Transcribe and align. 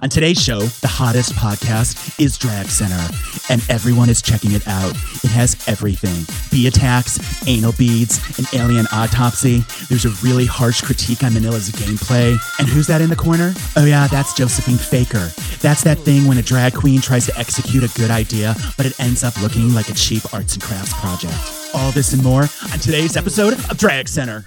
On 0.00 0.08
today's 0.08 0.40
show, 0.40 0.60
the 0.60 0.86
hottest 0.86 1.32
podcast 1.32 2.20
is 2.22 2.38
Drag 2.38 2.66
Center, 2.66 3.08
and 3.50 3.64
everyone 3.68 4.08
is 4.08 4.22
checking 4.22 4.52
it 4.52 4.66
out. 4.68 4.90
It 5.24 5.30
has 5.30 5.56
everything 5.66 6.24
bee 6.52 6.68
attacks, 6.68 7.18
anal 7.48 7.72
beads, 7.72 8.20
an 8.38 8.44
alien 8.52 8.86
autopsy. 8.92 9.64
There's 9.88 10.04
a 10.04 10.10
really 10.24 10.46
harsh 10.46 10.82
critique 10.82 11.24
on 11.24 11.34
Manila's 11.34 11.70
gameplay. 11.70 12.38
And 12.60 12.68
who's 12.68 12.86
that 12.86 13.00
in 13.00 13.10
the 13.10 13.16
corner? 13.16 13.52
Oh, 13.74 13.86
yeah, 13.86 14.06
that's 14.06 14.34
Josephine 14.34 14.78
Faker. 14.78 15.32
That's 15.60 15.82
that 15.82 15.98
thing 15.98 16.28
when 16.28 16.38
a 16.38 16.42
drag 16.42 16.74
queen 16.74 17.00
tries 17.00 17.26
to 17.26 17.36
execute 17.36 17.82
a 17.82 17.98
good 17.98 18.12
idea, 18.12 18.54
but 18.76 18.86
it 18.86 18.98
ends 19.00 19.24
up 19.24 19.40
looking 19.42 19.74
like 19.74 19.88
a 19.88 19.94
cheap 19.94 20.32
arts 20.32 20.54
and 20.54 20.62
crafts 20.62 20.92
project. 20.94 21.34
All 21.74 21.90
this 21.90 22.12
and 22.12 22.22
more 22.22 22.42
on 22.42 22.78
today's 22.78 23.16
episode 23.16 23.54
of 23.54 23.76
Drag 23.76 24.06
Center. 24.06 24.44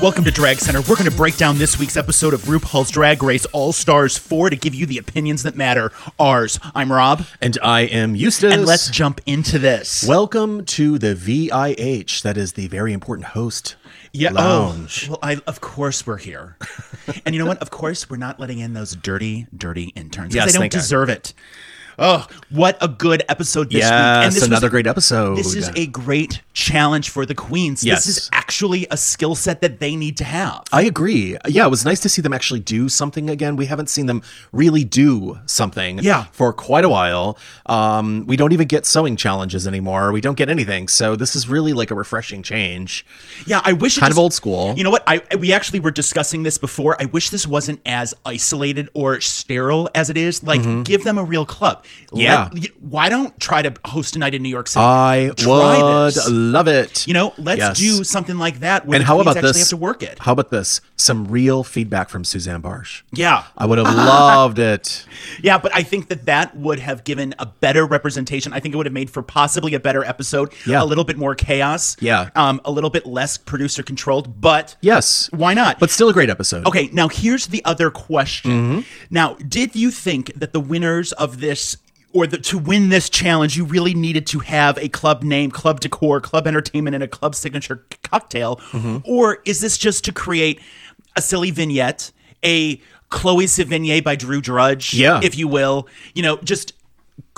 Welcome 0.00 0.24
to 0.24 0.30
Drag 0.30 0.56
Center. 0.56 0.80
We're 0.80 0.96
going 0.96 1.10
to 1.10 1.14
break 1.14 1.36
down 1.36 1.58
this 1.58 1.78
week's 1.78 1.98
episode 1.98 2.32
of 2.32 2.40
RuPaul's 2.44 2.90
Drag 2.90 3.22
Race 3.22 3.44
All 3.46 3.70
Stars 3.70 4.16
4 4.16 4.48
to 4.48 4.56
give 4.56 4.74
you 4.74 4.86
the 4.86 4.96
opinions 4.96 5.42
that 5.42 5.56
matter. 5.56 5.92
Ours. 6.18 6.58
I'm 6.74 6.90
Rob, 6.90 7.26
And 7.42 7.58
I 7.62 7.82
am 7.82 8.14
Eustace. 8.14 8.54
and 8.54 8.64
let's 8.64 8.88
jump 8.88 9.20
into 9.26 9.58
this. 9.58 10.02
Welcome 10.08 10.64
to 10.64 10.98
the 10.98 11.14
VIH. 11.14 12.22
That 12.22 12.38
is 12.38 12.54
the 12.54 12.66
very 12.68 12.94
important 12.94 13.28
host 13.28 13.76
yeah, 14.12 14.30
oh, 14.30 14.34
lounge. 14.34 15.06
Oh, 15.06 15.10
well, 15.10 15.18
I, 15.22 15.40
of 15.46 15.60
course 15.60 16.06
we're 16.06 16.16
here. 16.16 16.56
and 17.26 17.34
you 17.34 17.38
know 17.38 17.46
what? 17.46 17.58
Of 17.58 17.70
course 17.70 18.08
we're 18.08 18.16
not 18.16 18.40
letting 18.40 18.58
in 18.58 18.72
those 18.72 18.96
dirty, 18.96 19.48
dirty 19.54 19.92
interns. 19.96 20.34
Yes, 20.34 20.46
they 20.46 20.52
don't 20.52 20.62
thank 20.62 20.72
God. 20.72 20.78
deserve 20.78 21.08
it. 21.10 21.34
Oh, 22.02 22.26
what 22.48 22.78
a 22.80 22.88
good 22.88 23.22
episode 23.28 23.64
this 23.68 23.74
week. 23.74 23.82
Yes, 23.82 24.32
this 24.32 24.40
was- 24.42 24.48
another 24.48 24.70
great 24.70 24.86
episode. 24.86 25.36
This 25.36 25.54
is 25.54 25.68
a 25.76 25.86
great 25.86 26.40
challenge 26.54 27.10
for 27.10 27.26
the 27.26 27.34
queens. 27.34 27.84
Yes. 27.84 28.06
This 28.06 28.16
is 28.16 28.30
actually 28.32 28.86
a 28.90 28.96
skill 28.96 29.34
set 29.34 29.60
that 29.60 29.80
they 29.80 29.96
need 29.96 30.16
to 30.16 30.24
have. 30.24 30.62
I 30.72 30.82
agree. 30.82 31.36
Yeah, 31.46 31.66
it 31.66 31.68
was 31.70 31.84
nice 31.84 32.00
to 32.00 32.08
see 32.08 32.22
them 32.22 32.32
actually 32.32 32.60
do 32.60 32.88
something 32.88 33.28
again. 33.28 33.54
We 33.54 33.66
haven't 33.66 33.90
seen 33.90 34.06
them 34.06 34.22
really 34.50 34.82
do 34.82 35.38
something 35.44 35.98
Yeah. 35.98 36.24
for 36.32 36.54
quite 36.54 36.86
a 36.86 36.88
while. 36.88 37.36
Um, 37.66 38.24
we 38.26 38.36
don't 38.38 38.52
even 38.52 38.66
get 38.66 38.86
sewing 38.86 39.16
challenges 39.16 39.66
anymore. 39.68 40.10
We 40.10 40.22
don't 40.22 40.36
get 40.38 40.48
anything. 40.48 40.88
So 40.88 41.16
this 41.16 41.36
is 41.36 41.48
really 41.48 41.74
like 41.74 41.90
a 41.90 41.94
refreshing 41.94 42.42
change. 42.42 43.04
Yeah, 43.46 43.60
I 43.62 43.74
wish 43.74 43.98
it 43.98 44.00
Kind 44.00 44.10
of 44.12 44.18
old 44.18 44.32
school. 44.32 44.72
You 44.74 44.84
know 44.84 44.90
what? 44.90 45.04
I 45.06 45.20
we 45.38 45.52
actually 45.52 45.80
were 45.80 45.90
discussing 45.90 46.44
this 46.44 46.56
before. 46.56 46.96
I 46.98 47.04
wish 47.04 47.28
this 47.28 47.46
wasn't 47.46 47.80
as 47.84 48.14
isolated 48.24 48.88
or 48.94 49.20
sterile 49.20 49.90
as 49.94 50.08
it 50.08 50.16
is. 50.16 50.42
Like, 50.42 50.62
give 50.84 51.04
them 51.04 51.18
a 51.18 51.24
real 51.24 51.44
club. 51.44 51.84
Yeah. 52.12 52.48
Let- 52.52 52.82
why 52.82 53.08
don't 53.08 53.38
try 53.38 53.62
to 53.62 53.72
host 53.84 54.16
a 54.16 54.18
night 54.18 54.34
in 54.34 54.42
New 54.42 54.48
York 54.48 54.66
City? 54.68 54.82
I 54.84 55.30
Try 55.36 55.82
would 55.82 56.14
this. 56.14 56.28
love 56.28 56.66
it. 56.66 57.06
You 57.06 57.14
know, 57.14 57.32
let's 57.38 57.58
Yes. 57.58 57.78
do 57.78 58.02
something 58.04 58.36
like 58.36 58.60
that. 58.60 58.84
And 58.84 59.04
how 59.04 59.20
about 59.20 59.36
actually 59.36 59.50
this? 59.52 59.58
have 59.60 59.68
to 59.68 59.76
work 59.76 60.02
it. 60.02 60.18
How 60.20 60.32
about 60.32 60.50
this? 60.50 60.80
Some 60.96 61.26
real 61.28 61.62
feedback 61.62 62.08
from 62.08 62.24
Susanne 62.24 62.62
Bartsch. 62.62 63.02
Yeah, 63.12 63.44
I 63.56 63.66
would 63.66 63.78
have 63.78 63.86
loved 63.94 64.58
it. 64.58 65.04
yeah, 65.42 65.58
but 65.58 65.74
I 65.74 65.82
think 65.82 66.08
that 66.08 66.26
that 66.26 66.56
would 66.56 66.80
have 66.80 67.04
given 67.04 67.34
a 67.38 67.46
better 67.46 67.86
representation. 67.86 68.52
I 68.52 68.60
think 68.60 68.74
it 68.74 68.76
would 68.76 68.86
have 68.86 68.92
made 68.92 69.10
for 69.10 69.22
possibly 69.22 69.74
a 69.74 69.80
better 69.80 70.04
episode. 70.04 70.52
Yeah. 70.66 70.82
a 70.82 70.84
little 70.84 71.04
bit 71.04 71.16
more 71.16 71.34
chaos. 71.34 71.96
Yeah. 72.00 72.30
um, 72.34 72.60
a 72.64 72.70
little 72.70 72.90
bit 72.90 73.06
less 73.06 73.36
producer 73.36 73.82
controlled, 73.82 74.40
but 74.40 74.76
Yes. 74.80 75.28
why 75.32 75.54
not? 75.54 75.78
But 75.78 75.90
still 75.90 76.08
a 76.08 76.12
great 76.12 76.28
episode. 76.30 76.66
Okay, 76.66 76.90
now 76.92 77.08
here's 77.08 77.46
the 77.48 77.64
other 77.64 77.90
question. 77.90 78.50
Mm-hmm. 78.50 78.80
Now, 79.10 79.34
did 79.46 79.76
you 79.76 79.90
think 79.90 80.32
that 80.34 80.52
the 80.52 80.60
winners 80.60 81.12
of 81.12 81.40
this 81.40 81.76
or 82.12 82.26
the, 82.26 82.38
to 82.38 82.58
win 82.58 82.88
this 82.88 83.08
challenge, 83.08 83.56
you 83.56 83.64
really 83.64 83.94
needed 83.94 84.26
to 84.28 84.40
have 84.40 84.76
a 84.78 84.88
club 84.88 85.22
name, 85.22 85.50
club 85.50 85.80
decor, 85.80 86.20
club 86.20 86.46
entertainment, 86.46 86.94
and 86.94 87.04
a 87.04 87.08
club 87.08 87.34
signature 87.34 87.84
c- 87.92 87.98
cocktail? 88.02 88.56
Mm-hmm. 88.72 88.98
Or 89.04 89.38
is 89.44 89.60
this 89.60 89.78
just 89.78 90.04
to 90.06 90.12
create 90.12 90.60
a 91.16 91.22
silly 91.22 91.50
vignette, 91.50 92.10
a 92.44 92.80
Chloe 93.10 93.46
Sevigny 93.46 94.02
by 94.02 94.16
Drew 94.16 94.40
Drudge, 94.40 94.94
Yeah. 94.94 95.20
if 95.22 95.36
you 95.38 95.46
will? 95.48 95.88
You 96.14 96.22
know, 96.22 96.36
just 96.38 96.72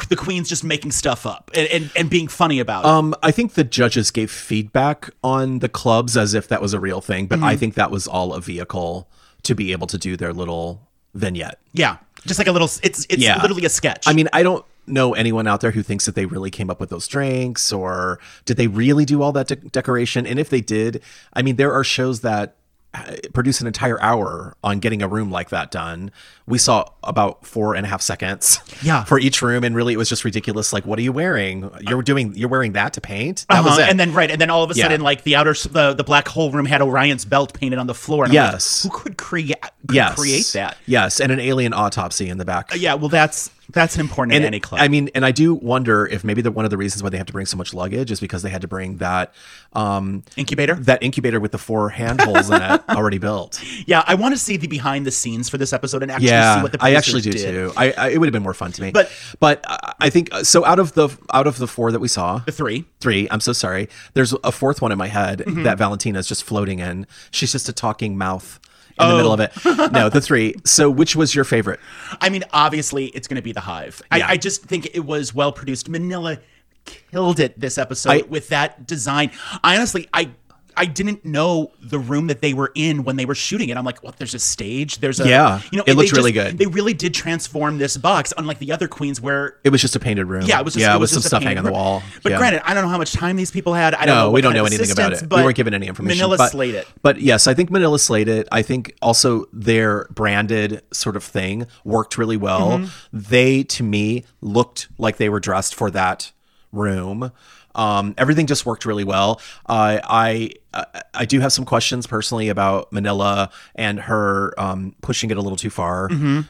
the 0.09 0.17
queen's 0.17 0.49
just 0.49 0.65
making 0.65 0.93
stuff 0.93 1.27
up 1.27 1.51
and, 1.55 1.67
and, 1.69 1.91
and 1.97 2.09
being 2.11 2.29
funny 2.29 2.59
about 2.61 2.85
it. 2.85 2.89
Um, 2.89 3.15
I 3.23 3.31
think 3.31 3.55
the 3.55 3.65
judges 3.65 4.11
gave 4.11 4.31
feedback 4.31 5.11
on 5.25 5.59
the 5.59 5.69
clubs 5.69 6.17
as 6.17 6.35
if 6.35 6.49
that 6.49 6.63
was 6.63 6.73
a 6.73 6.81
real 6.81 7.01
thing, 7.01 7.27
but 7.27 7.37
Mm-hmm. 7.37 7.45
I 7.45 7.57
think 7.57 7.75
that 7.75 7.91
was 7.91 8.07
all 8.07 8.33
a 8.33 8.41
vehicle 8.41 9.09
to 9.43 9.55
be 9.55 9.73
able 9.73 9.87
to 9.89 9.99
do 9.99 10.17
their 10.17 10.33
little 10.33 10.89
vignette. 11.15 11.59
yeah, 11.73 11.97
just 12.27 12.39
like 12.39 12.47
a 12.49 12.53
little, 12.53 12.69
it's, 12.83 13.07
it's 13.09 13.17
Yeah. 13.23 13.41
literally 13.43 13.65
a 13.65 13.69
sketch. 13.69 14.05
I 14.07 14.13
mean, 14.13 14.29
I 14.33 14.43
don't 14.43 14.65
know 14.87 15.15
anyone 15.15 15.47
out 15.47 15.61
there 15.61 15.71
who 15.71 15.83
thinks 15.83 16.07
that 16.07 16.15
they 16.15 16.27
really 16.27 16.51
came 16.51 16.69
up 16.71 16.81
with 16.81 16.91
those 16.91 17.07
drinks 17.07 17.73
or 17.73 18.19
did 18.45 18.57
they 18.57 18.67
really 18.67 19.05
do 19.05 19.23
all 19.23 19.33
that 19.33 19.47
de- 19.49 19.57
decoration? 19.57 20.27
And 20.27 20.39
if 20.41 20.51
they 20.51 20.61
did, 20.61 21.03
I 21.33 21.43
mean, 21.43 21.57
there 21.57 21.73
are 21.73 21.85
shows 21.85 22.21
that 22.23 22.57
uh, 22.95 23.15
produce 23.33 23.61
an 23.61 23.67
entire 23.67 23.99
hour 24.03 24.55
on 24.63 24.79
getting 24.81 25.01
a 25.01 25.09
room 25.09 25.31
like 25.31 25.49
that 25.51 25.71
done. 25.71 26.11
We 26.47 26.59
saw 26.59 26.87
about 27.05 27.47
four 27.47 27.75
and 27.75 27.87
a 27.87 27.89
half 27.89 28.03
seconds 28.03 28.59
Yeah. 28.83 29.05
for 29.05 29.19
each 29.19 29.43
room. 29.43 29.63
And 29.65 29.77
really, 29.77 29.95
it 29.95 29.97
was 29.97 30.09
just 30.09 30.25
ridiculous. 30.25 30.73
Like, 30.73 30.85
what 30.85 30.99
are 30.99 31.03
you 31.03 31.13
wearing? 31.13 31.71
You're 31.89 32.03
doing, 32.03 32.35
you're 32.35 32.49
weering 32.49 32.73
that 32.73 32.93
to 32.95 33.01
paint? 33.01 33.47
That 33.49 33.65
was 33.65 33.75
Uh-huh, 33.75 33.83
it. 33.83 33.91
And 33.91 34.01
then 34.01 34.13
right, 34.13 34.31
and 34.31 34.41
then 34.41 34.51
all 34.51 34.65
of 34.65 34.71
a 34.71 34.75
Yeah. 34.75 34.85
sudden, 34.85 35.01
like 35.03 35.23
the 35.23 35.37
outer, 35.37 35.55
the, 35.55 35.95
the 35.95 36.05
black 36.05 36.27
hole 36.29 36.51
room 36.51 36.67
had 36.67 36.83
Orion's 36.83 37.25
belt 37.25 37.55
painted 37.55 37.79
on 37.79 37.87
the 37.87 37.95
floor. 37.95 38.25
And 38.25 38.33
I'm 38.37 38.45
like, 38.45 38.53
Yes. 38.55 38.83
who 38.83 38.91
could 38.91 39.17
create 39.17 39.55
yes. 39.91 40.15
create 40.19 40.47
that? 40.55 40.77
Yes. 40.87 41.21
And 41.21 41.31
an 41.31 41.39
alien 41.41 41.73
autopsy 41.75 42.29
in 42.29 42.39
the 42.39 42.45
back. 42.45 42.73
Yeah, 42.77 42.95
well, 42.95 43.09
that's 43.09 43.51
that's 43.71 43.95
an 43.95 44.03
important 44.03 44.35
in 44.35 44.45
any 44.45 44.61
club. 44.61 44.83
I 44.83 44.89
mean, 44.89 45.09
and 45.15 45.25
I 45.25 45.31
do 45.31 45.55
wonder 45.55 46.05
if 46.05 46.25
maybe 46.25 46.43
the, 46.43 46.51
one 46.51 46.67
of 46.67 46.71
the 46.71 46.77
reasons 46.77 47.03
why 47.03 47.09
they 47.09 47.17
have 47.17 47.29
to 47.29 47.33
bring 47.33 47.47
so 47.47 47.57
much 47.57 47.73
luggage 47.73 48.11
is 48.11 48.21
because 48.21 48.43
they 48.43 48.51
had 48.51 48.61
to 48.63 48.69
bring 48.69 48.99
that 48.99 49.33
um, 49.73 50.25
Incubator. 50.37 50.75
that 50.75 51.03
incubator 51.03 51.41
with 51.41 51.53
the 51.53 51.59
four 51.59 51.89
handholds 51.89 52.51
in 52.51 52.61
it 52.61 52.83
already 52.91 53.17
built. 53.17 53.63
yeah, 53.87 54.05
I 54.07 54.15
want 54.15 54.35
to 54.35 54.39
see 54.39 54.59
the 54.59 54.67
behind 54.67 55.07
the 55.07 55.11
scenes 55.11 55.49
for 55.49 55.57
this 55.57 55.73
episode 55.73 56.03
and 56.03 56.13
actually 56.13 56.32
see 56.33 56.57
Yeah, 56.59 56.63
what 56.63 56.73
the 56.73 56.79
I 56.81 56.93
actually 56.95 57.21
do 57.23 57.33
did. 57.33 57.43
too. 57.51 57.73
I, 57.77 57.93
I 57.93 58.09
it 58.11 58.19
would 58.19 58.27
have 58.27 58.33
been 58.33 58.43
more 58.43 58.55
fun 58.55 58.73
to 58.73 58.83
me, 58.83 58.91
But- 58.91 59.11
but 59.41 59.65
I- 59.67 59.93
I 60.01 60.11
think 60.11 60.29
uh, 60.33 60.43
so. 60.43 60.65
Out 60.65 60.79
of 60.79 60.95
the 60.95 61.09
out 61.33 61.47
of 61.47 61.59
the 61.59 61.67
four 61.69 61.93
that 61.93 62.01
we 62.01 62.09
saw, 62.09 62.39
The 62.41 62.53
three. 62.53 62.85
three. 63.01 63.29
I'm 63.31 63.41
so 63.41 63.53
sorry. 63.53 63.89
There's 64.15 64.35
a 64.43 64.51
fourth 64.53 64.83
one 64.83 64.91
in 64.93 64.99
my 64.99 65.07
head 65.09 65.41
Mm-hmm. 65.47 65.63
that 65.63 65.79
Valentina's 65.79 66.27
just 66.27 66.43
floating 66.45 66.79
in. 66.81 67.07
She's 67.31 67.53
just 67.53 67.69
a 67.69 67.73
talking 67.73 68.19
mouth 68.19 68.59
Oh. 68.99 69.05
in 69.05 69.11
the 69.11 69.17
middle 69.17 69.33
of 69.33 69.41
it. 69.41 69.53
No, 69.93 70.09
the 70.11 70.21
three. 70.21 70.55
So 70.65 70.91
which 70.91 71.17
was 71.17 71.35
your 71.35 71.45
favorite? 71.45 71.81
I 72.21 72.29
mean, 72.29 72.45
obviously, 72.53 73.07
it's 73.07 73.27
going 73.29 73.37
to 73.37 73.43
be 73.43 73.53
the 73.53 73.61
Hive. 73.61 74.03
Yeah. 74.15 74.27
I, 74.27 74.33
I 74.33 74.37
just 74.37 74.65
think 74.65 74.89
it 74.93 75.01
was 75.07 75.35
well 75.35 75.51
produced. 75.53 75.89
Manila 75.89 76.39
killed 76.85 77.39
it 77.41 77.59
this 77.59 77.79
episode 77.79 78.11
I- 78.11 78.23
with 78.29 78.49
that 78.49 78.87
design. 78.87 79.31
I 79.63 79.77
honestly, 79.77 80.09
I. 80.13 80.31
I 80.77 80.87
didn't 80.87 81.25
know 81.25 81.73
the 81.81 81.99
room 81.99 82.29
that 82.29 82.41
they 82.41 82.55
were 82.55 82.73
in 82.75 83.05
when 83.05 83.17
they 83.17 83.25
were 83.25 83.35
shooting 83.35 83.69
it. 83.69 83.77
I'm 83.77 83.85
like, 83.85 84.03
what? 84.03 84.17
There's 84.17 84.35
a 84.35 84.39
stage. 84.39 84.99
There's 84.99 85.21
a 85.21 85.29
Yeah, 85.29 85.61
You 85.71 85.79
know, 85.79 85.85
it 85.87 85.95
looks 85.95 86.11
they 86.13 86.17
really 86.17 86.33
good. 86.33 86.59
They 86.59 86.67
really 86.67 86.95
did 86.95 87.15
transform 87.15 87.79
this 87.79 87.97
box, 87.97 88.33
unlike 88.37 88.59
the 88.59 88.73
other 88.73 88.89
queens 88.89 89.21
where 89.21 89.57
It 89.65 89.71
was 89.71 89.81
just 89.81 89.97
a 89.97 90.01
painted 90.01 90.27
room. 90.27 90.43
Yeah, 90.47 90.59
it 90.61 90.65
was 90.65 90.75
just, 90.75 90.83
yeah, 90.83 90.95
it 90.95 90.99
was 90.99 91.11
some 91.11 91.17
just 91.17 91.27
a 91.27 91.29
stuff 91.29 91.43
hanging 91.43 91.59
on 91.59 91.65
the 91.65 91.73
wall. 91.73 92.03
But 92.23 92.33
Yeah. 92.33 92.39
granted, 92.39 92.63
I 92.65 92.75
don't 92.75 92.85
know 92.85 92.91
how 92.91 92.99
much 92.99 93.13
time 93.13 93.37
these 93.37 93.51
people 93.51 93.75
had. 93.75 93.95
I 93.95 94.07
don't 94.07 94.15
No, 94.15 94.25
know. 94.25 94.31
we 94.31 94.41
don't 94.41 94.55
know 94.55 94.65
anything 94.65 94.91
about 94.91 95.13
it. 95.13 95.29
But 95.29 95.37
we 95.39 95.43
weren't 95.45 95.57
given 95.57 95.75
any 95.75 95.87
information. 95.87 96.19
Manila 96.19 96.37
but, 96.39 96.51
slayed 96.51 96.75
it. 96.75 96.87
But 97.03 97.21
yes, 97.21 97.47
I 97.47 97.55
think 97.55 97.71
Manila 97.71 97.99
slayed 97.99 98.29
it. 98.29 98.49
I 98.53 98.63
think 98.63 98.95
also 99.03 99.47
their 99.53 100.07
branded 100.15 100.83
sort 100.93 101.17
of 101.17 101.25
thing 101.25 101.67
worked 101.85 102.19
really 102.19 102.37
well. 102.37 102.79
Mm-hmm. 102.79 102.87
They, 103.13 103.63
to 103.65 103.83
me, 103.83 104.25
looked 104.41 104.89
like 104.99 105.17
they 105.17 105.29
were 105.29 105.41
dressed 105.41 105.75
for 105.75 105.91
that 105.91 106.33
room. 106.73 107.33
Um, 107.75 108.15
everything 108.19 108.47
just 108.47 108.67
worked 108.67 108.85
really 108.85 109.05
well. 109.05 109.41
Uh, 109.67 109.99
I 110.05 110.51
I 110.75 110.85
I 111.15 111.25
do 111.27 111.41
have 111.41 111.53
some 111.53 111.65
questions 111.65 112.07
personally 112.07 112.49
about 112.49 112.93
Manila 112.93 113.51
and 113.75 114.01
her 114.01 114.55
um, 114.59 114.95
pushing 115.03 115.31
it 115.31 115.37
a 115.37 115.41
little 115.41 115.57
too 115.57 115.71
far. 115.71 116.09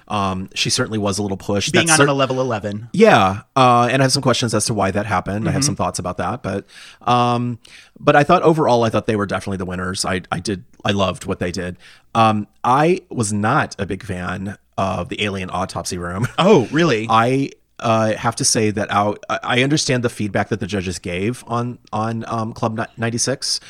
Um, 0.09 0.49
she 0.55 0.71
certainly 0.71 0.99
was 0.99 1.19
a 1.19 1.23
little 1.23 1.37
pushed. 1.37 1.69
Mm-hmm. 1.69 1.79
Being 1.79 1.87
That's 1.89 2.01
on 2.01 2.07
cer- 2.07 2.11
a 2.11 2.15
level 2.15 2.41
11. 2.41 2.89
yeah, 2.93 3.43
uh, 3.57 3.89
and 3.91 4.01
I 4.03 4.05
have 4.05 4.13
some 4.13 4.23
questions 4.23 4.55
as 4.55 4.67
to 4.67 4.75
why 4.75 4.91
that 4.91 5.07
happened. 5.07 5.49
I 5.49 5.53
have 5.53 5.61
Mm-hmm. 5.63 5.67
some 5.67 5.77
thoughts 5.77 5.99
about 5.99 6.17
that, 6.19 6.43
but 6.43 6.67
um, 7.03 7.59
but 7.99 8.17
I 8.17 8.25
thought 8.25 8.43
overall, 8.43 8.85
I 8.85 8.91
thought 8.91 9.07
they 9.07 9.17
were 9.17 9.27
definitely 9.27 9.59
the 9.59 9.65
winners. 9.67 10.05
I 10.05 10.23
I 10.31 10.41
did 10.41 10.65
I 10.85 10.91
loved 10.93 11.25
what 11.27 11.39
they 11.39 11.51
did. 11.53 11.77
Um, 12.15 12.47
I 12.65 13.01
was 13.11 13.33
not 13.33 13.75
a 13.79 13.87
big 13.87 14.03
fan 14.05 14.57
of 14.79 15.09
the 15.09 15.23
alien 15.23 15.51
autopsy 15.51 15.99
room. 15.99 16.27
Oh, 16.39 16.67
really? 16.73 17.07
I 17.11 17.51
uh, 17.81 18.13
have 18.15 18.37
to 18.37 18.45
say 18.45 18.71
that. 18.71 18.93
I 18.93 19.15
I 19.29 19.63
understand 19.63 20.05
the 20.05 20.09
feedback 20.11 20.49
that 20.51 20.61
the 20.61 20.67
judges 20.67 20.99
gave 20.99 21.43
on 21.47 21.79
on 21.93 22.25
um, 22.29 22.53
Club 22.53 22.81
ninety 22.97 23.19
six, 23.19 23.61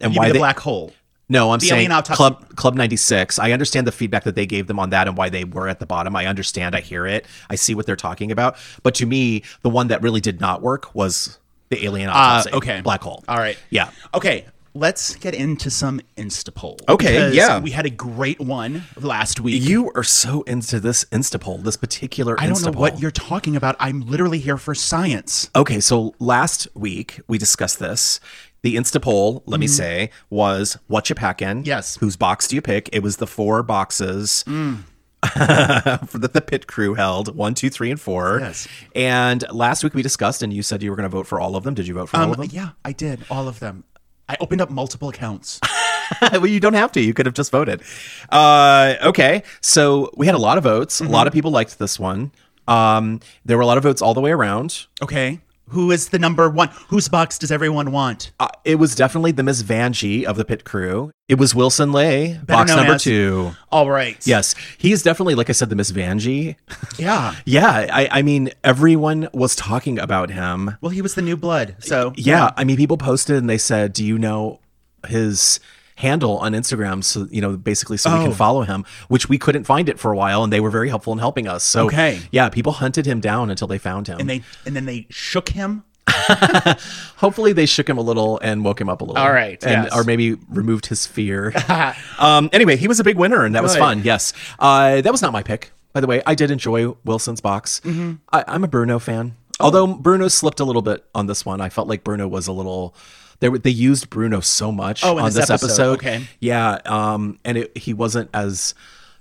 and 0.00 0.14
you 0.14 0.18
why 0.18 0.28
the 0.28 0.34
they. 0.34 0.38
black 0.38 0.58
hole. 0.60 0.92
no, 1.28 1.52
I'm 1.52 1.58
the 1.58 1.66
saying 1.66 1.78
alien 1.80 1.92
autopsy- 1.92 2.16
Club 2.16 2.56
Club 2.56 2.74
96. 2.74 3.38
I 3.38 3.52
understand 3.52 3.86
the 3.86 3.92
feedback 3.92 4.24
that 4.24 4.34
they 4.34 4.46
gave 4.46 4.66
them 4.66 4.78
on 4.78 4.90
that 4.90 5.06
and 5.08 5.16
why 5.16 5.28
they 5.28 5.44
were 5.44 5.68
at 5.68 5.78
the 5.78 5.86
bottom. 5.86 6.16
I 6.16 6.26
understand. 6.26 6.74
I 6.74 6.80
hear 6.80 7.06
it. 7.06 7.26
I 7.48 7.54
see 7.56 7.74
what 7.74 7.86
they're 7.86 7.96
talking 7.96 8.32
about. 8.32 8.56
But 8.82 8.94
to 8.96 9.06
me, 9.06 9.42
the 9.62 9.70
one 9.70 9.88
that 9.88 10.02
really 10.02 10.20
did 10.20 10.40
not 10.40 10.62
work 10.62 10.94
was 10.94 11.38
the 11.68 11.84
alien 11.84 12.08
autopsy. 12.08 12.50
Uh, 12.50 12.56
okay. 12.56 12.80
Black 12.80 13.02
hole. 13.02 13.22
All 13.28 13.36
right. 13.38 13.56
Yeah. 13.70 13.90
Okay. 14.14 14.44
Let's 14.74 15.16
get 15.16 15.34
into 15.34 15.70
some 15.70 16.00
Instapoll. 16.16 16.78
Okay, 16.88 17.32
yeah. 17.32 17.58
We 17.60 17.70
had 17.70 17.86
a 17.86 17.90
great 17.90 18.40
one 18.40 18.84
last 19.00 19.40
week. 19.40 19.62
You 19.62 19.90
are 19.94 20.04
so 20.04 20.42
into 20.42 20.80
this 20.80 21.04
Instapoll, 21.06 21.62
this 21.62 21.76
particular 21.76 22.36
I 22.38 22.46
don't 22.46 22.56
Instapoll. 22.56 22.74
know 22.74 22.80
what 22.80 23.00
you're 23.00 23.10
talking 23.10 23.56
about. 23.56 23.76
I'm 23.80 24.00
literally 24.02 24.38
here 24.38 24.56
for 24.56 24.74
science. 24.74 25.50
Okay, 25.56 25.80
so 25.80 26.14
last 26.18 26.68
week 26.74 27.20
we 27.28 27.38
discussed 27.38 27.78
this. 27.78 28.20
The 28.62 28.76
Insta 28.76 29.00
poll, 29.00 29.42
let 29.46 29.58
me 29.58 29.66
say, 29.66 30.10
was 30.28 30.76
what 30.86 31.08
you 31.08 31.14
packing? 31.14 31.48
Mm-hmm. 31.48 31.66
Yes. 31.66 31.96
Whose 31.96 32.16
box 32.16 32.46
do 32.46 32.56
you 32.56 32.60
pick? 32.62 32.90
It 32.92 33.02
was 33.02 33.16
the 33.16 33.26
four 33.26 33.62
boxes 33.62 34.44
Mm. 34.46 34.82
that 35.34 36.30
the 36.32 36.40
pit 36.40 36.66
crew 36.66 36.94
held 36.94 37.34
one, 37.36 37.54
two, 37.54 37.68
three, 37.70 37.90
and 37.90 38.00
four. 38.00 38.38
Yes. 38.40 38.66
And 38.94 39.44
last 39.52 39.84
week 39.84 39.94
we 39.94 40.02
discussed, 40.02 40.42
and 40.42 40.52
you 40.52 40.62
said 40.62 40.82
you 40.82 40.90
were 40.90 40.96
going 40.96 41.08
to 41.08 41.14
vote 41.14 41.26
for 41.26 41.38
all 41.40 41.56
of 41.56 41.64
them. 41.64 41.74
Did 41.74 41.86
you 41.86 41.94
vote 41.94 42.08
for 42.08 42.16
all 42.16 42.22
Um, 42.24 42.30
of 42.32 42.36
them? 42.38 42.48
yeah, 42.52 42.70
I 42.84 42.92
did 42.92 43.20
all 43.30 43.46
of 43.48 43.60
them. 43.60 43.84
I 44.30 44.36
opened 44.38 44.60
up 44.60 44.70
multiple 44.70 45.08
accounts. 45.08 45.58
well, 46.22 46.46
you 46.46 46.60
don't 46.60 46.74
have 46.74 46.92
to. 46.92 47.00
You 47.00 47.12
could 47.12 47.26
have 47.26 47.34
just 47.34 47.50
voted. 47.50 47.82
Uh, 48.28 48.94
okay, 49.02 49.42
so 49.60 50.12
we 50.16 50.26
had 50.26 50.36
a 50.36 50.38
lot 50.38 50.56
of 50.56 50.62
votes. 50.62 51.00
A 51.00 51.04
lot 51.04 51.26
of 51.26 51.32
people 51.32 51.50
liked 51.50 51.80
this 51.80 51.98
one. 51.98 52.30
Um, 52.68 53.18
there 53.44 53.56
were 53.56 53.64
a 53.64 53.66
lot 53.66 53.76
of 53.76 53.82
votes 53.82 54.00
all 54.00 54.14
the 54.14 54.20
way 54.20 54.30
around. 54.30 54.86
Okay. 55.02 55.40
Who 55.70 55.90
is 55.90 56.08
the 56.10 56.18
number 56.18 56.48
one? 56.48 56.68
Whose 56.88 57.08
box 57.08 57.38
does 57.38 57.50
everyone 57.52 57.92
want? 57.92 58.32
Uh, 58.40 58.48
it 58.64 58.76
was 58.76 58.94
definitely 58.94 59.32
the 59.32 59.42
Miss 59.42 59.62
Vanjie 59.62 60.24
of 60.24 60.36
the 60.36 60.44
pit 60.44 60.64
crew. 60.64 61.10
It 61.28 61.38
was 61.38 61.54
Wilson 61.54 61.92
Lay, 61.92 62.38
box 62.46 62.74
number 62.74 62.94
as- 62.94 63.02
two. 63.04 63.52
All 63.70 63.88
right. 63.90 64.18
Yes, 64.26 64.54
he 64.78 64.90
is 64.92 65.02
definitely, 65.02 65.36
like 65.36 65.48
I 65.48 65.52
said, 65.52 65.68
the 65.70 65.76
Miss 65.76 65.92
Vanjie. 65.92 66.56
Yeah. 66.98 67.34
yeah, 67.46 67.86
I, 67.92 68.08
I 68.10 68.22
mean, 68.22 68.50
everyone 68.64 69.28
was 69.32 69.54
talking 69.56 69.98
about 69.98 70.30
him. 70.30 70.76
Well, 70.80 70.90
he 70.90 71.00
was 71.02 71.14
the 71.14 71.22
new 71.22 71.36
blood. 71.36 71.76
So 71.78 72.12
Yeah, 72.16 72.50
I 72.56 72.64
mean, 72.64 72.76
people 72.76 72.98
posted 72.98 73.36
and 73.36 73.48
they 73.48 73.56
said, 73.58 73.92
"Do 73.92 74.04
you 74.04 74.18
know 74.18 74.60
his 75.08 75.60
handle 76.00 76.38
on 76.38 76.52
Instagram?" 76.52 77.02
So 77.04 77.26
you 77.30 77.40
know, 77.40 77.56
basically, 77.56 77.96
so 77.96 78.10
we 78.12 78.18
Oh. 78.20 78.22
can 78.24 78.32
follow 78.32 78.62
him. 78.62 78.84
Which 79.08 79.28
we 79.28 79.38
couldn't 79.38 79.64
find 79.64 79.88
it 79.88 79.98
for 79.98 80.10
a 80.12 80.16
while, 80.16 80.42
and 80.44 80.52
they 80.52 80.60
were 80.60 80.70
very 80.70 80.88
helpful 80.88 81.12
in 81.12 81.18
helping 81.20 81.46
us. 81.46 81.62
So 81.64 81.86
Okay. 81.86 82.20
yeah, 82.32 82.48
people 82.48 82.72
hunted 82.72 83.06
him 83.06 83.20
down 83.20 83.50
until 83.50 83.68
they 83.68 83.78
found 83.78 84.08
him. 84.08 84.18
and 84.20 84.28
they 84.28 84.42
and 84.66 84.74
then 84.76 84.86
they 84.86 85.06
shook 85.10 85.50
him. 85.50 85.84
Hopefully, 87.16 87.52
they 87.52 87.66
shook 87.66 87.88
him 87.88 87.98
a 87.98 88.00
little 88.00 88.38
and 88.42 88.64
woke 88.64 88.80
him 88.80 88.88
up 88.88 89.00
a 89.00 89.04
little. 89.04 89.22
All 89.22 89.32
right, 89.32 89.62
and 89.64 89.84
yes. 89.84 89.94
or 89.96 90.04
maybe 90.04 90.34
removed 90.48 90.86
his 90.86 91.06
fear. 91.06 91.52
um. 92.18 92.48
Anyway, 92.52 92.76
he 92.76 92.88
was 92.88 93.00
a 93.00 93.04
big 93.04 93.16
winner, 93.16 93.44
and 93.44 93.54
that 93.54 93.62
was 93.62 93.76
fun. 93.76 94.02
Yes. 94.04 94.32
Uh, 94.58 95.00
that 95.00 95.12
was 95.12 95.22
not 95.22 95.32
my 95.32 95.42
pick, 95.42 95.72
by 95.92 96.00
the 96.00 96.06
way. 96.06 96.22
I 96.26 96.34
did 96.34 96.50
enjoy 96.50 96.88
Wilson's 97.04 97.40
box. 97.40 97.80
Mm-hmm. 97.84 98.14
I, 98.32 98.44
I'm 98.48 98.64
a 98.64 98.68
Bruno 98.68 98.98
fan. 98.98 99.36
Although 99.60 99.86
Bruno 99.94 100.28
slipped 100.28 100.60
a 100.60 100.64
little 100.64 100.82
bit 100.82 101.04
on 101.14 101.26
this 101.26 101.44
one, 101.44 101.60
I 101.60 101.68
felt 101.68 101.88
like 101.88 102.04
Bruno 102.04 102.26
was 102.28 102.46
a 102.46 102.52
little. 102.52 102.94
They 103.40 103.48
were, 103.48 103.58
they 103.58 103.70
used 103.70 104.10
Bruno 104.10 104.40
so 104.40 104.70
much 104.70 105.02
Oh, 105.04 105.16
on 105.18 105.24
this 105.26 105.34
this, 105.34 105.50
episode, 105.50 105.64
episode. 105.64 105.92
okay. 105.98 106.28
Yeah. 106.40 106.78
Um. 106.84 107.38
And 107.44 107.56
it, 107.58 107.76
he 107.76 107.94
wasn't 107.94 108.28
as 108.34 108.74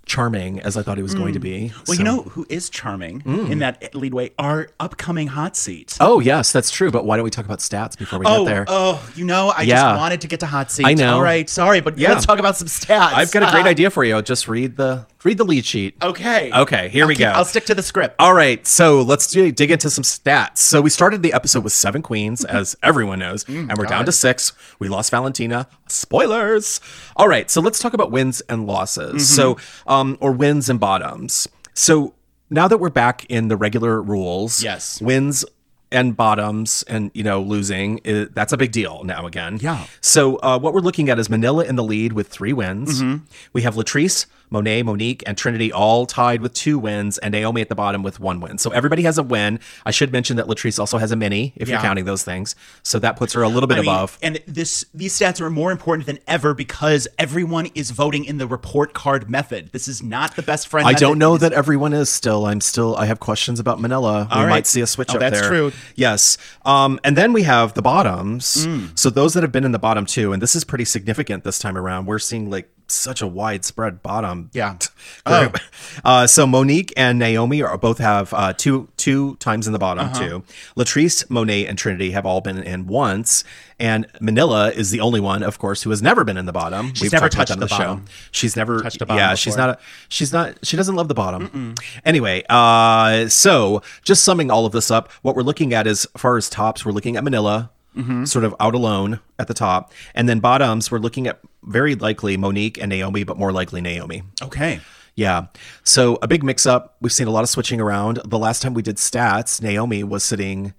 charming 0.06 0.60
as 0.62 0.76
I 0.76 0.82
thought 0.82 0.98
he 0.98 1.04
was 1.04 1.14
going 1.14 1.34
to 1.36 1.40
be. 1.40 1.70
Mm. 1.70 1.74
Well, 1.76 1.86
so- 1.86 1.94
you 1.94 2.04
know 2.04 2.22
who 2.24 2.44
is 2.50 2.70
charming 2.72 3.22
in 3.52 3.60
that 3.60 3.94
lead 3.94 4.14
way? 4.14 4.32
Our 4.40 4.70
upcoming 4.80 5.28
hot 5.28 5.56
seat. 5.56 5.96
Oh 6.02 6.20
yes, 6.20 6.52
that's 6.52 6.72
true. 6.72 6.90
But 6.90 7.06
why 7.06 7.16
don't 7.16 7.24
we 7.24 7.30
talk 7.30 7.46
about 7.46 7.60
stats 7.60 7.96
before 7.96 8.18
we 8.18 8.26
Oh, 8.26 8.44
get 8.44 8.50
there? 8.52 8.66
oh, 8.68 9.08
you 9.16 9.24
know, 9.24 9.54
I 9.56 9.62
Yeah. 9.62 9.76
just 9.84 10.00
wanted 10.00 10.22
to 10.22 10.28
get 10.28 10.40
to 10.40 10.48
hot 10.48 10.72
seat. 10.72 10.86
I 10.88 10.96
know. 10.96 11.18
All 11.18 11.22
right, 11.22 11.48
sorry, 11.48 11.80
but 11.80 11.98
Yeah. 12.00 12.10
let's 12.14 12.26
talk 12.26 12.40
about 12.40 12.58
some 12.58 12.68
stats. 12.68 13.14
I've 13.14 13.32
got 13.32 13.44
a 13.48 13.52
great 13.52 13.66
idea 13.70 13.92
for 13.92 14.04
you. 14.04 14.20
Just 14.24 14.48
read 14.48 14.78
the 14.78 15.06
read 15.24 15.38
the 15.38 15.44
lead 15.44 15.66
sheet. 15.66 15.96
Okay. 16.02 16.52
Okay, 16.54 16.90
here 16.90 17.04
I'll 17.04 17.08
we 17.08 17.16
keep- 17.16 17.26
go. 17.26 17.32
I'll 17.32 17.46
stick 17.46 17.66
to 17.66 17.76
the 17.76 17.84
script. 17.84 18.16
All 18.20 18.34
right, 18.34 18.66
so 18.66 19.02
let's 19.02 19.28
do, 19.28 19.52
dig 19.52 19.70
into 19.72 19.90
some 19.90 20.04
stats. 20.04 20.60
So 20.60 20.82
we 20.82 20.90
started 20.90 21.22
the 21.24 21.34
episode 21.34 21.64
with 21.64 21.74
seven 21.74 22.02
queens, 22.02 22.46
as 22.46 22.76
everyone 22.84 23.20
knows, 23.20 23.44
and 23.48 23.78
we're 23.78 23.86
down 23.86 24.06
to 24.06 24.12
six. 24.12 24.54
We 24.80 24.88
lost 24.88 25.12
Valentina. 25.12 25.68
Spoilers. 25.88 26.82
All 27.16 27.28
right, 27.28 27.50
so 27.52 27.62
let's 27.62 27.80
talk 27.80 27.94
about 27.94 28.12
wins 28.12 28.42
and 28.50 28.66
losses. 28.66 29.30
So, 29.30 29.58
um, 29.88 30.18
or 30.22 30.32
wins 30.32 30.70
and 30.70 30.80
bottoms. 30.80 31.48
So 31.74 32.14
now 32.50 32.68
that 32.68 32.78
we're 32.80 32.90
back 32.90 33.26
in 33.30 33.48
the 33.48 33.56
regular 33.58 34.02
rules, 34.02 34.64
Yes. 34.64 35.02
wins 35.02 35.46
and 35.92 36.16
bottoms, 36.16 36.84
and 36.88 37.10
you 37.14 37.24
know 37.24 37.42
losing 37.42 38.00
i 38.06 38.28
that's 38.34 38.54
a 38.54 38.58
big 38.58 38.72
deal 38.72 39.04
now 39.04 39.26
again. 39.26 39.58
Yeah. 39.62 39.86
So 40.02 40.38
uh, 40.38 40.58
what 40.60 40.74
we're 40.74 40.82
looking 40.82 41.10
at 41.10 41.18
is 41.20 41.30
Manila 41.30 41.64
in 41.66 41.76
the 41.76 41.84
lead 41.84 42.14
with 42.14 42.28
three 42.28 42.54
wins. 42.54 43.02
Mm-hmm. 43.02 43.26
We 43.54 43.62
have 43.64 43.76
Latrice, 43.76 44.26
Monet, 44.50 44.84
Monique, 44.84 45.24
and 45.28 45.38
Trinity 45.38 45.72
all 45.72 46.06
tied 46.06 46.42
with 46.42 46.54
two 46.54 46.80
wins, 46.80 47.18
and 47.20 47.32
Naomi 47.32 47.62
at 47.62 47.70
the 47.70 47.76
bottom 47.76 48.04
with 48.04 48.20
one 48.20 48.40
win. 48.40 48.58
So 48.58 48.72
everybody 48.72 49.04
has 49.04 49.18
a 49.18 49.24
win. 49.24 49.60
I 49.86 49.92
should 49.92 50.12
mention 50.12 50.38
that 50.38 50.48
Latrice 50.48 50.80
also 50.80 50.98
has 50.98 51.12
a 51.12 51.16
mini, 51.16 51.54
if 51.56 51.68
Yeah. 51.68 51.76
you're 51.76 51.82
counting 51.82 52.06
those 52.06 52.24
things. 52.24 52.56
So 52.84 53.00
that 53.00 53.16
puts 53.16 53.34
her 53.34 53.44
a 53.44 53.48
little 53.50 53.68
bit 53.68 53.78
I 53.78 53.82
mean, 53.82 53.90
above. 53.90 54.18
and 54.22 54.40
this 54.48 54.86
these 54.94 55.18
stats 55.18 55.40
are 55.42 55.50
more 55.50 55.72
important 55.72 56.06
than 56.08 56.20
ever 56.28 56.54
because 56.54 57.08
everyone 57.18 57.68
is 57.76 57.92
voting 57.92 58.26
in 58.26 58.38
the 58.38 58.48
report 58.48 58.94
card 58.94 59.30
method. 59.30 59.70
This 59.72 59.88
is 59.88 60.02
not 60.04 60.36
the 60.36 60.42
best 60.42 60.68
friend. 60.68 60.88
I 60.88 60.92
method. 60.92 61.02
don't 61.02 61.18
know 61.20 61.38
that 61.38 61.54
everyone 61.54 61.94
is 61.94 62.10
still. 62.10 62.46
I'm 62.46 62.62
still. 62.62 62.96
I 62.96 63.06
have 63.06 63.20
questions 63.20 63.60
about 63.60 63.80
Manila. 63.80 64.28
we 64.30 64.36
All 64.36 64.44
right. 64.44 64.50
might 64.50 64.68
see 64.68 64.82
a 64.82 64.88
switch 64.88 65.10
Oh, 65.12 65.16
up 65.16 65.20
that's 65.20 65.40
there. 65.40 65.50
true. 65.50 65.72
Yes. 65.96 66.38
Um, 66.66 67.00
and 67.04 67.16
then 67.18 67.34
we 67.34 67.44
have 67.44 67.74
the 67.74 67.82
bottoms. 67.82 68.66
Mm. 68.68 68.98
So 68.98 69.10
those 69.10 69.34
that 69.34 69.44
have 69.44 69.52
been 69.52 69.66
in 69.66 69.72
the 69.72 69.80
bottom 69.80 70.06
two, 70.06 70.34
and 70.34 70.42
this 70.42 70.56
is 70.56 70.64
pretty 70.64 70.86
significant 70.86 71.44
this 71.44 71.60
time 71.60 71.78
around. 71.78 72.06
We're 72.06 72.20
seeing 72.20 72.50
like 72.50 72.70
such 72.92 73.22
a 73.22 73.28
widespread 73.28 74.02
bottom. 74.04 74.50
Yeah. 74.54 74.78
group. 75.26 75.58
Uh, 76.04 76.28
so 76.28 76.46
Monique 76.48 76.94
and 76.98 77.20
Naomi 77.20 77.62
are 77.62 77.78
both 77.78 77.98
have 78.00 78.34
uh, 78.34 78.54
two 78.54 78.90
two 78.98 79.36
times 79.38 79.68
in 79.68 79.74
the 79.74 79.80
bottom 79.80 80.06
Uh-huh. 80.08 80.20
too. 80.20 80.44
Latrice, 80.78 81.30
Monet, 81.30 81.66
and 81.66 81.78
Trinity 81.78 82.12
have 82.12 82.26
all 82.26 82.42
been 82.42 82.58
in 82.64 82.88
once, 82.88 83.44
and 83.80 84.06
Manila 84.20 84.70
is 84.72 84.92
the 84.92 85.00
only 85.00 85.20
one, 85.20 85.44
of 85.44 85.60
course, 85.60 85.84
who 85.84 85.90
has 85.90 86.02
never 86.02 86.24
been 86.24 86.38
in 86.38 86.46
the 86.46 86.52
bottom. 86.52 86.94
She's 86.94 87.12
never 87.12 87.30
talked 87.30 87.34
about 87.36 87.48
touched 87.48 87.60
that 87.60 87.70
the 87.78 87.84
bottom. 87.86 88.06
She's 88.32 88.56
never 88.56 88.82
Touched 88.82 89.02
a 89.02 89.06
bottom 89.06 89.20
Yeah, 89.20 89.36
she's 89.36 89.56
not. 89.58 89.70
A, 89.70 89.78
she's 90.10 90.34
not. 90.34 90.58
She 90.66 90.76
doesn't 90.78 90.96
love 90.96 91.08
the 91.08 91.14
bottom. 91.14 91.76
Anyway, 92.06 92.44
uh, 92.50 93.28
so 93.30 93.82
just 94.04 94.24
summing 94.24 94.52
all 94.52 94.66
of 94.66 94.72
this 94.74 94.92
up, 94.92 95.12
what 95.22 95.36
we're 95.36 95.42
looking 95.44 95.74
at 95.74 95.88
is, 95.88 96.06
as 96.16 96.22
far 96.22 96.38
as 96.38 96.50
tops, 96.50 96.86
we're 96.86 96.92
looking 96.92 97.16
at 97.18 97.24
Manila. 97.24 97.72
Mm-hmm. 97.98 98.26
Sort 98.26 98.46
of 98.46 98.56
out 98.60 98.76
alone 98.76 99.20
at 99.40 99.48
the 99.48 99.54
top, 99.54 99.92
and 100.14 100.30
then 100.30 100.40
bottoms. 100.40 100.92
We're 100.92 101.00
looking 101.00 101.28
at 101.28 101.40
very 101.64 101.96
likely 101.96 102.38
Monique 102.38 102.78
and 102.80 102.90
Naomi, 102.90 103.24
but 103.24 103.38
more 103.38 103.52
likely 103.52 103.82
Naomi. 103.82 104.24
Okay. 104.42 104.80
Yeah. 105.16 105.48
So 105.84 106.18
a 106.22 106.28
big 106.28 106.44
mix 106.44 106.66
up. 106.66 106.96
We've 107.02 107.12
seen 107.12 107.28
a 107.28 107.32
lot 107.32 107.44
of 107.44 107.50
switching 107.50 107.82
around. 107.82 108.22
The 108.24 108.38
last 108.38 108.62
time 108.62 108.74
we 108.74 108.82
did 108.82 108.98
stats, 108.98 109.62
Naomi 109.62 110.04
was 110.04 110.24
sitting. 110.24 110.74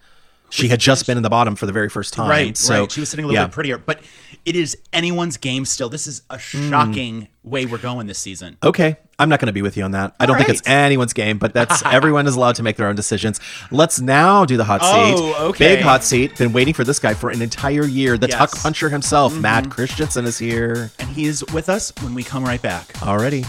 She 0.51 0.69
had 0.69 0.81
just 0.81 1.07
been 1.07 1.17
in 1.17 1.23
the 1.23 1.31
bottom 1.31 1.57
for 1.57 1.67
the 1.67 1.73
very 1.73 1.89
first 1.89 2.13
time. 2.13 2.29
Right, 2.29 2.57
So 2.57 2.81
right. 2.83 2.93
She 2.93 3.01
was 3.01 3.09
sitting 3.09 3.25
a 3.25 3.29
little 3.29 3.41
yeah. 3.43 3.47
bit 3.47 3.55
prettier, 3.55 3.79
but 3.79 4.01
it 4.45 4.57
is 4.57 4.77
anyone's 4.93 5.37
game 5.37 5.65
still. 5.65 5.89
This 5.89 6.07
is 6.07 6.23
a 6.31 6.39
shocking 6.39 7.29
way 7.43 7.67
we're 7.67 7.79
going 7.79 8.07
this 8.07 8.19
season. 8.19 8.57
Okay, 8.63 8.97
I'm 9.19 9.29
not 9.29 9.39
going 9.41 9.47
to 9.47 9.53
be 9.53 9.63
with 9.63 9.77
you 9.77 9.83
on 9.85 9.93
that. 9.93 10.15
I 10.21 10.27
don't 10.27 10.37
think 10.37 10.49
it's 10.51 10.67
anyone's 10.67 11.13
game, 11.13 11.39
but 11.39 11.55
that's 11.55 11.83
everyone 11.87 12.27
is 12.27 12.37
allowed 12.37 12.57
to 12.57 12.63
make 12.63 12.77
their 12.77 12.89
own 12.89 12.97
decisions. 12.97 13.41
Let's 13.71 14.01
now 14.01 14.45
do 14.45 14.57
the 14.57 14.65
hot 14.65 14.83
seat. 14.83 15.15
Oh, 15.19 15.49
okay. 15.51 15.77
Big 15.77 15.85
hot 15.85 16.05
seat. 16.05 16.37
Been 16.37 16.53
waiting 16.53 16.75
for 16.75 16.85
this 16.85 16.99
guy 16.99 17.15
for 17.15 17.31
an 17.31 17.41
entire 17.43 17.85
year. 17.85 18.19
The 18.19 18.29
Yes. 18.29 18.39
tuck 18.39 18.57
puncher 18.63 18.89
himself, 18.91 19.33
Mm-hmm. 19.33 19.43
Matt 19.43 19.71
Christensen, 19.71 20.25
is 20.27 20.39
here 20.39 20.91
And 20.99 21.09
he 21.11 21.25
is 21.27 21.45
with 21.53 21.69
us 21.69 21.93
when 22.03 22.15
we 22.15 22.23
come 22.23 22.45
right 22.45 22.61
back. 22.61 23.03
already. 23.03 23.45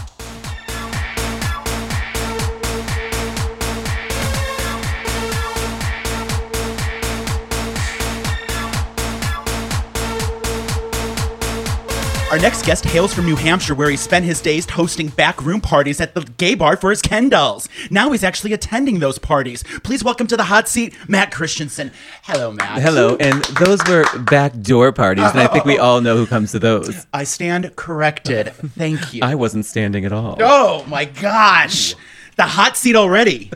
Our 12.32 12.38
next 12.38 12.64
guest 12.64 12.86
hails 12.86 13.12
from 13.12 13.26
New 13.26 13.36
Hampshire, 13.36 13.74
where 13.74 13.90
he 13.90 13.96
spent 13.98 14.24
his 14.24 14.40
days 14.40 14.66
hosting 14.70 15.08
backroom 15.08 15.60
parties 15.60 16.00
at 16.00 16.14
the 16.14 16.22
gay 16.38 16.54
bar 16.54 16.78
for 16.78 16.88
his 16.88 17.02
Ken 17.02 17.28
dolls. 17.28 17.68
Now 17.90 18.10
he's 18.10 18.24
actually 18.24 18.54
attending 18.54 19.00
those 19.00 19.18
parties. 19.18 19.62
Please 19.84 20.02
welcome 20.02 20.26
to 20.28 20.36
the 20.38 20.44
hot 20.44 20.66
seat, 20.66 20.96
Matt 21.06 21.30
Christensen. 21.30 21.92
Hello, 22.22 22.50
Matt. 22.50 22.80
Hello, 22.80 23.18
and 23.20 23.44
those 23.60 23.86
were 23.86 24.06
backdoor 24.20 24.92
parties, 24.92 25.26
and 25.26 25.40
I 25.40 25.46
think 25.46 25.66
we 25.66 25.76
all 25.76 26.00
know 26.00 26.16
who 26.16 26.24
comes 26.24 26.52
to 26.52 26.58
those. 26.58 27.06
I 27.12 27.24
stand 27.24 27.76
corrected. 27.76 28.54
Thank 28.54 29.12
you. 29.12 29.20
I 29.22 29.34
wasn't 29.34 29.66
standing 29.66 30.06
at 30.06 30.12
all. 30.14 30.38
Oh 30.40 30.86
my 30.86 31.04
gosh. 31.04 31.94
The 32.36 32.44
hot 32.44 32.78
seat 32.78 32.96
already. 32.96 33.50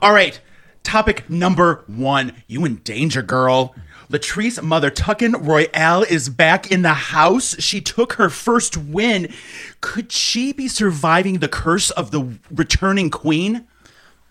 All 0.00 0.14
right. 0.14 0.40
Topic 0.84 1.28
number 1.28 1.84
one. 1.86 2.32
You 2.46 2.64
in 2.64 2.76
danger, 2.76 3.20
girl. 3.20 3.74
Latrice 4.10 4.62
Mother 4.62 4.90
Tuckin 4.90 5.34
Royale 5.46 6.02
is 6.02 6.28
back 6.28 6.70
in 6.70 6.82
the 6.82 6.94
house. 6.94 7.60
She 7.60 7.80
took 7.80 8.14
her 8.14 8.30
first 8.30 8.76
win. 8.76 9.32
Could 9.80 10.12
she 10.12 10.52
be 10.52 10.68
surviving 10.68 11.38
the 11.38 11.48
curse 11.48 11.90
of 11.90 12.12
the 12.12 12.38
returning 12.50 13.10
queen? 13.10 13.66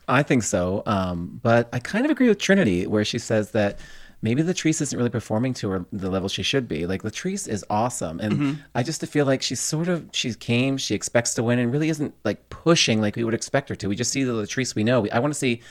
I 0.08 0.24
think 0.24 0.44
so, 0.44 0.84
um, 0.86 1.39
but 1.41 1.67
I 1.74 1.79
kind 1.79 2.05
of 2.05 2.12
agree 2.12 2.27
with 2.29 2.38
Trinity, 2.38 2.86
where 2.86 3.03
she 3.03 3.17
says 3.17 3.51
that 3.51 3.79
maybe 4.22 4.44
Latrice 4.44 4.82
isn't 4.82 4.98
really 4.98 5.10
performing 5.10 5.53
to 5.55 5.70
her 5.70 5.86
the 5.91 6.10
level 6.12 6.29
she 6.29 6.44
should 6.44 6.67
be. 6.67 6.86
Like 6.86 7.01
Latrice 7.01 7.48
is 7.48 7.65
awesome, 7.70 8.20
and 8.20 8.63
I 8.75 8.84
just 8.84 9.05
feel 9.08 9.25
like 9.25 9.41
she's 9.41 9.60
sort 9.60 9.88
of 9.88 10.08
she 10.13 10.34
came, 10.36 10.77
she 10.77 10.94
expects 10.94 11.34
to 11.36 11.44
win, 11.44 11.60
and 11.60 11.74
really 11.74 11.89
isn't 11.89 12.13
like 12.24 12.50
pushing 12.50 13.01
like 13.01 13.15
we 13.15 13.24
would 13.24 13.34
expect 13.34 13.67
her 13.70 13.75
to. 13.75 13.89
We 13.89 13.96
just 13.96 14.12
see 14.12 14.24
the 14.24 14.34
Latrice 14.34 14.75
we 14.75 14.84
know. 14.84 15.08
I 15.12 15.20
want 15.20 15.34
to 15.34 15.39
see 15.39 15.62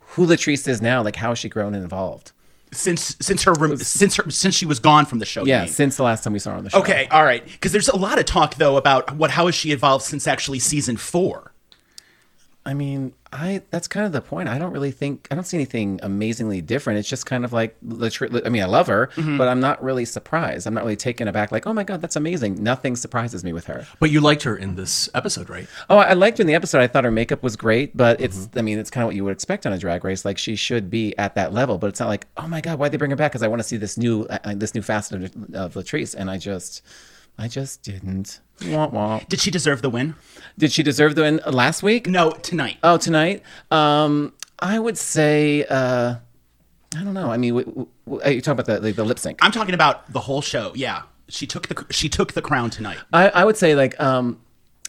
who 0.00 0.26
Latrice 0.26 0.66
is 0.68 0.82
now, 0.82 1.02
like 1.02 1.16
how 1.16 1.30
has 1.30 1.38
she 1.38 1.48
grown 1.48 1.74
and 1.74 1.84
evolved. 1.84 2.32
Since 2.74 3.16
since 3.20 3.44
her 3.44 3.76
since 3.78 4.16
her 4.16 4.30
since 4.30 4.54
she 4.54 4.66
was 4.66 4.78
gone 4.78 5.06
from 5.06 5.18
the 5.18 5.26
show. 5.26 5.44
Yeah, 5.44 5.66
since 5.66 5.96
the 5.96 6.02
last 6.02 6.24
time 6.24 6.32
we 6.32 6.38
saw 6.38 6.52
her 6.52 6.58
on 6.58 6.64
the 6.64 6.70
show. 6.70 6.80
Okay, 6.80 7.08
all 7.10 7.24
right. 7.24 7.44
Because 7.44 7.72
there's 7.72 7.88
a 7.88 7.96
lot 7.96 8.18
of 8.18 8.26
talk 8.26 8.56
though 8.56 8.76
about 8.76 9.16
what 9.16 9.30
how 9.30 9.46
has 9.46 9.54
she 9.54 9.72
evolved 9.72 10.04
since 10.04 10.26
actually 10.26 10.58
season 10.58 10.96
four. 10.96 11.53
I 12.66 12.72
mean, 12.72 13.12
I 13.30 13.60
that's 13.70 13.86
kind 13.88 14.06
of 14.06 14.12
the 14.12 14.22
point. 14.22 14.48
I 14.48 14.58
don't 14.58 14.72
really 14.72 14.90
think 14.90 15.28
I 15.30 15.34
don't 15.34 15.44
see 15.44 15.58
anything 15.58 16.00
amazingly 16.02 16.62
different. 16.62 16.98
It's 16.98 17.08
just 17.08 17.26
kind 17.26 17.44
of 17.44 17.52
like 17.52 17.76
the. 17.82 18.42
I 18.46 18.48
mean, 18.48 18.62
I 18.62 18.66
love 18.66 18.86
her, 18.86 19.08
Mm-hmm. 19.16 19.36
but 19.36 19.48
I'm 19.48 19.60
not 19.60 19.84
really 19.84 20.06
surprised. 20.06 20.66
I'm 20.66 20.72
not 20.72 20.82
really 20.82 20.96
taken 20.96 21.28
aback. 21.28 21.52
Like, 21.52 21.66
oh 21.66 21.74
my 21.74 21.84
god, 21.84 22.00
that's 22.00 22.16
amazing. 22.16 22.62
Nothing 22.62 22.96
surprises 22.96 23.44
me 23.44 23.52
with 23.52 23.66
her. 23.66 23.86
But 24.00 24.10
you 24.10 24.20
liked 24.22 24.44
her 24.44 24.56
in 24.56 24.76
this 24.76 25.10
episode, 25.14 25.50
right? 25.50 25.66
Oh, 25.90 25.98
I 25.98 26.14
liked 26.14 26.38
her 26.38 26.42
in 26.42 26.46
the 26.46 26.54
episode. 26.54 26.80
I 26.80 26.86
thought 26.86 27.04
her 27.04 27.10
makeup 27.10 27.42
was 27.42 27.54
great, 27.54 27.94
but 27.94 28.18
it's. 28.20 28.46
Mm-hmm. 28.46 28.58
I 28.58 28.62
mean, 28.62 28.78
it's 28.78 28.88
kind 28.90 29.02
of 29.02 29.08
what 29.08 29.14
you 29.16 29.24
would 29.24 29.32
expect 29.34 29.66
on 29.66 29.74
a 29.74 29.78
drag 29.78 30.02
race. 30.02 30.24
Like 30.24 30.38
she 30.38 30.56
should 30.56 30.88
be 30.88 31.14
at 31.18 31.34
that 31.34 31.52
level, 31.52 31.76
but 31.76 31.88
it's 31.88 32.00
not 32.00 32.08
like, 32.08 32.26
oh 32.38 32.48
my 32.48 32.62
god, 32.62 32.78
why'd 32.78 32.92
they 32.92 32.96
bring 32.96 33.10
her 33.10 33.16
back? 33.16 33.32
Because 33.32 33.42
I 33.42 33.48
want 33.48 33.60
to 33.60 33.68
see 33.68 33.76
this 33.76 33.98
new, 33.98 34.22
uh, 34.24 34.54
this 34.54 34.74
new 34.74 34.80
facet 34.82 35.22
of, 35.22 35.54
of 35.54 35.74
Latrice, 35.74 36.14
and 36.14 36.30
I 36.30 36.38
just, 36.38 36.80
I 37.36 37.46
just 37.48 37.82
didn't. 37.82 38.40
Wah, 38.66 38.86
wah. 38.88 39.20
Did 39.28 39.40
she 39.40 39.50
deserve 39.50 39.82
the 39.82 39.90
win? 39.90 40.14
Did 40.56 40.72
she 40.72 40.82
deserve 40.82 41.14
the 41.14 41.22
win 41.22 41.40
last 41.46 41.82
week? 41.82 42.06
No, 42.06 42.30
tonight. 42.30 42.78
Oh, 42.82 42.96
tonight. 42.96 43.42
Um, 43.70 44.32
I 44.58 44.78
would 44.78 44.96
say. 44.96 45.64
Uh, 45.68 46.16
I 46.96 47.02
don't 47.02 47.14
know. 47.14 47.30
I 47.30 47.36
mean, 47.36 47.54
w- 47.54 47.66
w- 47.66 47.88
w- 48.06 48.22
are 48.24 48.30
you 48.30 48.40
talking 48.40 48.60
about 48.60 48.66
the 48.66 48.78
the, 48.80 48.92
the 48.92 49.04
lip 49.04 49.18
sync? 49.18 49.38
I'm 49.42 49.50
talking 49.50 49.74
about 49.74 50.12
the 50.12 50.20
whole 50.20 50.40
show. 50.40 50.72
Yeah, 50.76 51.02
she 51.28 51.46
took 51.46 51.66
the 51.66 51.84
she 51.90 52.08
took 52.08 52.34
the 52.34 52.42
crown 52.42 52.70
tonight. 52.70 52.98
I, 53.12 53.28
I 53.30 53.44
would 53.44 53.56
say 53.56 53.74
like 53.74 53.98
um 54.00 54.40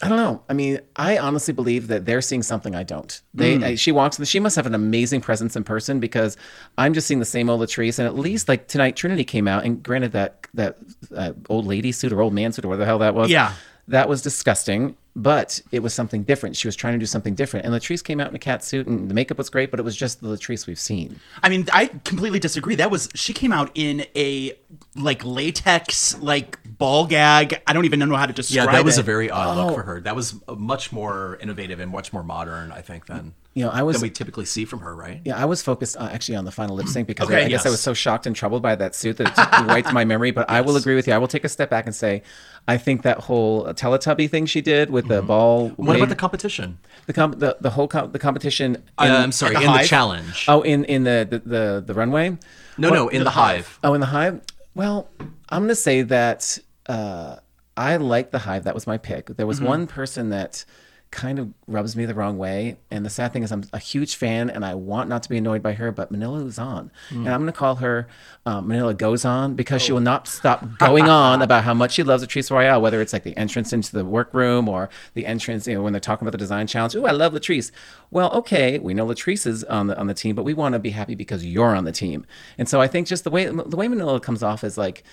I 0.02 0.10
don't 0.10 0.18
know. 0.18 0.44
I 0.50 0.54
mean, 0.54 0.80
I 0.98 1.18
honestly 1.18 1.54
believe 1.54 1.88
that 1.88 2.06
they're 2.06 2.22
seeing 2.22 2.44
something 2.44 2.76
I 2.76 2.84
don't. 2.84 3.22
They 3.34 3.64
I- 3.64 3.76
she 3.76 3.92
walks. 3.94 4.24
She 4.28 4.40
must 4.42 4.56
have 4.58 4.66
an 4.66 4.76
amazing 4.76 5.22
presence 5.22 5.56
in 5.56 5.64
person 5.64 6.00
because 6.02 6.36
I'm 6.78 6.94
just 6.94 7.08
seeing 7.08 7.20
the 7.20 7.26
same 7.26 7.50
old 7.50 7.62
Latrice. 7.62 7.98
And 7.98 8.06
at 8.08 8.16
least 8.16 8.50
like 8.50 8.68
tonight, 8.68 8.96
Trinity 8.98 9.24
came 9.24 9.48
out 9.48 9.64
and 9.64 9.82
granted 9.82 10.12
that 10.12 10.48
that 10.54 10.78
uh, 11.16 11.32
old 11.50 11.66
lady 11.66 11.92
suit 11.94 12.12
or 12.12 12.22
old 12.22 12.34
man 12.34 12.52
suit 12.52 12.66
or 12.66 12.68
whatever 12.68 12.82
the 12.82 12.86
hell 12.88 13.00
that 13.00 13.16
was. 13.16 13.30
Yeah. 13.30 13.54
that 13.88 14.10
was 14.10 14.22
disgusting. 14.22 14.98
But 15.18 15.62
it 15.72 15.80
was 15.80 15.94
something 15.94 16.24
different. 16.24 16.58
She 16.58 16.68
was 16.68 16.76
trying 16.76 16.96
to 16.96 17.00
do 17.00 17.06
something 17.06 17.36
different. 17.36 17.66
And 17.66 17.74
Latrice 17.74 18.04
came 18.04 18.20
out 18.20 18.28
in 18.28 18.36
a 18.36 18.40
cat 18.40 18.66
suit, 18.66 18.86
and 18.86 19.10
the 19.10 19.14
makeup 19.14 19.38
was 19.38 19.50
great, 19.50 19.72
but 19.72 19.80
it 19.80 19.84
was 19.84 19.96
just 19.96 20.20
the 20.20 20.28
Latrice 20.28 20.68
we've 20.68 20.78
seen. 20.78 21.22
I 21.42 21.48
mean, 21.48 21.70
I 21.72 21.86
completely 22.04 22.40
disagree. 22.40 22.76
That 22.76 22.92
was 22.92 23.08
she 23.16 23.32
came 23.32 23.54
out 23.54 23.72
in 23.76 24.06
a 24.14 24.52
like 24.96 25.24
latex 25.26 26.18
like 26.20 26.58
ball 26.78 27.06
gag. 27.06 27.62
I 27.68 27.74
don't 27.74 27.86
even 27.86 28.00
know 28.00 28.16
how 28.16 28.26
to 28.26 28.34
describe. 28.34 28.68
It. 28.68 28.72
Yeah, 28.72 28.78
that 28.78 28.86
was 28.86 28.98
it. 28.98 29.02
a 29.02 29.04
very 29.04 29.30
odd 29.30 29.58
Oh. 29.58 29.66
look 29.66 29.76
for 29.76 29.84
her. 29.84 30.02
That 30.02 30.16
was 30.16 30.36
uh, 30.48 30.56
much 30.56 30.92
more 30.92 31.38
innovative 31.42 31.80
and 31.80 31.92
much 31.92 32.14
more 32.14 32.24
modern, 32.24 32.72
I 32.72 32.82
think, 32.82 33.06
than 33.06 33.34
You 33.54 33.66
know, 33.66 33.72
I 33.72 33.84
was 33.84 33.98
than 33.98 34.04
we 34.04 34.10
typically 34.10 34.46
see 34.46 34.64
from 34.66 34.80
her, 34.80 34.96
right? 34.96 35.22
Yeah, 35.26 35.38
I 35.38 35.46
was 35.46 35.62
focused 35.62 35.98
uh, 35.98 36.10
actually 36.12 36.36
on 36.38 36.46
the 36.46 36.52
final 36.52 36.76
lip 36.76 36.88
sync 36.88 37.08
because 37.08 37.28
Okay, 37.28 37.42
I, 37.44 37.46
I 37.46 37.50
guess 37.50 37.66
I 37.66 37.70
was 37.70 37.82
so 37.82 37.94
shocked 37.94 38.26
and 38.26 38.36
troubled 38.36 38.62
by 38.62 38.76
that 38.76 38.96
suit 38.96 39.18
that 39.18 39.28
it 39.30 39.36
took 39.36 39.52
me 39.68 39.74
right 39.74 39.86
to 39.86 39.94
my 39.94 40.06
memory. 40.14 40.32
But 40.32 40.50
I 40.50 40.62
will 40.62 40.76
agree 40.78 40.96
with 40.96 41.08
you. 41.08 41.14
I 41.14 41.18
will 41.18 41.28
take 41.28 41.44
a 41.44 41.50
step 41.50 41.70
back 41.70 41.86
and 41.86 41.96
say, 41.96 42.22
I 42.68 42.78
think 42.78 43.02
that 43.04 43.20
whole 43.20 43.66
Teletubby 43.66 44.30
thing 44.30 44.46
she 44.46 44.62
did 44.62 44.90
with 44.90 45.08
the 45.08 45.22
ball. 45.22 45.70
Mm-hmm. 45.72 45.84
What 45.86 45.94
wig- 45.94 45.98
about 46.04 46.10
the 46.10 46.16
competition? 46.16 46.78
the, 47.06 47.14
com- 47.14 47.34
the 47.34 47.58
the 47.62 47.70
whole 47.72 47.88
com- 47.88 48.12
the 48.12 48.20
competition? 48.20 48.84
Uh, 48.98 49.06
in- 49.06 49.12
I'm 49.12 49.32
sorry, 49.32 49.56
the 49.56 49.62
in 49.64 49.72
the 49.74 49.84
challenge. 49.84 50.46
Oh, 50.48 50.62
in 50.62 50.84
in 50.86 51.04
the 51.04 51.28
the 51.30 51.40
the, 51.40 51.84
the 51.86 51.94
runway. 51.94 52.38
no, 52.78 52.90
no, 52.90 53.08
in 53.10 53.24
the, 53.24 53.30
hive. 53.30 53.80
Oh, 53.84 53.94
in 53.94 54.00
the 54.02 54.08
hive. 54.08 54.42
Well, 54.76 55.10
I'm 55.50 55.64
gonna 55.64 55.76
say 55.76 56.02
that 56.04 56.60
uh, 56.88 57.38
I 57.78 57.96
like 57.98 58.32
the 58.32 58.40
hive. 58.40 58.66
That 58.66 58.74
was 58.76 58.86
my 58.86 58.98
pick. 58.98 59.28
There 59.28 59.36
Mm-hmm. 59.38 59.48
was 59.48 59.62
one 59.62 59.88
person 59.88 60.30
that 60.30 60.66
kind 61.12 61.40
of 61.40 61.54
rubs 61.68 61.96
me 61.96 62.06
the 62.06 62.14
wrong 62.14 62.38
way, 62.38 62.76
and 62.92 63.06
the 63.06 63.10
sad 63.10 63.32
thing 63.32 63.42
is, 63.44 63.52
I'm 63.52 63.64
a 63.72 63.80
huge 63.80 64.16
fan, 64.18 64.50
and 64.50 64.66
I 64.66 64.74
want 64.76 65.08
not 65.08 65.24
to 65.24 65.30
be 65.30 65.38
annoyed 65.38 65.64
by 65.64 65.72
her. 65.74 65.90
But 65.92 66.12
Manila 66.12 66.40
Luzon, 66.40 66.92
Mm. 67.10 67.18
and 67.20 67.30
I'm 67.30 67.40
gonna 67.40 67.54
call 67.54 67.76
her 67.76 68.08
um, 68.46 68.68
Manila 68.68 68.94
Goes 68.94 69.24
On 69.24 69.56
because 69.56 69.82
she 69.82 69.94
will 69.94 70.02
not 70.02 70.28
stop 70.28 70.66
going 70.78 71.08
on 71.08 71.42
about 71.42 71.64
how 71.64 71.74
much 71.74 71.94
she 71.94 72.04
loves 72.04 72.24
Latrice 72.26 72.52
Royale, 72.52 72.82
whether 72.82 73.00
it's 73.02 73.14
like 73.14 73.24
the 73.24 73.36
entrance 73.38 73.72
into 73.72 73.94
the 73.94 74.04
workroom 74.04 74.68
or 74.68 74.90
the 75.14 75.26
entrance, 75.26 75.68
you 75.68 75.76
know, 75.76 75.82
when 75.84 75.94
they're 75.94 76.00
talking 76.02 76.28
about 76.28 76.34
the 76.34 76.38
design 76.38 76.68
challenge. 76.68 76.96
Oh, 76.96 77.06
I 77.06 77.12
love 77.12 77.32
Latrice. 77.34 77.72
Well, 78.12 78.32
okay, 78.34 78.78
we 78.80 78.94
know 78.94 79.06
Latrice 79.06 79.48
is 79.48 79.64
on 79.66 79.88
the 79.88 79.98
on 79.98 80.08
the 80.08 80.14
team, 80.14 80.36
but 80.36 80.44
we 80.44 80.54
want 80.54 80.74
to 80.74 80.80
be 80.80 80.90
happy 80.90 81.16
because 81.16 81.46
you're 81.46 81.76
on 81.76 81.86
the 81.86 81.92
team. 81.94 82.26
And 82.58 82.68
so 82.68 82.82
I 82.82 82.88
think 82.88 83.08
just 83.08 83.24
the 83.24 83.30
way 83.30 83.46
the 83.46 83.78
way 83.78 83.88
Manila 83.88 84.20
comes 84.20 84.44
off 84.44 84.64
is 84.64 84.78
like. 84.78 85.04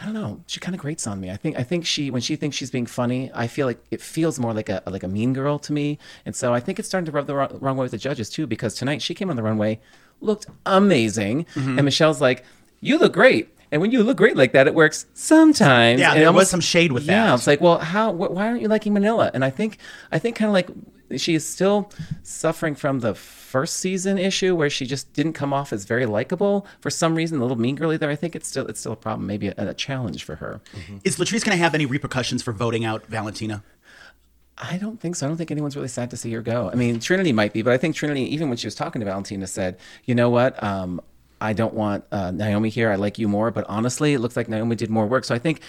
I 0.00 0.04
don't 0.04 0.14
know. 0.14 0.40
She 0.46 0.60
kind 0.60 0.74
of 0.74 0.80
grates 0.80 1.06
on 1.06 1.20
me. 1.20 1.30
I 1.30 1.36
think. 1.36 1.58
I 1.58 1.62
think 1.64 1.84
she, 1.84 2.10
when 2.10 2.22
she 2.22 2.36
thinks 2.36 2.56
she's 2.56 2.70
being 2.70 2.86
funny, 2.86 3.30
I 3.34 3.46
feel 3.48 3.66
like 3.66 3.78
it 3.90 4.00
feels 4.00 4.38
more 4.38 4.54
like 4.54 4.68
a 4.68 4.82
like 4.86 5.02
a 5.02 5.08
mean 5.08 5.32
girl 5.32 5.58
to 5.60 5.72
me. 5.72 5.98
And 6.24 6.36
so 6.36 6.54
I 6.54 6.60
think 6.60 6.78
it's 6.78 6.86
starting 6.86 7.06
to 7.06 7.12
rub 7.12 7.26
the 7.26 7.34
wrong, 7.34 7.58
wrong 7.60 7.76
way 7.76 7.82
with 7.84 7.90
the 7.92 7.98
judges 7.98 8.30
too. 8.30 8.46
Because 8.46 8.74
tonight 8.74 9.02
she 9.02 9.12
came 9.14 9.28
on 9.30 9.36
the 9.36 9.42
runway, 9.42 9.80
looked 10.20 10.46
amazing, 10.66 11.44
Mm-hmm. 11.54 11.78
and 11.78 11.84
Michelle's 11.84 12.20
like, 12.20 12.44
"You 12.80 12.98
look 12.98 13.12
great." 13.12 13.48
And 13.70 13.82
when 13.82 13.90
you 13.90 14.02
look 14.02 14.16
great 14.16 14.34
like 14.36 14.52
that, 14.52 14.66
it 14.66 14.74
works 14.74 15.04
sometimes. 15.12 16.00
Yeah, 16.00 16.12
And 16.12 16.22
there 16.22 16.32
was 16.32 16.48
some 16.48 16.60
shade 16.60 16.90
with 16.92 17.04
that. 17.04 17.12
yeah, 17.26 17.34
it's 17.34 17.46
like, 17.46 17.60
well, 17.60 17.78
how? 17.78 18.12
Wh- 18.14 18.30
why 18.32 18.46
aren't 18.46 18.62
you 18.62 18.68
liking 18.68 18.94
Manila? 18.94 19.30
And 19.34 19.44
I 19.44 19.50
think, 19.50 19.76
I 20.10 20.18
think, 20.18 20.36
kind 20.36 20.48
of 20.48 20.54
like 20.54 20.70
she 21.16 21.34
is 21.34 21.46
still 21.46 21.90
suffering 22.22 22.74
from 22.74 23.00
the 23.00 23.14
first 23.14 23.76
season 23.76 24.18
issue 24.18 24.54
where 24.54 24.68
she 24.68 24.84
just 24.84 25.12
didn't 25.14 25.32
come 25.32 25.52
off 25.54 25.72
as 25.72 25.84
very 25.84 26.04
likable 26.04 26.66
for 26.80 26.90
some 26.90 27.14
reason. 27.14 27.38
A 27.38 27.40
little 27.40 27.58
mean 27.58 27.76
girly 27.76 27.96
there. 27.96 28.10
I 28.10 28.16
think 28.16 28.36
it's 28.36 28.46
still 28.48 28.66
it's 28.66 28.80
still 28.80 28.92
a 28.92 28.96
problem, 28.96 29.26
maybe 29.26 29.48
a, 29.48 29.54
a 29.56 29.74
challenge 29.74 30.24
for 30.24 30.36
her. 30.36 30.60
Is 31.04 31.16
Latrice 31.16 31.44
going 31.44 31.56
to 31.56 31.62
have 31.62 31.74
any 31.74 31.86
repercussions 31.86 32.42
for 32.42 32.52
voting 32.52 32.84
out 32.84 33.06
Valentina? 33.06 33.62
I 34.58 34.76
don't 34.76 35.00
think 35.00 35.14
so. 35.16 35.24
I 35.24 35.28
don't 35.28 35.36
think 35.36 35.50
anyone's 35.50 35.76
really 35.76 35.88
sad 35.88 36.10
to 36.10 36.16
see 36.16 36.32
her 36.32 36.42
go. 36.42 36.68
I 36.68 36.74
mean, 36.74 36.98
Trinity 36.98 37.32
might 37.32 37.52
be, 37.52 37.62
but 37.62 37.72
I 37.72 37.78
think 37.78 37.94
Trinity, 37.94 38.22
even 38.34 38.48
when 38.48 38.58
she 38.58 38.66
was 38.66 38.74
talking 38.74 39.00
to 39.00 39.06
Valentina, 39.06 39.46
said, 39.46 39.78
"You 40.04 40.14
know 40.14 40.30
what? 40.30 40.60
Um, 40.62 41.00
I 41.40 41.52
don't 41.52 41.74
want 41.74 42.04
uh, 42.10 42.32
Naomi 42.32 42.68
here. 42.68 42.90
I 42.90 42.96
like 42.96 43.18
you 43.18 43.28
more, 43.28 43.50
but 43.52 43.64
honestly, 43.68 44.14
it 44.14 44.18
looks 44.18 44.36
like 44.36 44.48
Naomi 44.48 44.74
did 44.74 44.90
more 44.90 45.06
work." 45.06 45.24
So 45.24 45.34
I 45.34 45.38
think 45.38 45.60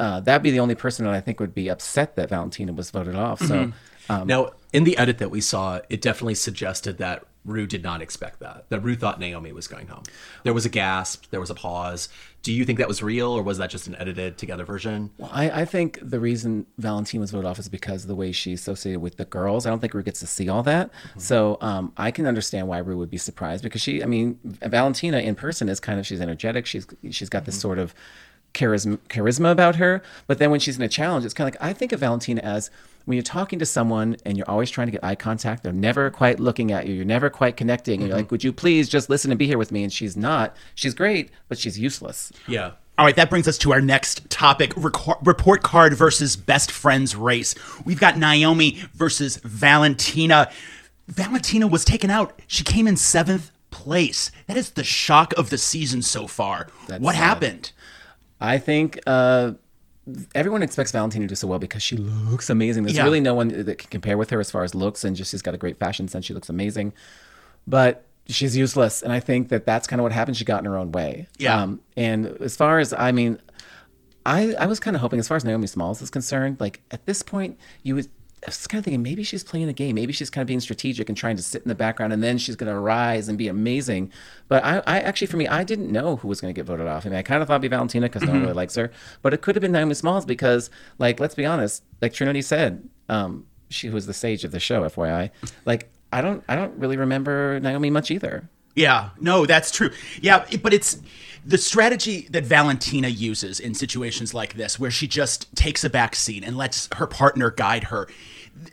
uh, 0.00 0.20
that'd 0.20 0.42
be 0.42 0.50
the 0.50 0.60
only 0.60 0.74
person 0.74 1.04
that 1.04 1.14
I 1.14 1.20
think 1.20 1.40
would 1.40 1.54
be 1.54 1.68
upset 1.68 2.16
that 2.16 2.30
Valentina 2.30 2.72
was 2.72 2.90
voted 2.90 3.14
off. 3.14 3.40
So. 3.40 3.72
Um, 4.08 4.26
Now, 4.26 4.50
in 4.72 4.84
the 4.84 4.96
edit 4.96 5.18
that 5.18 5.30
we 5.30 5.40
saw, 5.40 5.80
it 5.88 6.00
definitely 6.00 6.34
suggested 6.34 6.98
that 6.98 7.24
Ru 7.44 7.66
did 7.66 7.82
not 7.82 8.00
expect 8.00 8.38
that. 8.38 8.66
That 8.68 8.80
Ru 8.80 8.94
thought 8.94 9.18
Naomi 9.18 9.52
was 9.52 9.66
going 9.66 9.88
home. 9.88 10.04
There 10.44 10.54
was 10.54 10.64
a 10.64 10.68
gasp, 10.68 11.24
there 11.30 11.40
was 11.40 11.50
a 11.50 11.54
pause. 11.54 12.08
Do 12.42 12.52
you 12.52 12.64
think 12.64 12.78
that 12.78 12.88
was 12.88 13.02
real, 13.02 13.30
or 13.30 13.42
was 13.42 13.58
that 13.58 13.70
just 13.70 13.88
an 13.88 13.96
edited 13.96 14.38
together 14.38 14.64
version? 14.64 15.10
Well, 15.18 15.30
I, 15.32 15.62
I 15.62 15.64
think 15.64 15.98
the 16.00 16.20
reason 16.20 16.66
Valentine 16.78 17.20
was 17.20 17.32
voted 17.32 17.46
off 17.46 17.58
is 17.58 17.68
because 17.68 18.02
of 18.02 18.08
the 18.08 18.14
way 18.14 18.30
she's 18.32 18.60
associated 18.60 19.00
with 19.00 19.16
the 19.16 19.24
girls. 19.24 19.66
I 19.66 19.70
don't 19.70 19.80
think 19.80 19.92
Ru 19.92 20.02
gets 20.02 20.20
to 20.20 20.26
see 20.26 20.48
all 20.48 20.62
that. 20.62 20.90
So 21.18 21.58
um, 21.60 21.92
I 21.96 22.10
can 22.12 22.26
understand 22.26 22.68
why 22.68 22.78
Ru 22.78 22.96
would 22.98 23.10
be 23.10 23.18
surprised 23.18 23.62
because 23.64 23.80
she, 23.80 24.02
I 24.02 24.06
mean, 24.06 24.38
Valentina 24.44 25.18
in 25.18 25.34
person 25.34 25.68
is 25.68 25.80
kind 25.80 25.98
of, 25.98 26.06
she's 26.06 26.20
energetic. 26.20 26.66
She's 26.66 26.86
She's 27.10 27.28
got 27.28 27.44
this 27.44 27.60
sort 27.60 27.78
of 27.78 27.94
charisma, 28.54 28.98
charisma 29.08 29.50
about 29.50 29.76
her. 29.76 30.02
But 30.26 30.38
then 30.38 30.50
when 30.50 30.60
she's 30.60 30.76
in 30.76 30.82
a 30.82 30.88
challenge, 30.88 31.24
it's 31.24 31.34
kind 31.34 31.48
of 31.48 31.54
like, 31.54 31.70
I 31.70 31.72
think 31.72 31.92
of 31.92 32.00
Valentina 32.00 32.40
as 32.42 32.70
when 33.04 33.16
you're 33.16 33.22
talking 33.22 33.58
to 33.58 33.66
someone 33.66 34.16
and 34.24 34.36
you're 34.36 34.48
always 34.48 34.70
trying 34.70 34.86
to 34.86 34.92
get 34.92 35.02
eye 35.04 35.14
contact, 35.14 35.62
they're 35.62 35.72
never 35.72 36.10
quite 36.10 36.40
looking 36.40 36.72
at 36.72 36.86
you. 36.86 36.94
You're 36.94 37.04
never 37.04 37.30
quite 37.30 37.56
connecting. 37.56 38.00
And 38.00 38.08
you're 38.08 38.16
like, 38.16 38.30
would 38.30 38.44
you 38.44 38.52
please 38.52 38.88
just 38.88 39.10
listen 39.10 39.30
and 39.30 39.38
be 39.38 39.46
here 39.46 39.58
with 39.58 39.72
me? 39.72 39.82
And 39.82 39.92
she's 39.92 40.16
not. 40.16 40.56
She's 40.74 40.94
great, 40.94 41.30
but 41.48 41.58
she's 41.58 41.78
useless. 41.78 42.32
Yeah. 42.46 42.72
All 42.98 43.06
right, 43.06 43.16
that 43.16 43.30
brings 43.30 43.48
us 43.48 43.56
to 43.58 43.72
our 43.72 43.80
next 43.80 44.28
topic 44.28 44.70
reco- 44.74 45.18
report 45.26 45.62
card 45.62 45.94
versus 45.94 46.36
best 46.36 46.70
friends 46.70 47.16
race. 47.16 47.54
We've 47.84 47.98
got 47.98 48.18
Naomi 48.18 48.82
versus 48.92 49.38
Valentina. 49.38 50.50
Valentina 51.08 51.66
was 51.66 51.84
taken 51.84 52.10
out. 52.10 52.38
She 52.46 52.62
came 52.62 52.86
in 52.86 52.96
seventh 52.96 53.50
place. 53.70 54.30
That 54.46 54.58
is 54.58 54.70
the 54.70 54.84
shock 54.84 55.32
of 55.38 55.50
the 55.50 55.58
season 55.58 56.02
so 56.02 56.26
far. 56.26 56.68
That's 56.86 57.02
what 57.02 57.14
sad. 57.14 57.24
happened? 57.24 57.72
I 58.40 58.58
think 58.58 58.98
uh, 59.06 59.52
everyone 60.34 60.62
expects 60.62 60.90
Valentina 60.92 61.24
to 61.24 61.28
do 61.28 61.34
so 61.34 61.46
well 61.46 61.58
because 61.58 61.82
she 61.82 61.96
looks 61.96 62.50
amazing. 62.50 62.82
There's 62.84 62.96
Yeah. 62.96 63.04
really 63.04 63.20
no 63.20 63.34
one 63.34 63.48
that 63.48 63.78
can 63.78 63.88
compare 63.90 64.18
with 64.18 64.30
her 64.30 64.40
as 64.40 64.50
far 64.50 64.64
as 64.64 64.74
looks, 64.74 65.04
and 65.04 65.14
just 65.16 65.30
she's 65.30 65.42
got 65.42 65.54
a 65.54 65.58
great 65.58 65.78
fashion 65.78 66.08
sense. 66.08 66.24
She 66.24 66.34
looks 66.34 66.48
amazing, 66.48 66.92
but 67.66 68.04
she's 68.28 68.56
useless. 68.56 69.02
And 69.02 69.12
I 69.12 69.20
think 69.20 69.48
that 69.50 69.66
that's 69.66 69.86
kind 69.86 70.00
of 70.00 70.02
what 70.04 70.12
happened. 70.12 70.36
She 70.36 70.44
got 70.44 70.60
in 70.60 70.64
her 70.64 70.76
own 70.76 70.92
way. 70.92 71.28
Yeah. 71.38 71.60
Um, 71.62 71.80
and 71.96 72.26
as 72.40 72.56
far 72.56 72.78
as 72.78 72.92
I 72.92 73.12
mean, 73.12 73.38
I 74.26 74.54
I 74.54 74.66
was 74.66 74.80
kind 74.80 74.94
of 74.96 75.02
hoping, 75.02 75.18
as 75.18 75.28
far 75.28 75.36
as 75.36 75.44
Naomi 75.44 75.66
Smalls 75.66 76.00
is 76.02 76.10
concerned, 76.10 76.58
like 76.60 76.80
at 76.90 77.06
this 77.06 77.22
point, 77.22 77.58
you 77.82 77.94
would. 77.96 78.08
I 78.44 78.48
was 78.48 78.66
kind 78.66 78.80
of 78.80 78.84
thinking 78.84 79.02
maybe 79.02 79.22
she's 79.22 79.44
playing 79.44 79.68
a 79.68 79.72
game. 79.72 79.94
Maybe 79.94 80.12
she's 80.12 80.28
kind 80.28 80.42
of 80.42 80.48
being 80.48 80.58
strategic 80.58 81.08
and 81.08 81.16
trying 81.16 81.36
to 81.36 81.42
sit 81.42 81.62
in 81.62 81.68
the 81.68 81.76
background, 81.76 82.12
and 82.12 82.22
then 82.22 82.38
she's 82.38 82.56
going 82.56 82.72
to 82.72 82.78
rise 82.78 83.28
and 83.28 83.38
be 83.38 83.46
amazing. 83.46 84.10
But 84.48 84.64
I, 84.64 84.78
I 84.78 85.00
actually, 85.00 85.28
for 85.28 85.36
me, 85.36 85.46
I 85.46 85.62
didn't 85.62 85.92
know 85.92 86.16
who 86.16 86.26
was 86.26 86.40
going 86.40 86.52
to 86.52 86.58
get 86.58 86.66
voted 86.66 86.88
off. 86.88 87.06
I 87.06 87.10
mean, 87.10 87.18
I 87.18 87.22
kind 87.22 87.40
of 87.40 87.46
thought 87.46 87.54
it'd 87.54 87.62
be 87.62 87.68
Valentina 87.68 88.06
because 88.06 88.22
no 88.22 88.32
one 88.32 88.40
really 88.42 88.52
likes 88.52 88.74
her, 88.74 88.90
but 89.22 89.32
it 89.32 89.42
could 89.42 89.54
have 89.54 89.62
been 89.62 89.70
Naomi 89.70 89.94
Smalls 89.94 90.24
because, 90.24 90.70
like, 90.98 91.20
let's 91.20 91.36
be 91.36 91.46
honest, 91.46 91.84
like 92.00 92.12
Trinity 92.12 92.42
said, 92.42 92.88
um, 93.08 93.46
she 93.68 93.90
was 93.90 94.06
the 94.06 94.14
sage 94.14 94.42
of 94.42 94.50
the 94.50 94.60
show, 94.60 94.82
FYI. 94.82 95.30
Like, 95.64 95.92
I 96.12 96.20
don't, 96.20 96.42
I 96.48 96.56
don't 96.56 96.76
really 96.78 96.96
remember 96.96 97.60
Naomi 97.60 97.90
much 97.90 98.10
either. 98.10 98.48
Yeah, 98.74 99.10
no, 99.20 99.46
that's 99.46 99.70
true. 99.70 99.90
Yeah, 100.20 100.46
but 100.62 100.72
it's 100.72 101.00
the 101.44 101.58
strategy 101.58 102.28
that 102.30 102.44
Valentina 102.44 103.08
uses 103.08 103.58
in 103.58 103.74
situations 103.74 104.32
like 104.32 104.54
this, 104.54 104.78
where 104.78 104.90
she 104.90 105.08
just 105.08 105.54
takes 105.56 105.82
a 105.84 105.90
back 105.90 106.14
seat 106.14 106.44
and 106.44 106.56
lets 106.56 106.88
her 106.96 107.06
partner 107.06 107.50
guide 107.50 107.84
her. 107.84 108.08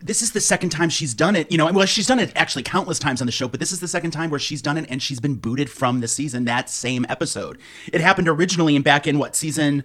this 0.02 0.22
is 0.22 0.32
the 0.34 0.42
second 0.42 0.70
time 0.70 0.90
she's 0.90 1.14
done 1.14 1.36
it. 1.36 1.52
You 1.52 1.58
know, 1.58 1.72
well, 1.72 1.86
she's 1.86 2.08
done 2.08 2.20
it 2.20 2.32
actually 2.36 2.64
countless 2.64 3.00
times 3.00 3.22
on 3.22 3.26
the 3.26 3.32
show, 3.32 3.48
but 3.48 3.60
this 3.60 3.72
is 3.72 3.80
the 3.80 3.88
second 3.88 4.12
time 4.12 4.30
where 4.30 4.40
she's 4.40 4.62
done 4.62 4.78
it 4.78 4.86
and 4.90 5.02
she's 5.02 5.20
been 5.20 5.36
booted 5.36 5.70
from 5.70 6.02
the 6.02 6.08
season 6.08 6.46
that 6.46 6.70
same 6.70 7.06
episode. 7.10 7.58
It 7.92 8.02
happened 8.02 8.28
originally 8.28 8.76
in 8.76 8.82
back 8.82 9.08
in 9.08 9.20
what 9.20 9.36
season 9.36 9.84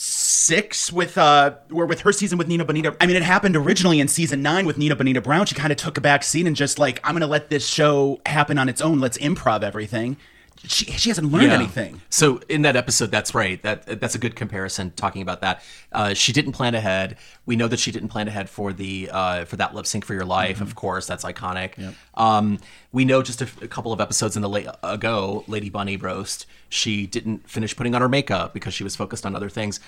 six 0.00 0.92
with 0.92 1.18
uh 1.18 1.56
or 1.72 1.84
with 1.84 2.02
her 2.02 2.12
season 2.12 2.38
with 2.38 2.46
Nina 2.46 2.64
Bo'nina. 2.64 2.96
I 3.00 3.06
mean, 3.06 3.16
it 3.16 3.22
happened 3.22 3.56
originally 3.56 3.98
in 3.98 4.06
season 4.06 4.42
nine 4.42 4.64
with 4.64 4.78
Nina 4.78 4.94
Bo'nina 4.94 5.22
Brown. 5.22 5.44
She 5.46 5.56
kind 5.56 5.72
of 5.72 5.76
took 5.76 5.98
a 5.98 6.00
back 6.00 6.22
seat 6.22 6.46
and 6.46 6.54
just 6.54 6.78
like, 6.78 7.00
I'm 7.02 7.14
gonna 7.14 7.26
let 7.26 7.50
this 7.50 7.66
show 7.66 8.20
happen 8.24 8.58
on 8.58 8.68
its 8.68 8.80
own. 8.80 9.00
Let's 9.00 9.18
improv 9.18 9.62
everything. 9.64 10.16
She 10.66 10.86
she 10.86 11.08
hasn't 11.10 11.30
learned 11.30 11.46
Yeah. 11.46 11.54
anything. 11.54 12.00
So 12.10 12.40
in 12.48 12.62
that 12.62 12.74
episode, 12.74 13.10
that's 13.12 13.32
right. 13.34 13.62
That 13.62 14.00
that's 14.00 14.14
a 14.16 14.18
good 14.18 14.34
comparison. 14.34 14.90
Talking 14.96 15.22
about 15.22 15.40
that, 15.40 15.62
uh, 15.92 16.14
she 16.14 16.32
didn't 16.32 16.52
plan 16.52 16.74
ahead. 16.74 17.16
We 17.46 17.54
know 17.54 17.68
that 17.68 17.78
she 17.78 17.92
didn't 17.92 18.08
plan 18.08 18.26
ahead 18.26 18.50
for 18.50 18.72
the 18.72 19.08
uh, 19.12 19.44
for 19.44 19.56
that 19.56 19.74
lip 19.74 19.86
sync 19.86 20.04
for 20.04 20.14
your 20.14 20.24
life. 20.24 20.56
Mm-hmm. 20.56 20.64
Of 20.64 20.74
course, 20.74 21.06
that's 21.06 21.24
iconic. 21.24 21.94
Um, 22.14 22.58
we 22.92 23.04
know 23.04 23.22
just 23.22 23.40
a 23.40 23.46
couple 23.68 23.92
of 23.92 24.00
episodes 24.00 24.34
in 24.34 24.42
the 24.42 24.48
la- 24.48 24.74
ago, 24.82 25.44
Lady 25.46 25.70
Bunny 25.70 25.96
roast. 25.96 26.46
She 26.68 27.06
didn't 27.06 27.48
finish 27.48 27.76
putting 27.76 27.94
on 27.94 28.00
her 28.00 28.08
makeup 28.08 28.52
because 28.52 28.74
she 28.74 28.82
was 28.84 28.96
focused 28.96 29.24
on 29.24 29.36
other 29.36 29.48
things. 29.48 29.78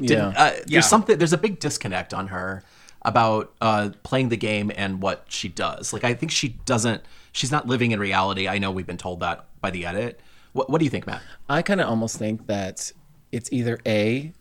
Didn't- 0.00 0.10
Yeah. 0.10 0.28
uh, 0.40 0.50
there's 0.50 0.64
Yeah. 0.70 0.80
something. 0.82 1.18
There's 1.18 1.32
a 1.32 1.38
big 1.38 1.58
disconnect 1.58 2.14
on 2.14 2.28
her 2.28 2.62
about 3.04 3.52
uh, 3.60 3.90
playing 4.04 4.28
the 4.28 4.36
game 4.36 4.70
and 4.76 5.02
what 5.02 5.24
she 5.28 5.48
does. 5.48 5.92
Like 5.92 6.04
I 6.04 6.14
think 6.14 6.30
she 6.30 6.50
doesn't. 6.64 7.02
She's 7.32 7.50
not 7.50 7.66
living 7.66 7.90
in 7.92 7.98
reality. 8.00 8.46
I 8.48 8.58
know 8.58 8.70
we've 8.70 8.86
been 8.86 8.96
told 8.98 9.20
that 9.20 9.46
by 9.60 9.70
the 9.70 9.86
edit. 9.86 10.20
What, 10.52 10.68
what 10.70 10.78
do 10.78 10.84
you 10.84 10.90
think, 10.90 11.06
Matt? 11.06 11.22
I 11.48 11.62
kind 11.62 11.80
of 11.80 11.88
almost 11.88 12.18
think 12.18 12.46
that 12.46 12.92
it's 13.32 13.50
either 13.52 13.78
A, 13.86 14.32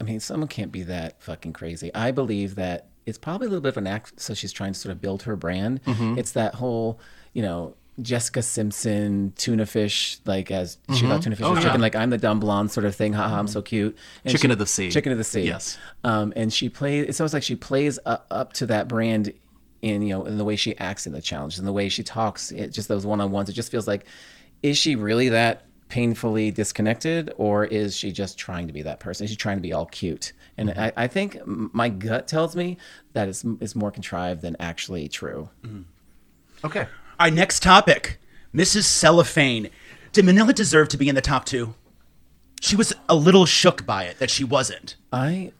I 0.00 0.04
mean, 0.04 0.20
someone 0.20 0.48
can't 0.48 0.70
be 0.70 0.82
that 0.84 1.22
fucking 1.22 1.54
crazy. 1.54 1.92
I 1.94 2.10
believe 2.10 2.54
that 2.56 2.88
it's 3.06 3.16
probably 3.18 3.46
a 3.46 3.50
little 3.50 3.62
bit 3.62 3.70
of 3.70 3.78
an 3.78 3.86
act, 3.86 4.20
so 4.20 4.34
she's 4.34 4.52
trying 4.52 4.74
to 4.74 4.78
sort 4.78 4.92
of 4.92 5.00
build 5.00 5.22
her 5.22 5.34
brand. 5.36 5.82
Mm-hmm. 5.84 6.18
It's 6.18 6.32
that 6.32 6.54
whole, 6.56 7.00
you 7.32 7.40
know, 7.42 7.74
Jessica 8.02 8.42
Simpson 8.42 9.32
tuna 9.36 9.66
fish, 9.66 10.18
like 10.24 10.50
as 10.52 10.78
she 10.94 11.00
thought 11.06 11.22
tuna 11.22 11.34
fish 11.34 11.44
was 11.46 11.64
chicken, 11.64 11.80
like 11.80 11.96
I'm 11.96 12.10
the 12.10 12.18
dumb 12.18 12.38
blonde 12.38 12.70
sort 12.70 12.84
of 12.84 12.94
thing. 12.94 13.14
Haha, 13.14 13.36
I'm 13.38 13.48
so 13.48 13.60
cute. 13.62 13.96
And 13.96 13.96
Mm-hmm. 13.96 14.28
Chicken 14.36 14.50
she- 14.50 14.52
of 14.52 14.58
the 14.58 14.66
sea. 14.66 14.90
Chicken 14.90 15.12
of 15.12 15.18
the 15.18 15.24
sea. 15.24 15.40
Yes. 15.42 15.78
Um, 16.04 16.32
and 16.36 16.52
she 16.52 16.68
plays. 16.68 17.06
It's 17.08 17.20
almost 17.20 17.34
like 17.34 17.42
she 17.42 17.56
plays 17.56 17.98
up, 18.06 18.26
up 18.30 18.52
to 18.54 18.66
that 18.66 18.86
brand 18.86 19.32
in 19.82 20.02
you 20.02 20.10
know 20.10 20.24
in 20.24 20.38
the 20.38 20.44
way 20.44 20.56
she 20.56 20.76
acts 20.78 21.06
in 21.06 21.12
the 21.12 21.22
challenges, 21.22 21.58
in 21.58 21.64
the 21.64 21.72
way 21.72 21.88
she 21.88 22.02
talks. 22.02 22.50
It 22.50 22.72
just 22.72 22.88
those 22.88 23.06
one 23.06 23.20
on 23.20 23.30
ones. 23.30 23.48
It 23.48 23.54
just 23.54 23.70
feels 23.70 23.86
like, 23.86 24.06
is 24.62 24.76
she 24.76 24.96
really 24.96 25.28
that 25.30 25.64
painfully 25.88 26.50
disconnected, 26.50 27.32
or 27.36 27.64
is 27.64 27.96
she 27.96 28.12
just 28.12 28.38
trying 28.38 28.66
to 28.66 28.72
be 28.72 28.82
that 28.82 29.00
person? 29.00 29.24
Is 29.24 29.30
she 29.30 29.36
trying 29.36 29.56
to 29.56 29.62
be 29.62 29.72
all 29.72 29.86
cute? 29.86 30.32
And 30.56 30.70
mm-hmm. 30.70 30.80
I, 30.80 30.92
I 30.96 31.06
think 31.06 31.38
my 31.46 31.88
gut 31.88 32.28
tells 32.28 32.54
me 32.54 32.76
that 33.14 33.28
it's, 33.28 33.44
it's 33.60 33.74
more 33.74 33.90
contrived 33.90 34.42
than 34.42 34.56
actually 34.60 35.08
true. 35.08 35.48
Mm-hmm. 35.62 35.82
Okay. 36.66 36.86
Our 37.18 37.30
next 37.30 37.62
topic, 37.62 38.18
Mrs. 38.54 38.84
Cellophane. 38.84 39.70
Did 40.12 40.24
Manila 40.24 40.52
deserve 40.52 40.88
to 40.88 40.96
be 40.96 41.08
in 41.08 41.14
the 41.14 41.20
top 41.20 41.44
two? 41.44 41.74
She 42.60 42.76
was 42.76 42.92
a 43.08 43.14
little 43.14 43.46
shook 43.46 43.86
by 43.86 44.04
it 44.04 44.18
that 44.18 44.30
she 44.30 44.42
wasn't. 44.42 44.96
I 45.12 45.52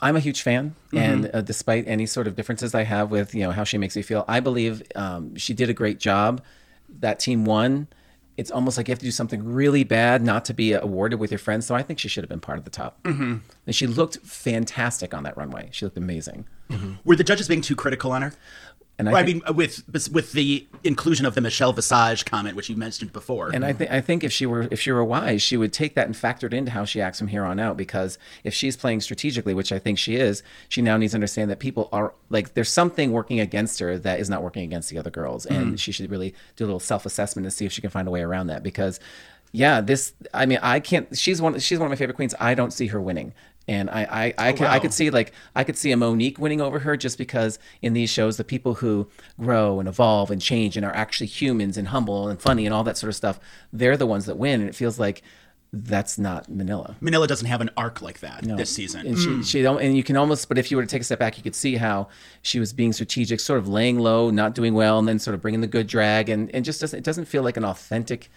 I'm 0.00 0.16
a 0.16 0.20
huge 0.20 0.42
fan, 0.42 0.74
and 0.92 1.30
uh, 1.32 1.40
despite 1.40 1.88
any 1.88 2.06
sort 2.06 2.26
of 2.26 2.36
differences 2.36 2.74
I 2.74 2.84
have 2.84 3.10
with 3.10 3.34
you 3.34 3.42
know 3.42 3.50
how 3.50 3.64
she 3.64 3.78
makes 3.78 3.96
me 3.96 4.02
feel, 4.02 4.24
I 4.28 4.40
believe 4.40 4.82
um, 4.94 5.36
she 5.36 5.54
did 5.54 5.70
a 5.70 5.74
great 5.74 5.98
job. 5.98 6.42
That 7.00 7.18
team 7.18 7.44
won. 7.44 7.88
It's 8.36 8.50
almost 8.50 8.76
like 8.76 8.88
you 8.88 8.92
have 8.92 8.98
to 8.98 9.04
do 9.06 9.10
something 9.10 9.42
really 9.42 9.82
bad 9.82 10.22
not 10.22 10.44
to 10.46 10.54
be 10.54 10.74
awarded 10.74 11.18
with 11.18 11.30
your 11.30 11.38
friends. 11.38 11.64
So 11.64 11.74
I 11.74 11.82
think 11.82 11.98
she 11.98 12.08
should 12.08 12.22
have 12.22 12.28
been 12.28 12.40
part 12.40 12.58
of 12.58 12.64
the 12.64 12.70
top. 12.70 13.02
Mm-hmm. 13.04 13.36
And 13.66 13.74
she 13.74 13.86
looked 13.86 14.18
fantastic 14.18 15.14
on 15.14 15.22
that 15.22 15.38
runway. 15.38 15.70
She 15.72 15.86
looked 15.86 15.96
amazing. 15.96 16.46
Were 17.04 17.16
the 17.16 17.24
judges 17.24 17.48
being 17.48 17.62
too 17.62 17.74
critical 17.74 18.12
on 18.12 18.20
her? 18.20 18.34
And 18.98 19.08
I 19.08 19.12
Well, 19.12 19.22
I, 19.22 19.26
mean, 19.26 19.42
with 19.54 19.84
with 20.10 20.32
the 20.32 20.66
inclusion 20.82 21.26
of 21.26 21.34
the 21.34 21.42
Michelle 21.42 21.72
Visage 21.72 22.24
comment, 22.24 22.56
which 22.56 22.70
you 22.70 22.76
mentioned 22.76 23.12
before. 23.12 23.50
And 23.50 23.64
I 23.64 23.74
think 23.74 23.90
I 23.90 24.00
think 24.00 24.24
if 24.24 24.32
she 24.32 24.46
were 24.46 24.68
if 24.70 24.80
she 24.80 24.90
were 24.90 25.04
wise, 25.04 25.42
she 25.42 25.58
would 25.58 25.72
take 25.72 25.94
that 25.96 26.06
and 26.06 26.16
factor 26.16 26.46
it 26.46 26.54
into 26.54 26.70
how 26.70 26.86
she 26.86 27.00
acts 27.02 27.18
from 27.18 27.28
here 27.28 27.44
on 27.44 27.60
out. 27.60 27.76
Because 27.76 28.18
if 28.42 28.54
she's 28.54 28.76
playing 28.76 29.02
strategically, 29.02 29.52
which 29.52 29.70
I 29.70 29.78
think 29.78 29.98
she 29.98 30.16
is, 30.16 30.42
she 30.68 30.80
now 30.80 30.96
needs 30.96 31.12
to 31.12 31.16
understand 31.16 31.50
that 31.50 31.58
people 31.58 31.90
are 31.92 32.14
like 32.30 32.54
there's 32.54 32.70
something 32.70 33.12
working 33.12 33.38
against 33.38 33.80
her 33.80 33.98
that 33.98 34.18
is 34.18 34.30
not 34.30 34.42
working 34.42 34.62
against 34.62 34.88
the 34.88 34.96
other 34.96 35.10
girls, 35.10 35.44
and 35.44 35.66
mm-hmm. 35.66 35.74
she 35.76 35.92
should 35.92 36.10
really 36.10 36.34
do 36.56 36.64
a 36.64 36.66
little 36.66 36.80
self 36.80 37.04
assessment 37.04 37.44
and 37.44 37.52
see 37.52 37.66
if 37.66 37.72
she 37.72 37.82
can 37.82 37.90
find 37.90 38.08
a 38.08 38.10
way 38.10 38.22
around 38.22 38.46
that. 38.46 38.62
Because 38.62 38.98
yeah, 39.52 39.82
this 39.82 40.14
I 40.32 40.46
mean 40.46 40.58
I 40.62 40.80
can't. 40.80 41.16
She's 41.16 41.42
one 41.42 41.58
she's 41.58 41.78
one 41.78 41.86
of 41.86 41.90
my 41.90 41.96
favorite 41.96 42.16
queens. 42.16 42.34
I 42.40 42.54
don't 42.54 42.72
see 42.72 42.86
her 42.88 43.00
winning. 43.00 43.34
And 43.68 43.90
I, 43.90 44.02
I, 44.02 44.34
I, 44.38 44.52
oh, 44.52 44.56
could, 44.56 44.66
I 44.68 44.78
could 44.78 44.92
see 44.92 45.10
like 45.10 45.32
I 45.54 45.64
could 45.64 45.76
see 45.76 45.90
a 45.90 45.96
Monique 45.96 46.38
winning 46.38 46.60
over 46.60 46.78
her 46.80 46.96
just 46.96 47.18
because 47.18 47.58
in 47.82 47.94
these 47.94 48.10
shows 48.10 48.36
the 48.36 48.44
people 48.44 48.74
who 48.74 49.08
grow 49.40 49.80
and 49.80 49.88
evolve 49.88 50.30
and 50.30 50.40
change 50.40 50.76
and 50.76 50.86
are 50.86 50.94
actually 50.94 51.26
humans 51.26 51.76
and 51.76 51.88
humble 51.88 52.28
and 52.28 52.40
funny 52.40 52.64
and 52.64 52.72
all 52.72 52.84
that 52.84 52.96
sort 52.96 53.08
of 53.08 53.16
stuff 53.16 53.40
they're 53.72 53.96
the 53.96 54.06
ones 54.06 54.26
that 54.26 54.36
win. 54.36 54.60
And 54.60 54.68
it 54.68 54.74
feels 54.74 54.98
like 55.00 55.22
that's 55.72 56.18
not 56.18 56.48
Manila. 56.48 56.96
Manila 57.00 57.26
doesn't 57.26 57.48
have 57.48 57.60
an 57.60 57.70
arc 57.76 58.00
like 58.00 58.20
that 58.20 58.44
this 58.44 58.72
season. 58.72 59.06
and 59.06 59.18
she, 59.18 59.42
she 59.42 59.62
don't 59.62 59.82
and 59.82 59.96
you 59.96 60.02
can 60.04 60.16
almost 60.16 60.48
but 60.48 60.58
if 60.58 60.70
you 60.70 60.76
were 60.76 60.82
to 60.82 60.88
take 60.88 61.02
a 61.02 61.04
step 61.04 61.18
back 61.18 61.36
you 61.36 61.42
could 61.42 61.54
see 61.54 61.76
how 61.76 62.08
she 62.42 62.60
was 62.60 62.72
being 62.72 62.92
strategic 62.92 63.40
sort 63.40 63.58
of 63.58 63.68
laying 63.68 63.98
low 63.98 64.30
not 64.30 64.54
doing 64.54 64.74
well 64.74 64.98
and 64.98 65.08
then 65.08 65.18
sort 65.18 65.34
of 65.34 65.42
bringing 65.42 65.60
the 65.60 65.66
good 65.66 65.86
drag 65.86 66.28
and, 66.28 66.54
and 66.54 66.64
just 66.64 66.80
doesn't 66.80 66.98
it 66.98 67.04
doesn't 67.04 67.26
feel 67.26 67.42
like 67.42 67.56
an 67.56 67.64
authentic 67.64 68.30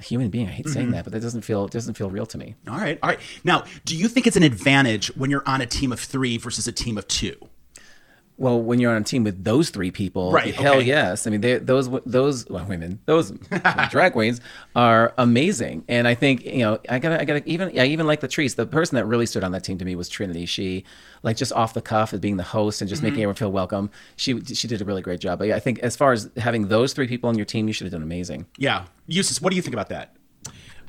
human 0.00 0.30
being 0.30 0.46
I 0.46 0.50
hate 0.50 0.68
saying 0.68 0.86
mm-hmm. 0.86 0.94
that 0.94 1.04
but 1.04 1.12
that 1.12 1.20
doesn't 1.20 1.42
feel 1.42 1.66
doesn't 1.68 1.94
feel 1.94 2.10
real 2.10 2.26
to 2.26 2.38
me 2.38 2.54
all 2.68 2.78
right, 2.78 2.98
all 3.02 3.10
right. 3.10 3.20
Now, 3.44 3.64
do 3.84 3.96
you 3.96 4.08
think 4.08 4.26
it's 4.26 4.36
an 4.36 4.42
advantage 4.42 5.08
when 5.16 5.30
you're 5.30 5.46
on 5.46 5.60
a 5.60 5.66
team 5.66 5.92
of 5.92 6.00
three 6.00 6.36
versus 6.36 6.66
a 6.66 6.72
team 6.72 6.98
of 6.98 7.06
two? 7.08 7.36
Well, 8.38 8.62
when 8.62 8.78
you're 8.78 8.94
on 8.94 9.02
a 9.02 9.04
team 9.04 9.24
with 9.24 9.42
those 9.42 9.70
three 9.70 9.90
people, 9.90 10.30
Right, 10.30 10.54
hell 10.54 10.76
okay. 10.76 10.86
yes. 10.86 11.26
I 11.26 11.30
mean, 11.30 11.40
they, 11.40 11.58
those 11.58 11.90
those 12.06 12.48
well, 12.48 12.64
women, 12.64 13.00
those 13.04 13.32
drag 13.90 14.12
queens 14.12 14.40
are 14.76 15.12
amazing, 15.18 15.84
and 15.88 16.06
I 16.06 16.14
think 16.14 16.44
you 16.44 16.60
know, 16.60 16.78
I 16.88 17.00
gotta, 17.00 17.20
I 17.20 17.24
gotta 17.24 17.42
even, 17.46 17.76
I 17.78 17.86
even 17.86 18.06
like 18.06 18.20
Latrice. 18.20 18.54
The 18.54 18.64
person 18.64 18.94
that 18.94 19.06
really 19.06 19.26
stood 19.26 19.42
on 19.42 19.50
that 19.52 19.64
team 19.64 19.76
to 19.78 19.84
me 19.84 19.96
was 19.96 20.08
Trinity. 20.08 20.46
She, 20.46 20.84
like, 21.24 21.36
just 21.36 21.52
off 21.52 21.74
the 21.74 21.82
cuff 21.82 22.14
as 22.14 22.20
being 22.20 22.36
the 22.36 22.44
host 22.44 22.80
and 22.80 22.88
just 22.88 23.02
making 23.02 23.18
everyone 23.18 23.34
feel 23.34 23.50
welcome. 23.50 23.90
She 24.14 24.40
she 24.44 24.68
did 24.68 24.80
a 24.80 24.84
really 24.84 25.02
great 25.02 25.20
job. 25.20 25.40
But 25.40 25.48
yeah, 25.48 25.56
I 25.56 25.60
think 25.60 25.80
as 25.80 25.96
far 25.96 26.12
as 26.12 26.30
having 26.36 26.68
those 26.68 26.92
three 26.92 27.08
people 27.08 27.28
on 27.28 27.36
your 27.36 27.44
team, 27.44 27.66
you 27.66 27.74
should 27.74 27.86
have 27.86 27.92
done 27.92 28.02
amazing. 28.02 28.46
Yeah, 28.56 28.84
Eustace, 29.08 29.42
what 29.42 29.50
do 29.50 29.56
you 29.56 29.62
think 29.62 29.74
about 29.74 29.88
that? 29.88 30.14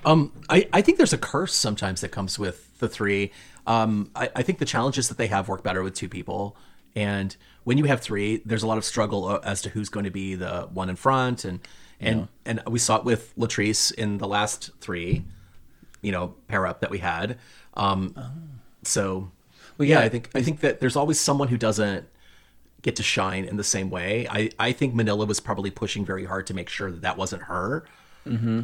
Um, 0.06 0.32
I, 0.50 0.68
I 0.72 0.82
think 0.82 0.98
there's 0.98 1.14
a 1.14 1.18
curse 1.18 1.54
sometimes 1.54 2.02
that 2.02 2.10
comes 2.10 2.40
with 2.40 2.78
the 2.80 2.88
three. 2.88 3.32
Um, 3.68 4.12
I, 4.16 4.30
I 4.36 4.44
think 4.44 4.60
the 4.60 4.66
challenges 4.66 5.10
that 5.10 5.18
they 5.18 5.28
have 5.28 5.48
work 5.50 5.64
better 5.64 5.84
with 5.84 5.94
two 5.94 6.10
people. 6.10 6.56
And 6.95 7.36
when 7.63 7.78
you 7.78 7.86
have 7.86 8.02
three, 8.02 8.41
there's 8.45 8.63
a 8.63 8.67
lot 8.67 8.78
of 8.78 8.86
struggle 8.86 9.25
uh, 9.25 9.39
as 9.43 9.62
to 9.63 9.69
who's 9.69 9.89
going 9.89 10.06
to 10.06 10.12
be 10.12 10.36
the 10.36 10.67
one 10.73 10.89
in 10.89 10.95
front. 10.95 11.45
And 11.45 11.60
and 11.99 12.28
and 12.45 12.62
we 12.67 12.80
saw 12.80 12.97
it 12.97 13.06
with 13.06 13.34
Latrice 13.38 13.93
in 13.93 14.17
the 14.17 14.28
last 14.28 14.71
three, 14.80 15.25
you 16.02 16.12
know, 16.12 16.36
pair 16.47 16.65
up 16.65 16.80
that 16.82 16.89
we 16.89 16.99
had. 16.99 17.38
Um, 17.75 18.15
So, 18.84 19.32
well, 19.78 19.88
yeah, 19.88 19.99
yeah. 19.99 20.06
I 20.06 20.10
think 20.10 20.30
I 20.34 20.41
think 20.41 20.62
that 20.62 20.80
there's 20.80 20.95
always 20.95 21.19
someone 21.19 21.49
who 21.49 21.58
doesn't 21.58 22.08
get 22.82 22.95
to 22.95 23.04
shine 23.04 23.43
in 23.43 23.58
the 23.58 23.63
same 23.63 23.89
way. 23.89 24.25
I, 24.30 24.49
I 24.58 24.71
think 24.71 24.95
Manila 24.95 25.25
was 25.25 25.39
probably 25.41 25.69
pushing 25.69 26.06
very 26.06 26.25
hard 26.25 26.47
to 26.47 26.54
make 26.54 26.69
sure 26.69 26.91
that 26.91 27.02
that 27.02 27.17
wasn't 27.17 27.43
her. 27.43 27.86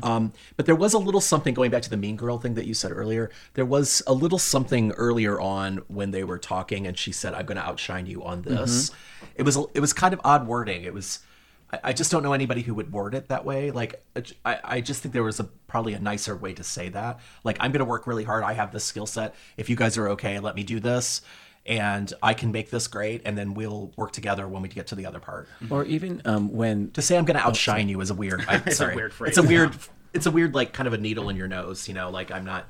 Um, 0.04 0.34
but 0.58 0.66
there 0.66 0.76
was 0.76 0.94
a 0.94 1.00
little 1.00 1.22
something 1.22 1.54
going 1.54 1.72
back 1.72 1.82
to 1.84 1.90
the 1.90 1.98
mean 1.98 2.16
girl 2.16 2.38
thing 2.38 2.54
that 2.56 2.66
you 2.66 2.74
said 2.74 2.92
earlier. 2.92 3.32
There 3.56 3.66
was 3.66 4.02
a 4.08 4.14
little 4.14 4.40
something 4.40 4.92
earlier 4.94 5.40
on 5.40 5.78
when 5.88 6.12
they 6.12 6.24
were 6.24 6.38
talking, 6.38 6.86
and 6.88 6.98
she 6.98 7.12
said, 7.12 7.34
"I'm 7.34 7.46
going 7.46 7.58
to 7.58 7.64
outshine 7.66 8.06
you 8.06 8.24
on 8.24 8.42
this." 8.44 8.92
It 9.36 9.44
was 9.44 9.58
it 9.74 9.80
was 9.80 9.94
kind 9.94 10.14
of 10.14 10.22
odd 10.24 10.48
wording. 10.48 10.84
It 10.84 10.94
was. 10.94 11.20
I- 11.20 11.80
I 11.84 11.94
just 11.94 12.12
don't 12.12 12.22
know 12.22 12.34
anybody 12.34 12.62
who 12.62 12.76
would 12.76 12.92
word 12.94 13.16
it 13.16 13.28
that 13.30 13.44
way. 13.44 13.72
Like, 13.72 14.02
I, 14.46 14.60
I 14.64 14.82
just 14.82 15.02
think 15.02 15.14
there 15.14 15.24
was 15.24 15.40
a 15.40 15.46
probably 15.68 15.94
a 15.94 16.00
nicer 16.00 16.36
way 16.36 16.54
to 16.54 16.64
say 16.64 16.90
that. 16.90 17.20
Like, 17.44 17.58
I'm 17.60 17.72
going 17.72 17.80
to 17.80 17.86
work 17.86 18.06
really 18.06 18.24
hard. 18.24 18.44
I 18.44 18.54
have 18.54 18.72
this 18.72 18.84
skill 18.86 19.08
set. 19.08 19.34
If 19.58 19.68
you 19.68 19.76
guys 19.76 19.98
are 19.98 20.08
okay, 20.10 20.40
let 20.40 20.56
me 20.56 20.64
do 20.64 20.80
this, 20.80 21.22
and 21.66 22.12
I 22.22 22.34
can 22.34 22.52
make 22.52 22.70
this 22.70 22.88
great, 22.88 23.22
and 23.26 23.38
then 23.38 23.54
we'll 23.54 23.92
work 23.96 24.12
together 24.12 24.48
when 24.48 24.62
we 24.62 24.70
get 24.70 24.88
to 24.88 24.96
the 24.96 25.06
other 25.06 25.20
part. 25.20 25.48
Or 25.70 25.84
even 25.86 26.22
um, 26.26 26.52
when 26.54 26.92
To 26.92 27.02
say 27.02 27.18
I'm 27.18 27.26
going 27.26 27.40
to 27.40 27.46
outshine 27.46 27.90
you 27.90 28.00
is 28.02 28.10
a 28.10 28.14
weird. 28.14 28.46
I, 28.48 28.56
It's 28.58 28.68
a 28.68 28.72
sorry. 28.76 28.96
weird 28.96 29.14
phrase. 29.14 29.30
It's 29.30 29.38
a 29.38 29.44
weird. 29.44 29.76
It's 30.14 30.26
a 30.26 30.32
weird 30.32 30.54
like 30.54 30.72
kind 30.74 30.88
of 30.88 30.94
a 30.94 30.98
needle 30.98 31.30
in 31.30 31.36
your 31.36 31.48
nose. 31.48 31.88
You 31.88 31.94
know, 31.94 32.10
like 32.10 32.32
I'm 32.32 32.46
not. 32.46 32.68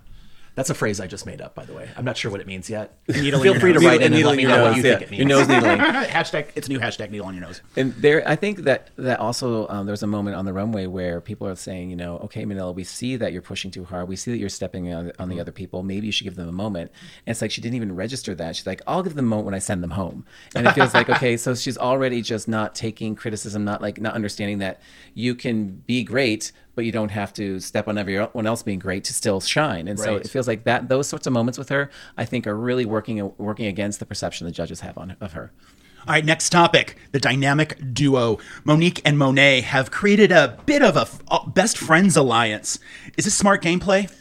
That's 0.55 0.69
a 0.69 0.73
phrase 0.73 1.01
I 1.01 1.07
just 1.07 1.25
made 1.25 1.41
up, 1.41 1.53
by 1.53 1.65
the 1.65 1.73
way. 1.73 1.89
I'm 1.97 2.05
not 2.05 2.15
sure 2.15 2.31
what 2.31 2.39
it 2.39 2.47
means 2.47 2.69
yet. 2.69 2.97
Needle 3.09 3.41
in 3.41 3.51
Feel 3.51 3.59
free 3.59 3.73
nose. 3.73 3.81
to 3.81 3.87
write 3.87 3.97
in 3.97 4.07
and 4.07 4.15
Needle 4.15 4.29
let 4.31 4.37
me 4.37 4.45
know 4.45 4.55
your 4.55 4.63
what 4.63 4.77
you 4.77 4.83
yeah. 4.83 4.91
think 4.91 5.01
it 5.01 5.11
means. 5.11 5.19
Your 5.19 5.27
nose 5.27 5.47
needling. 5.49 5.77
hashtag 5.79 6.47
it's 6.55 6.67
a 6.67 6.71
new 6.71 6.79
hashtag 6.79 7.11
needle 7.11 7.27
on 7.27 7.33
your 7.35 7.43
nose. 7.43 7.61
And 7.75 7.93
there, 7.95 8.27
I 8.27 8.37
think 8.37 8.59
that 8.59 8.89
that 8.95 9.19
also 9.19 9.67
um, 9.67 9.85
there's 9.85 10.01
a 10.01 10.07
moment 10.07 10.37
on 10.37 10.45
the 10.45 10.53
runway 10.53 10.85
where 10.85 11.19
people 11.19 11.45
are 11.47 11.55
saying, 11.55 11.89
you 11.89 11.97
know, 11.97 12.17
okay, 12.19 12.45
Manila, 12.45 12.71
we 12.71 12.85
see 12.85 13.17
that 13.17 13.33
you're 13.33 13.41
pushing 13.41 13.69
too 13.69 13.83
hard. 13.83 14.07
We 14.07 14.15
see 14.15 14.31
that 14.31 14.37
you're 14.37 14.47
stepping 14.47 14.93
on, 14.93 15.11
on 15.19 15.27
the 15.27 15.41
other 15.41 15.51
people. 15.51 15.83
Maybe 15.83 16.05
you 16.05 16.13
should 16.13 16.23
give 16.23 16.35
them 16.35 16.47
a 16.47 16.53
moment. 16.53 16.89
And 17.25 17.33
it's 17.33 17.41
like 17.41 17.51
she 17.51 17.59
didn't 17.59 17.75
even 17.75 17.93
register 17.93 18.33
that. 18.35 18.55
She's 18.55 18.65
like, 18.67 18.81
I'll 18.87 19.03
give 19.03 19.15
them 19.15 19.25
a 19.25 19.27
moment 19.27 19.45
when 19.45 19.55
I 19.55 19.59
send 19.59 19.83
them 19.83 19.91
home. 19.91 20.25
And 20.55 20.67
it 20.67 20.71
feels 20.71 20.93
like 20.93 21.09
okay, 21.15 21.35
so 21.35 21.53
she's 21.53 21.77
already 21.77 22.21
just 22.21 22.47
not 22.47 22.75
taking 22.75 23.15
criticism, 23.15 23.65
not 23.65 23.81
like 23.81 23.99
not 23.99 24.13
understanding 24.13 24.59
that 24.59 24.81
you 25.13 25.35
can 25.35 25.83
be 25.85 26.03
great, 26.03 26.53
but 26.75 26.85
you 26.85 26.91
don't 26.91 27.11
have 27.11 27.33
to 27.33 27.59
step 27.59 27.87
on 27.87 27.97
everyone 27.97 28.45
else 28.45 28.61
being 28.63 28.79
great 28.79 29.03
to 29.05 29.13
still 29.13 29.39
shine. 29.39 29.87
And 29.87 29.99
so 29.99 30.15
it 30.15 30.29
feels 30.29 30.47
like 30.47 30.65
that 30.65 30.89
those 30.89 31.07
sorts 31.07 31.25
of 31.25 31.33
moments 31.33 31.57
with 31.57 31.69
her, 31.69 31.89
I 32.17 32.25
think, 32.25 32.45
are 32.45 32.55
really 32.55 32.85
working 32.85 33.33
working 33.37 33.65
against 33.65 33.99
the 33.99 34.05
perception 34.05 34.45
the 34.45 34.51
judges 34.51 34.81
have 34.81 34.97
on 34.97 35.15
of 35.21 35.33
her. 35.33 35.51
All 36.07 36.13
right, 36.13 36.23
next 36.23 36.51
topic. 36.51 36.97
The 37.13 37.19
dynamic 37.19 37.79
duo. 37.93 38.37
Monique 38.63 39.01
and 39.03 39.17
Monet 39.17 39.61
have 39.61 39.89
created 39.89 40.31
a 40.31 40.59
bit 40.67 40.83
of 40.83 40.95
a 40.97 41.49
best 41.49 41.79
friends 41.79 42.15
alliance. 42.15 42.77
Is 43.17 43.25
this 43.25 43.35
smart 43.35 43.63
gameplay? 43.63 44.13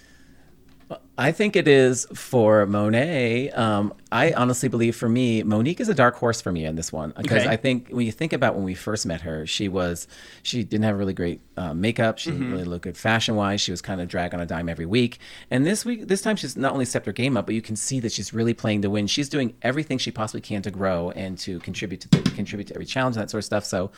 I 1.16 1.30
think 1.30 1.54
it 1.54 1.68
is 1.68 2.06
for 2.12 2.66
Monet. 2.66 3.50
Um, 3.50 3.94
I 4.10 4.32
honestly 4.32 4.68
believe 4.68 4.96
for 4.96 5.08
me, 5.08 5.44
Monique 5.44 5.78
is 5.78 5.88
a 5.88 5.94
dark 5.94 6.16
horse 6.16 6.40
for 6.40 6.50
me 6.50 6.64
in 6.64 6.74
this 6.74 6.92
one 6.92 7.12
because 7.16 7.42
Okay. 7.42 7.48
I 7.48 7.56
think 7.56 7.88
when 7.90 8.04
you 8.04 8.10
think 8.10 8.32
about 8.32 8.56
when 8.56 8.64
we 8.64 8.74
first 8.74 9.06
met 9.06 9.20
her, 9.20 9.46
she 9.46 9.68
was 9.68 10.08
she 10.42 10.64
didn't 10.64 10.82
have 10.84 10.98
really 10.98 11.12
great 11.12 11.40
uh, 11.56 11.72
makeup. 11.72 12.18
She 12.18 12.32
didn't 12.32 12.50
really 12.50 12.64
look 12.64 12.82
good 12.82 12.96
fashion 12.96 13.36
wise. 13.36 13.60
She 13.60 13.70
was 13.70 13.80
kind 13.80 14.00
of 14.00 14.08
drag 14.08 14.34
on 14.34 14.40
a 14.40 14.46
dime 14.46 14.68
every 14.68 14.86
week. 14.86 15.20
And 15.52 15.64
this 15.64 15.84
week, 15.84 16.08
this 16.08 16.20
time, 16.20 16.34
she's 16.34 16.56
not 16.56 16.72
only 16.72 16.84
stepped 16.84 17.06
her 17.06 17.12
game 17.12 17.36
up, 17.36 17.46
but 17.46 17.54
you 17.54 17.62
can 17.62 17.76
see 17.76 18.00
that 18.00 18.10
she's 18.10 18.34
really 18.34 18.54
playing 18.54 18.82
to 18.82 18.90
win. 18.90 19.06
She's 19.06 19.28
doing 19.28 19.54
everything 19.62 19.98
she 19.98 20.10
possibly 20.10 20.40
can 20.40 20.62
to 20.62 20.72
grow 20.72 21.10
and 21.12 21.38
to 21.38 21.60
contribute 21.60 22.00
to 22.00 22.08
the, 22.08 22.22
contribute 22.30 22.66
to 22.68 22.74
every 22.74 22.86
challenge 22.86 23.14
and 23.14 23.22
that 23.22 23.30
sort 23.30 23.38
of 23.40 23.44
stuff. 23.44 23.64
So 23.64 23.92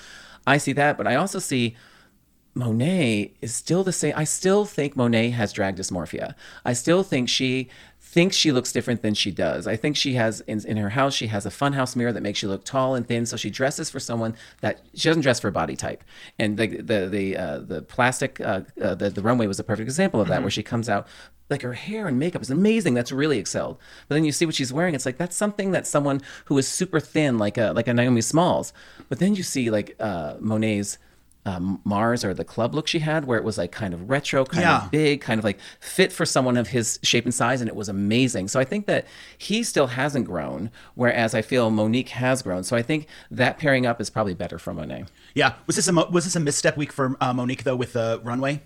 I 0.47 0.59
see 0.59 0.75
that, 0.75 0.99
but 0.99 1.07
I 1.07 1.15
also 1.15 1.39
see. 1.39 1.77
Monet 2.57 3.33
is 3.43 3.55
still 3.55 3.85
the 3.85 3.93
same. 3.93 4.15
I 4.17 4.25
still 4.25 4.65
think 4.65 4.97
Monet 4.97 5.31
has 5.31 5.53
drag 5.53 5.77
dysmorphia. 5.77 6.35
I 6.65 6.73
still 6.73 7.03
think 7.03 7.29
she 7.29 7.69
thinks 8.01 8.35
she 8.35 8.51
looks 8.51 8.73
different 8.73 9.03
than 9.03 9.13
she 9.13 9.31
does. 9.31 9.67
I 9.67 9.77
think 9.77 9.95
she 9.95 10.15
has 10.15 10.41
in, 10.43 10.65
in 10.67 10.79
her 10.79 10.89
house 10.89 11.13
she 11.13 11.27
has 11.27 11.45
a 11.45 11.51
funhouse 11.51 11.95
mirror 11.95 12.13
that 12.13 12.23
makes 12.23 12.43
you 12.43 12.49
look 12.49 12.65
tall 12.65 12.95
and 12.95 13.07
thin. 13.07 13.27
So 13.27 13.37
she 13.37 13.51
dresses 13.51 13.91
for 13.91 14.01
someone 14.01 14.35
that 14.63 14.81
she 14.95 15.07
doesn't 15.07 15.21
dress 15.21 15.39
for 15.39 15.51
body 15.51 15.77
type. 15.77 16.03
And 16.39 16.57
the 16.57 16.81
the 16.81 17.07
the 17.09 17.37
uh, 17.37 17.59
the 17.59 17.83
plastic 17.83 18.41
uh, 18.41 18.63
uh, 18.81 18.95
the 18.95 19.11
the 19.11 19.21
runway 19.21 19.47
was 19.47 19.61
a 19.61 19.65
perfect 19.65 19.87
example 19.87 20.23
of 20.23 20.29
that, 20.29 20.41
where 20.41 20.51
she 20.51 20.63
comes 20.63 20.89
out 20.89 21.07
like 21.51 21.61
her 21.61 21.75
hair 21.75 22.09
and 22.09 22.19
makeup 22.19 22.41
is 22.41 22.51
amazing. 22.51 22.95
That's 22.95 23.13
really 23.13 23.39
excelled. 23.39 23.77
But 24.09 24.15
then 24.15 24.25
you 24.25 24.33
see 24.33 24.47
what 24.47 24.55
she's 24.55 24.73
wearing. 24.73 24.95
It's 24.95 25.05
like 25.05 25.19
that's 25.19 25.37
something 25.37 25.73
that 25.73 25.87
someone 25.87 26.23
who 26.47 26.57
is 26.57 26.67
super 26.67 27.01
thin, 27.01 27.37
like 27.37 27.59
a 27.59 27.73
like 27.73 27.87
a 27.87 27.93
Naomi 27.93 28.23
Smalls. 28.23 28.73
But 29.11 29.19
then 29.19 29.35
you 29.35 29.43
see 29.43 29.69
like 29.71 29.95
uh, 30.01 30.37
Monet's 30.41 30.97
um, 31.47 31.81
Mars 31.85 32.25
or 32.25 32.35
the 32.35 32.45
club 32.45 32.75
look 32.75 32.87
she 32.87 32.99
had, 32.99 33.25
where 33.25 33.39
it 33.39 33.45
was 33.45 33.57
like 33.57 33.73
kind 33.73 33.95
of 33.95 34.11
retro, 34.11 34.45
kind 34.45 34.63
Yeah. 34.65 34.85
of 34.85 34.91
big, 34.91 35.21
kind 35.23 35.39
of 35.39 35.45
like 35.45 35.59
fit 35.81 36.13
for 36.13 36.27
someone 36.27 36.57
of 36.59 36.69
his 36.69 36.99
shape 37.03 37.25
and 37.25 37.33
size, 37.33 37.61
and 37.63 37.69
it 37.69 37.77
was 37.77 37.89
amazing. 37.89 38.49
So 38.49 38.61
I 38.61 38.65
think 38.65 38.87
that 38.87 39.07
he 39.39 39.63
still 39.63 39.87
hasn't 39.87 40.27
grown, 40.27 40.71
whereas 40.97 41.35
I 41.35 41.43
feel 41.43 41.71
Monique 41.71 42.11
has 42.11 42.43
grown. 42.43 42.65
So 42.65 42.77
I 42.77 42.83
think 42.83 43.07
that 43.31 43.57
pairing 43.59 43.87
up 43.87 44.01
is 44.01 44.11
probably 44.11 44.35
better 44.35 44.59
for 44.59 44.75
Monet. 44.75 45.05
Yeah. 45.35 45.55
Was 45.67 45.77
this 45.77 45.89
a 45.89 45.93
was 45.93 46.25
this 46.25 46.37
a 46.37 46.41
misstep 46.41 46.77
week 46.77 46.93
for 46.93 47.17
uh, 47.21 47.33
Monique 47.33 47.63
though 47.65 47.77
with 47.77 47.93
the 47.95 48.21
runway? 48.25 48.61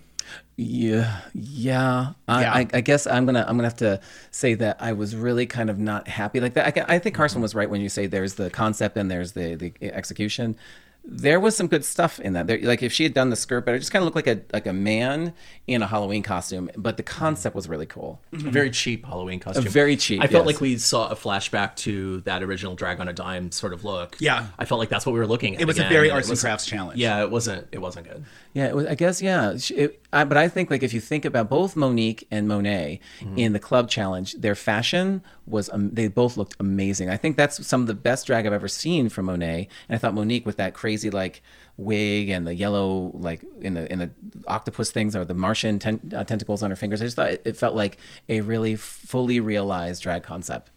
Yeah, 0.55 1.21
yeah. 1.33 2.13
I, 2.27 2.41
Yeah. 2.41 2.53
I, 2.53 2.67
I 2.75 2.81
guess 2.81 3.07
I'm 3.07 3.25
gonna 3.25 3.45
I'm 3.47 3.57
gonna 3.57 3.67
have 3.67 3.77
to 3.77 3.99
say 4.31 4.53
that 4.55 4.77
I 4.79 4.93
was 4.93 5.15
really 5.15 5.45
kind 5.45 5.69
of 5.69 5.77
not 5.79 6.07
happy 6.07 6.39
like 6.39 6.53
that. 6.53 6.77
I, 6.89 6.95
I 6.95 6.99
think 6.99 7.15
Carson 7.15 7.41
was 7.41 7.55
right 7.55 7.69
when 7.69 7.81
you 7.81 7.89
say 7.89 8.05
there's 8.07 8.35
the 8.35 8.49
concept 8.49 8.97
and 8.97 9.09
there's 9.09 9.31
the 9.33 9.55
the 9.55 9.73
execution. 9.93 10.55
There 11.03 11.39
was 11.39 11.57
some 11.57 11.67
good 11.67 11.83
stuff 11.83 12.19
in 12.19 12.33
that. 12.33 12.45
There, 12.45 12.59
like 12.61 12.83
if 12.83 12.93
she 12.93 13.03
had 13.03 13.13
done 13.13 13.31
the 13.31 13.35
skirt 13.35 13.65
better, 13.65 13.75
it 13.75 13.79
just 13.79 13.91
kind 13.91 14.01
of 14.01 14.05
looked 14.05 14.15
like 14.15 14.27
a 14.27 14.41
like 14.53 14.67
a 14.67 14.73
man 14.73 15.33
in 15.65 15.81
a 15.81 15.87
Halloween 15.87 16.21
costume. 16.21 16.69
But 16.77 16.97
the 16.97 17.03
concept 17.03 17.55
was 17.55 17.67
really 17.67 17.87
cool. 17.87 18.21
A 18.31 18.37
very 18.37 18.69
cheap 18.69 19.03
Halloween 19.05 19.39
costume. 19.39 19.65
very 19.65 19.97
cheap, 19.97 20.21
I 20.21 20.27
felt 20.27 20.45
yes. 20.45 20.53
like 20.53 20.61
we 20.61 20.77
saw 20.77 21.09
a 21.09 21.15
flashback 21.15 21.75
to 21.77 22.21
that 22.21 22.43
original 22.43 22.75
Drag 22.75 22.99
on 22.99 23.07
a 23.07 23.13
Dime 23.13 23.51
sort 23.51 23.73
of 23.73 23.83
look. 23.83 24.15
Yeah. 24.19 24.47
I 24.59 24.65
felt 24.65 24.77
like 24.77 24.89
that's 24.89 25.05
what 25.05 25.13
we 25.13 25.19
were 25.19 25.27
looking 25.27 25.55
at. 25.55 25.61
It 25.61 25.65
was 25.65 25.79
a 25.79 25.87
very 25.87 26.09
and 26.09 26.17
arts 26.17 26.29
and 26.29 26.37
crafts 26.37 26.67
challenge. 26.67 26.99
Yeah, 26.99 27.23
it 27.23 27.31
wasn't. 27.31 27.67
It 27.71 27.79
wasn't 27.81 28.07
good. 28.07 28.23
Yeah, 28.53 28.67
it 28.67 28.75
was, 28.75 28.85
I 28.85 28.93
guess 28.93 29.23
yeah. 29.23 29.57
She- 29.57 29.75
It, 29.75 30.05
I, 30.13 30.23
but 30.23 30.37
I 30.37 30.49
think 30.49 30.69
like 30.69 30.83
if 30.83 30.93
you 30.93 31.01
think 31.01 31.25
about 31.25 31.49
both 31.49 31.75
Monique 31.75 32.27
and 32.29 32.47
Monet 32.47 32.99
in 33.35 33.53
the 33.53 33.59
club 33.59 33.89
challenge, 33.89 34.33
their 34.33 34.55
fashion 34.55 35.23
was 35.47 35.69
um, 35.71 35.89
they 35.91 36.09
both 36.09 36.37
looked 36.37 36.55
amazing. 36.59 37.09
I 37.09 37.17
think 37.17 37.37
that's 37.37 37.65
some 37.65 37.81
of 37.81 37.87
the 37.87 37.93
best 37.95 38.27
drag 38.27 38.45
I've 38.45 38.53
ever 38.53 38.67
seen 38.67 39.09
from 39.09 39.25
Monet. 39.25 39.67
And 39.89 39.95
I 39.95 39.97
thought 39.97 40.13
Monique 40.13 40.45
with 40.45 40.57
that 40.57 40.73
crazy 40.73 40.90
like 41.11 41.41
wig 41.77 42.29
and 42.29 42.45
the 42.45 42.53
yellow 42.53 43.11
like 43.15 43.41
in 43.61 43.73
the 43.73 43.91
in 43.91 43.99
the 43.99 44.09
octopus 44.47 44.91
things 44.91 45.15
or 45.15 45.25
the 45.25 45.33
Martian 45.33 45.79
ten, 45.79 45.99
uh, 46.15 46.23
tentacles 46.23 46.61
on 46.63 46.69
her 46.69 46.75
fingers. 46.75 47.01
I 47.01 47.05
just 47.05 47.15
thought 47.15 47.31
it, 47.31 47.41
it 47.45 47.57
felt 47.57 47.75
like 47.75 47.97
a 48.29 48.41
really 48.41 48.75
fully 48.75 49.39
realized 49.39 50.03
drag 50.03 50.23
concept. 50.23 50.69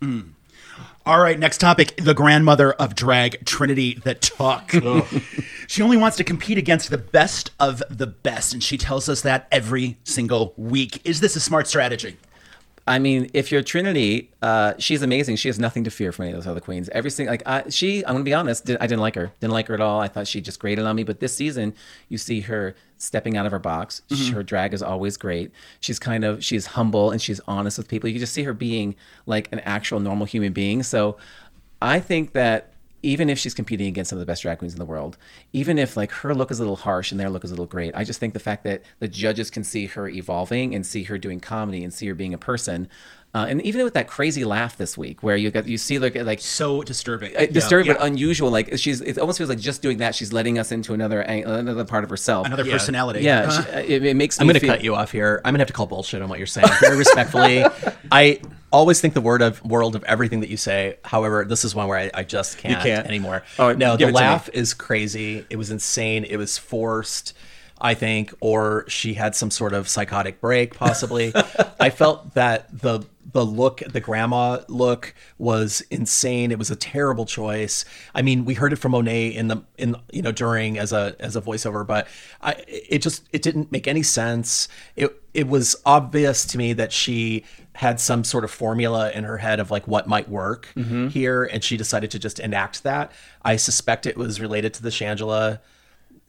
All 1.06 1.20
right, 1.20 1.38
next 1.38 1.58
topic 1.58 1.94
the 1.96 2.14
grandmother 2.14 2.72
of 2.72 2.94
drag, 2.94 3.44
Trinity 3.44 3.94
the 3.94 4.14
Tuck. 4.14 4.72
she 5.66 5.82
only 5.82 5.96
wants 5.96 6.16
to 6.16 6.24
compete 6.24 6.56
against 6.56 6.90
the 6.90 6.98
best 6.98 7.50
of 7.60 7.82
the 7.90 8.06
best, 8.06 8.54
and 8.54 8.62
she 8.62 8.78
tells 8.78 9.08
us 9.08 9.20
that 9.20 9.46
every 9.52 9.98
single 10.04 10.54
week. 10.56 11.00
Is 11.04 11.20
this 11.20 11.36
a 11.36 11.40
smart 11.40 11.66
strategy? 11.66 12.16
I 12.86 12.98
mean, 12.98 13.30
if 13.32 13.50
you're 13.50 13.62
Trinity, 13.62 14.30
uh, 14.42 14.74
she's 14.78 15.00
amazing. 15.00 15.36
She 15.36 15.48
has 15.48 15.58
nothing 15.58 15.84
to 15.84 15.90
fear 15.90 16.12
from 16.12 16.24
any 16.26 16.32
of 16.32 16.38
those 16.38 16.46
other 16.46 16.60
queens. 16.60 16.90
Every 16.90 17.10
single 17.10 17.32
like 17.32 17.42
I, 17.46 17.70
she, 17.70 18.04
I'm 18.04 18.12
gonna 18.12 18.24
be 18.24 18.34
honest, 18.34 18.66
did, 18.66 18.76
I 18.78 18.86
didn't 18.86 19.00
like 19.00 19.14
her. 19.14 19.32
Didn't 19.40 19.54
like 19.54 19.68
her 19.68 19.74
at 19.74 19.80
all. 19.80 20.00
I 20.00 20.08
thought 20.08 20.28
she 20.28 20.42
just 20.42 20.60
grated 20.60 20.84
on 20.84 20.94
me. 20.94 21.02
But 21.02 21.18
this 21.18 21.34
season, 21.34 21.74
you 22.10 22.18
see 22.18 22.42
her 22.42 22.74
stepping 22.98 23.38
out 23.38 23.46
of 23.46 23.52
her 23.52 23.58
box. 23.58 24.02
Her 24.32 24.42
drag 24.42 24.74
is 24.74 24.82
always 24.82 25.16
great. 25.16 25.50
She's 25.80 25.98
kind 25.98 26.24
of 26.24 26.44
she's 26.44 26.66
humble 26.66 27.10
and 27.10 27.22
she's 27.22 27.40
honest 27.48 27.78
with 27.78 27.88
people. 27.88 28.10
You 28.10 28.18
just 28.18 28.34
see 28.34 28.42
her 28.42 28.52
being 28.52 28.96
like 29.24 29.50
an 29.50 29.60
actual 29.60 29.98
normal 29.98 30.26
human 30.26 30.52
being. 30.52 30.82
So, 30.82 31.16
I 31.80 32.00
think 32.00 32.32
that 32.32 32.73
even 33.04 33.28
if 33.28 33.38
she's 33.38 33.54
competing 33.54 33.86
against 33.86 34.08
some 34.08 34.16
of 34.16 34.20
the 34.20 34.26
best 34.26 34.42
drag 34.42 34.58
queens 34.58 34.72
in 34.72 34.78
the 34.78 34.84
world, 34.84 35.16
even 35.52 35.78
if 35.78 35.96
like 35.96 36.10
her 36.10 36.34
look 36.34 36.50
is 36.50 36.58
a 36.58 36.62
little 36.62 36.76
harsh 36.76 37.10
and 37.12 37.20
their 37.20 37.30
look 37.30 37.44
is 37.44 37.50
a 37.50 37.54
little 37.54 37.66
great, 37.66 37.94
I 37.94 38.02
just 38.02 38.18
think 38.18 38.32
the 38.32 38.40
fact 38.40 38.64
that 38.64 38.82
the 38.98 39.08
judges 39.08 39.50
can 39.50 39.62
see 39.62 39.86
her 39.86 40.08
evolving 40.08 40.74
and 40.74 40.86
see 40.86 41.04
her 41.04 41.18
doing 41.18 41.38
comedy 41.38 41.84
and 41.84 41.92
see 41.92 42.06
her 42.06 42.14
being 42.14 42.34
a 42.34 42.38
person, 42.38 42.88
uh, 43.34 43.46
and 43.48 43.60
even 43.62 43.82
with 43.82 43.94
that 43.94 44.06
crazy 44.06 44.44
laugh 44.44 44.76
this 44.76 44.96
week, 44.96 45.22
where 45.22 45.36
you 45.36 45.50
got 45.50 45.66
you 45.66 45.76
see 45.76 45.98
like 45.98 46.14
like 46.14 46.40
So 46.40 46.82
disturbing. 46.82 47.36
uh, 47.36 47.46
disturbing 47.46 47.88
Yeah. 47.88 47.94
but 47.94 48.06
unusual, 48.06 48.50
like 48.50 48.78
she's 48.78 49.00
it 49.00 49.18
almost 49.18 49.38
feels 49.38 49.50
like 49.50 49.58
just 49.58 49.82
doing 49.82 49.98
that 49.98 50.14
she's 50.14 50.32
letting 50.32 50.58
us 50.58 50.70
into 50.72 50.94
another 50.94 51.20
another 51.20 51.84
part 51.84 52.04
of 52.04 52.10
herself. 52.10 52.46
Another 52.46 52.64
personality. 52.64 53.22
yeah, 53.22 53.50
she, 53.50 53.70
uh, 53.72 53.78
it, 53.80 54.04
it 54.04 54.16
makes 54.16 54.40
I'm 54.40 54.46
me 54.46 54.52
going 54.52 54.60
to 54.60 54.66
feel, 54.66 54.74
cut 54.74 54.84
you 54.84 54.94
off 54.94 55.10
here. 55.10 55.40
I'm 55.44 55.52
going 55.52 55.58
to 55.58 55.62
have 55.62 55.66
to 55.68 55.72
call 55.74 55.86
bullshit 55.86 56.22
on 56.22 56.28
what 56.28 56.38
you're 56.38 56.46
saying 56.46 56.68
very 56.80 56.96
respectfully. 56.96 57.64
I 58.12 58.40
always 58.72 59.00
think 59.00 59.14
the 59.14 59.20
word 59.20 59.42
of 59.42 59.64
world 59.64 59.96
of 59.96 60.04
everything 60.04 60.40
that 60.40 60.48
you 60.48 60.56
say. 60.56 60.98
However, 61.04 61.44
this 61.44 61.64
is 61.64 61.74
one 61.74 61.88
where 61.88 61.98
I, 61.98 62.10
I 62.14 62.22
just 62.24 62.58
can't, 62.58 62.82
can't? 62.82 63.06
anymore. 63.06 63.42
Oh, 63.58 63.72
no, 63.72 63.96
the 63.96 64.04
it 64.04 64.06
to 64.06 64.12
me. 64.12 64.12
laugh 64.12 64.48
is 64.52 64.74
crazy. 64.74 65.44
It 65.50 65.56
was 65.56 65.70
insane. 65.70 66.24
It 66.24 66.36
was 66.36 66.56
forced. 66.58 67.34
I 67.80 67.94
think, 67.94 68.32
or 68.40 68.84
she 68.88 69.14
had 69.14 69.34
some 69.34 69.50
sort 69.50 69.72
of 69.74 69.88
psychotic 69.88 70.40
break, 70.40 70.74
possibly. 70.74 71.32
I 71.80 71.90
felt 71.90 72.34
that 72.34 72.68
the 72.80 73.00
the 73.32 73.44
look, 73.44 73.80
the 73.80 74.00
grandma 74.00 74.60
look, 74.68 75.14
was 75.38 75.82
insane. 75.90 76.50
It 76.50 76.58
was 76.58 76.70
a 76.70 76.76
terrible 76.76 77.26
choice. 77.26 77.84
I 78.14 78.22
mean, 78.22 78.44
we 78.44 78.54
heard 78.54 78.72
it 78.72 78.76
from 78.76 78.92
Monet 78.92 79.28
in 79.28 79.48
the 79.48 79.62
in 79.78 79.96
you 80.12 80.22
know 80.22 80.32
during 80.32 80.78
as 80.78 80.92
a 80.92 81.16
as 81.18 81.36
a 81.36 81.40
voiceover, 81.40 81.86
but 81.86 82.06
I 82.42 82.56
it 82.66 82.98
just 82.98 83.28
it 83.32 83.42
didn't 83.42 83.72
make 83.72 83.88
any 83.88 84.02
sense. 84.02 84.68
It 84.96 85.20
it 85.32 85.48
was 85.48 85.76
obvious 85.86 86.44
to 86.46 86.58
me 86.58 86.72
that 86.74 86.92
she 86.92 87.44
had 87.74 87.98
some 87.98 88.22
sort 88.22 88.44
of 88.44 88.50
formula 88.50 89.10
in 89.10 89.24
her 89.24 89.38
head 89.38 89.58
of 89.58 89.70
like 89.70 89.88
what 89.88 90.06
might 90.06 90.28
work 90.28 90.68
mm-hmm. 90.76 91.08
here, 91.08 91.44
and 91.44 91.64
she 91.64 91.76
decided 91.76 92.10
to 92.12 92.18
just 92.18 92.38
enact 92.38 92.82
that. 92.82 93.10
I 93.42 93.56
suspect 93.56 94.06
it 94.06 94.16
was 94.16 94.40
related 94.40 94.74
to 94.74 94.82
the 94.82 94.90
Shangela 94.90 95.60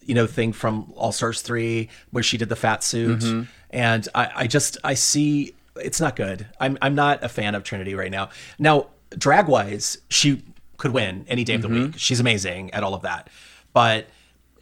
you 0.01 0.13
know 0.13 0.27
thing 0.27 0.53
from 0.53 0.93
All 0.95 1.12
Stars 1.12 1.41
three 1.41 1.89
where 2.12 2.23
she 2.23 2.38
did 2.38 2.49
the 2.49 2.55
fat 2.55 2.84
suit, 2.84 3.19
mm-hmm. 3.19 3.43
and 3.71 4.08
I, 4.15 4.31
I 4.36 4.47
just 4.47 4.77
I 4.84 4.93
see 4.93 5.55
it's 5.78 6.00
not 6.02 6.16
good. 6.16 6.48
I'm 6.60 6.78
I'm 6.82 6.96
not 6.96 7.24
a 7.24 7.30
fan 7.30 7.56
of 7.56 7.64
Trinity 7.64 7.96
right 7.96 8.12
now. 8.12 8.30
Now 8.60 8.88
drag 9.18 9.48
wise, 9.48 9.98
she 10.10 10.44
could 10.78 10.92
win 10.92 11.26
any 11.28 11.44
day 11.44 11.54
of 11.56 11.62
the 11.62 11.70
week. 11.70 11.94
She's 11.98 12.20
amazing 12.20 12.72
at 12.74 12.84
all 12.84 12.94
of 12.94 13.04
that, 13.04 13.30
but 13.74 14.08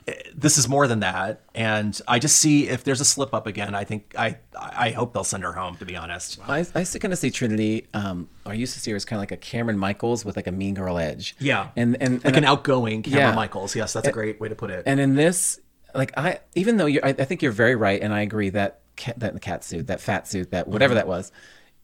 eh, 0.08 0.14
this 0.36 0.58
is 0.58 0.68
more 0.68 0.86
than 0.88 1.00
that 1.00 1.42
and 1.56 2.02
i 2.08 2.20
just 2.20 2.38
see 2.38 2.68
if 2.68 2.84
there's 2.84 3.00
a 3.00 3.06
slip 3.06 3.34
up 3.34 3.48
again 3.48 3.74
i 3.76 3.84
think 3.84 4.14
i 4.18 4.36
i 4.60 4.90
hope 4.92 5.14
they'll 5.14 5.24
send 5.24 5.44
her 5.44 5.54
home 5.54 5.76
to 5.78 5.86
be 5.86 5.96
honest 5.96 6.40
I, 6.48 6.66
I 6.76 6.84
still 6.84 7.00
kind 7.00 7.14
of 7.14 7.20
see 7.20 7.32
Trinity, 7.32 7.88
um, 7.94 8.28
or 8.46 8.52
I 8.52 8.56
used 8.56 8.74
to 8.74 8.80
see 8.80 8.92
her 8.92 8.98
as 8.98 9.06
kind 9.06 9.18
of 9.18 9.22
like 9.22 9.32
a 9.32 9.38
Kameron 9.38 9.78
Michaels 9.78 10.26
with 10.26 10.36
like 10.36 10.48
a 10.48 10.52
mean 10.52 10.74
girl 10.74 10.98
edge. 10.98 11.36
yeah 11.40 11.70
and 11.76 11.96
and, 12.02 12.16
like 12.24 12.36
and 12.36 12.38
an 12.38 12.44
outgoing 12.46 13.02
Kameron 13.04 13.12
Yeah. 13.16 13.36
michaels 13.36 13.76
yes 13.76 13.94
that's 13.94 14.08
a 14.08 14.12
great 14.12 14.40
way 14.42 14.50
to 14.50 14.56
put 14.56 14.70
it 14.72 14.84
And 14.86 15.00
in 15.00 15.16
this, 15.16 15.60
like 15.96 16.12
I, 16.18 16.40
even 16.56 16.78
though 16.78 16.88
you're, 16.88 17.06
I, 17.06 17.10
I 17.10 17.26
think 17.26 17.42
you're 17.42 17.52
very 17.52 17.76
right, 17.76 18.02
and 18.02 18.14
I 18.14 18.22
agree 18.22 18.50
that 18.50 18.82
cat, 18.96 19.20
that 19.20 19.40
cat 19.42 19.64
suit, 19.64 19.88
that 19.88 20.02
fat 20.02 20.28
suit, 20.28 20.52
that 20.52 20.68
whatever 20.68 20.92
mm-hmm. 20.92 21.00
that 21.00 21.08
was, 21.08 21.32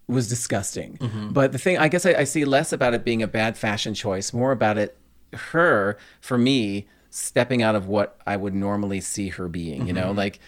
was 0.07 0.27
disgusting. 0.27 0.97
Mm-hmm. 0.97 1.29
But 1.29 1.51
the 1.51 1.57
thing, 1.57 1.77
I 1.77 1.87
guess, 1.87 2.05
I, 2.05 2.13
I 2.13 2.23
see 2.23 2.45
less 2.45 2.73
about 2.73 2.93
it 2.93 3.05
being 3.05 3.21
a 3.21 3.27
bad 3.27 3.57
fashion 3.57 3.93
choice, 3.93 4.33
more 4.33 4.51
about 4.51 4.77
it, 4.77 4.97
her 5.33 5.97
for 6.21 6.37
me 6.37 6.87
stepping 7.11 7.61
out 7.61 7.75
of 7.75 7.87
what 7.87 8.19
I 8.25 8.35
would 8.35 8.55
normally 8.55 9.01
see 9.01 9.29
her 9.29 9.47
being. 9.47 9.87
You 9.87 9.93
know, 9.93 10.07
mm-hmm. 10.07 10.17
like. 10.17 10.39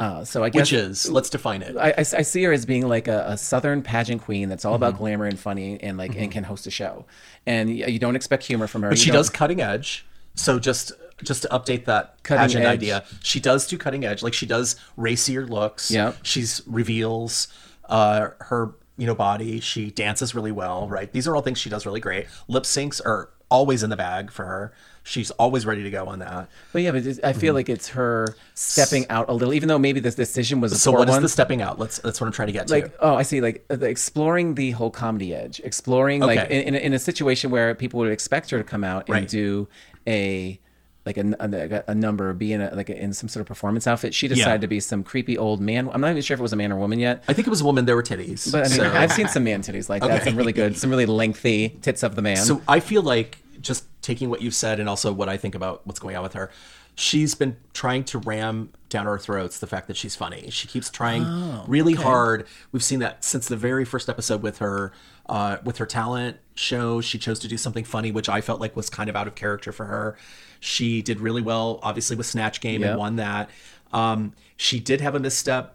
Uh, 0.00 0.24
so 0.24 0.44
I 0.44 0.48
guess 0.48 0.70
which 0.70 0.72
is 0.74 1.10
let's 1.10 1.28
define 1.28 1.60
it 1.60 1.76
I, 1.76 1.88
I, 1.88 1.94
I 1.98 2.22
see 2.22 2.44
her 2.44 2.52
as 2.52 2.64
being 2.64 2.86
like 2.86 3.08
a, 3.08 3.30
a 3.30 3.36
southern 3.36 3.82
pageant 3.82 4.22
queen 4.22 4.48
that's 4.48 4.64
all 4.64 4.74
about 4.74 4.96
glamour 4.96 5.24
and 5.24 5.36
funny 5.36 5.76
and 5.82 5.98
like 5.98 6.14
and 6.14 6.30
can 6.30 6.44
host 6.44 6.68
a 6.68 6.70
show, 6.70 7.04
and 7.46 7.68
y- 7.68 7.86
you 7.86 7.98
don't 7.98 8.14
expect 8.14 8.44
humor 8.44 8.68
from 8.68 8.82
her. 8.82 8.90
But 8.90 8.98
You 8.98 9.04
she 9.06 9.10
don't- 9.10 9.16
does 9.16 9.28
cutting 9.28 9.60
edge. 9.60 10.06
So 10.36 10.60
just 10.60 10.92
just 11.22 11.42
to 11.42 11.48
update 11.48 11.84
that 11.86 12.22
Cutting 12.22 12.42
pageant 12.42 12.64
edge. 12.64 12.72
idea, 12.72 13.04
she 13.22 13.40
does 13.40 13.66
do 13.66 13.76
cutting 13.78 14.04
edge. 14.04 14.22
Like 14.22 14.34
she 14.34 14.46
does 14.46 14.76
racier 14.96 15.46
looks. 15.46 15.90
Yeah, 15.90 16.12
She's 16.22 16.62
reveals 16.66 17.48
uh, 17.88 18.28
her 18.40 18.74
you 18.96 19.06
know 19.06 19.14
body. 19.14 19.60
She 19.60 19.90
dances 19.90 20.34
really 20.34 20.52
well. 20.52 20.88
Right. 20.88 21.12
These 21.12 21.26
are 21.28 21.34
all 21.36 21.42
things 21.42 21.58
she 21.58 21.70
does 21.70 21.86
really 21.86 22.00
great. 22.00 22.26
Lip 22.48 22.64
syncs 22.64 23.00
are 23.04 23.30
always 23.50 23.82
in 23.82 23.88
the 23.90 23.96
bag 23.96 24.30
for 24.30 24.44
her. 24.44 24.72
She's 25.04 25.30
always 25.32 25.64
ready 25.64 25.82
to 25.84 25.90
go 25.90 26.06
on 26.08 26.18
that. 26.18 26.50
But 26.70 26.82
yeah, 26.82 26.90
but 26.90 27.02
I 27.24 27.32
feel 27.32 27.54
like 27.54 27.70
it's 27.70 27.88
her 27.90 28.36
stepping 28.52 29.08
out 29.08 29.30
a 29.30 29.32
little, 29.32 29.54
even 29.54 29.66
though 29.68 29.78
maybe 29.78 30.00
this 30.00 30.14
decision 30.14 30.60
was 30.60 30.70
a 30.72 30.76
So 30.76 30.92
what 30.92 31.08
is 31.08 31.14
one. 31.14 31.22
the 31.22 31.30
stepping 31.30 31.62
out? 31.62 31.78
Let's 31.78 31.98
that's 32.00 32.20
what 32.20 32.26
I'm 32.26 32.32
trying 32.34 32.48
to 32.48 32.52
get 32.52 32.66
to. 32.66 32.74
like 32.74 32.92
oh 33.00 33.14
i 33.14 33.22
see 33.22 33.40
like 33.40 33.64
exploring 33.70 34.54
the 34.54 34.72
whole 34.72 34.90
comedy 34.90 35.34
edge 35.34 35.60
exploring 35.64 36.20
like 36.20 36.50
in, 36.50 36.62
in, 36.62 36.74
a, 36.74 36.78
in 36.78 36.92
a 36.92 36.98
situation 36.98 37.50
where 37.50 37.74
people 37.74 38.00
would 38.00 38.12
expect 38.12 38.50
her 38.50 38.58
to 38.58 38.64
come 38.64 38.84
out 38.84 39.08
and 39.08 39.14
Right. 39.14 39.28
do 39.28 39.66
a 40.06 40.60
like 41.08 41.16
a, 41.16 41.84
a, 41.86 41.92
a 41.92 41.94
number 41.94 42.32
be 42.32 42.52
in 42.52 42.60
a, 42.60 42.74
like 42.74 42.90
a, 42.90 43.02
in 43.02 43.12
some 43.12 43.28
sort 43.28 43.40
of 43.40 43.46
performance 43.46 43.86
outfit 43.86 44.14
she 44.14 44.28
decided 44.28 44.60
to 44.60 44.68
be 44.68 44.80
some 44.80 45.02
creepy 45.02 45.36
old 45.36 45.60
man 45.60 45.88
i'm 45.92 46.00
not 46.00 46.10
even 46.10 46.22
sure 46.22 46.34
if 46.34 46.40
it 46.40 46.42
was 46.42 46.52
a 46.52 46.56
man 46.56 46.70
or 46.70 46.76
woman 46.76 46.98
yet 46.98 47.24
I 47.28 47.32
think 47.32 47.46
it 47.46 47.50
was 47.50 47.62
a 47.62 47.64
woman. 47.64 47.86
There 47.86 47.96
were 47.96 48.02
titties. 48.02 48.52
but 48.52 48.66
i 48.66 48.68
mean 48.68 48.78
so, 48.78 48.92
i've 48.92 49.12
seen 49.12 49.28
some 49.28 49.44
man 49.44 49.62
titties 49.62 49.88
like 49.88 50.02
that 50.02 50.24
some 50.24 50.36
really 50.36 50.52
good 50.52 50.76
some 50.76 50.90
really 50.90 51.06
lengthy 51.06 51.70
tits 51.82 52.02
of 52.02 52.14
the 52.14 52.22
man 52.22 52.36
so 52.36 52.62
I 52.68 52.80
feel 52.80 53.02
like 53.02 53.38
just 53.60 53.84
taking 54.02 54.30
what 54.30 54.42
you've 54.42 54.54
said 54.54 54.80
and 54.80 54.88
also 54.88 55.12
what 55.12 55.28
I 55.28 55.36
think 55.36 55.54
about 55.54 55.86
what's 55.86 55.98
going 55.98 56.16
on 56.16 56.22
with 56.22 56.34
her. 56.34 56.50
She's 56.94 57.34
been 57.34 57.56
trying 57.72 58.04
to 58.04 58.18
ram 58.18 58.70
down 58.88 59.06
our 59.06 59.18
throats 59.18 59.58
the 59.60 59.66
fact 59.66 59.86
that 59.88 59.96
she's 59.96 60.16
funny. 60.16 60.48
She 60.50 60.66
keeps 60.68 60.90
trying 60.90 61.24
Oh, 61.24 61.64
really 61.68 61.94
hard. 61.94 62.46
We've 62.72 62.82
seen 62.82 63.00
that 63.00 63.24
since 63.24 63.46
the 63.48 63.56
very 63.56 63.84
first 63.84 64.08
episode 64.08 64.42
with 64.42 64.58
her, 64.58 64.92
uh, 65.28 65.58
with 65.64 65.78
her 65.78 65.86
talent 65.86 66.38
show. 66.54 67.00
She 67.00 67.18
chose 67.18 67.38
to 67.40 67.48
do 67.48 67.56
something 67.58 67.84
funny, 67.84 68.10
which 68.12 68.28
I 68.28 68.40
felt 68.40 68.60
like 68.60 68.74
was 68.76 68.88
kind 68.90 69.10
of 69.10 69.16
out 69.16 69.26
of 69.26 69.34
character 69.34 69.72
for 69.72 69.86
her. 69.86 70.16
She 70.60 71.02
did 71.02 71.20
really 71.20 71.42
well, 71.42 71.80
obviously, 71.82 72.16
with 72.16 72.26
Snatch 72.26 72.60
Game 72.60 72.80
Yep. 72.80 72.90
and 72.90 72.98
won 72.98 73.16
that. 73.16 73.50
Um, 73.92 74.32
she 74.56 74.80
did 74.80 75.00
have 75.00 75.14
a 75.14 75.20
misstep 75.20 75.74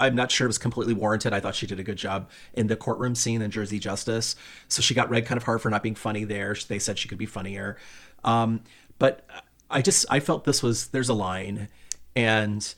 I'm 0.00 0.16
not 0.16 0.32
sure 0.32 0.46
it 0.46 0.48
was 0.48 0.58
completely 0.58 0.92
warranted. 0.92 1.32
I 1.32 1.38
thought 1.38 1.54
she 1.54 1.68
did 1.68 1.78
a 1.78 1.84
good 1.84 1.96
job 1.96 2.28
in 2.54 2.66
the 2.66 2.74
courtroom 2.74 3.14
scene 3.14 3.40
in 3.40 3.52
Jersey 3.52 3.78
Justice. 3.78 4.34
So 4.66 4.82
she 4.82 4.92
got 4.92 5.08
read 5.08 5.24
kind 5.24 5.36
of 5.36 5.44
hard 5.44 5.62
for 5.62 5.70
not 5.70 5.84
being 5.84 5.94
funny 5.94 6.24
there. 6.24 6.56
They 6.66 6.80
said 6.80 6.98
she 6.98 7.06
could 7.08 7.16
be 7.16 7.26
funnier. 7.26 7.76
Um, 8.24 8.62
but 8.98 9.24
I 9.70 9.82
just 9.82 10.04
I 10.10 10.18
felt 10.18 10.44
this 10.44 10.64
was 10.64 10.88
there's 10.88 11.08
a 11.08 11.14
line, 11.14 11.68
and 12.16 12.74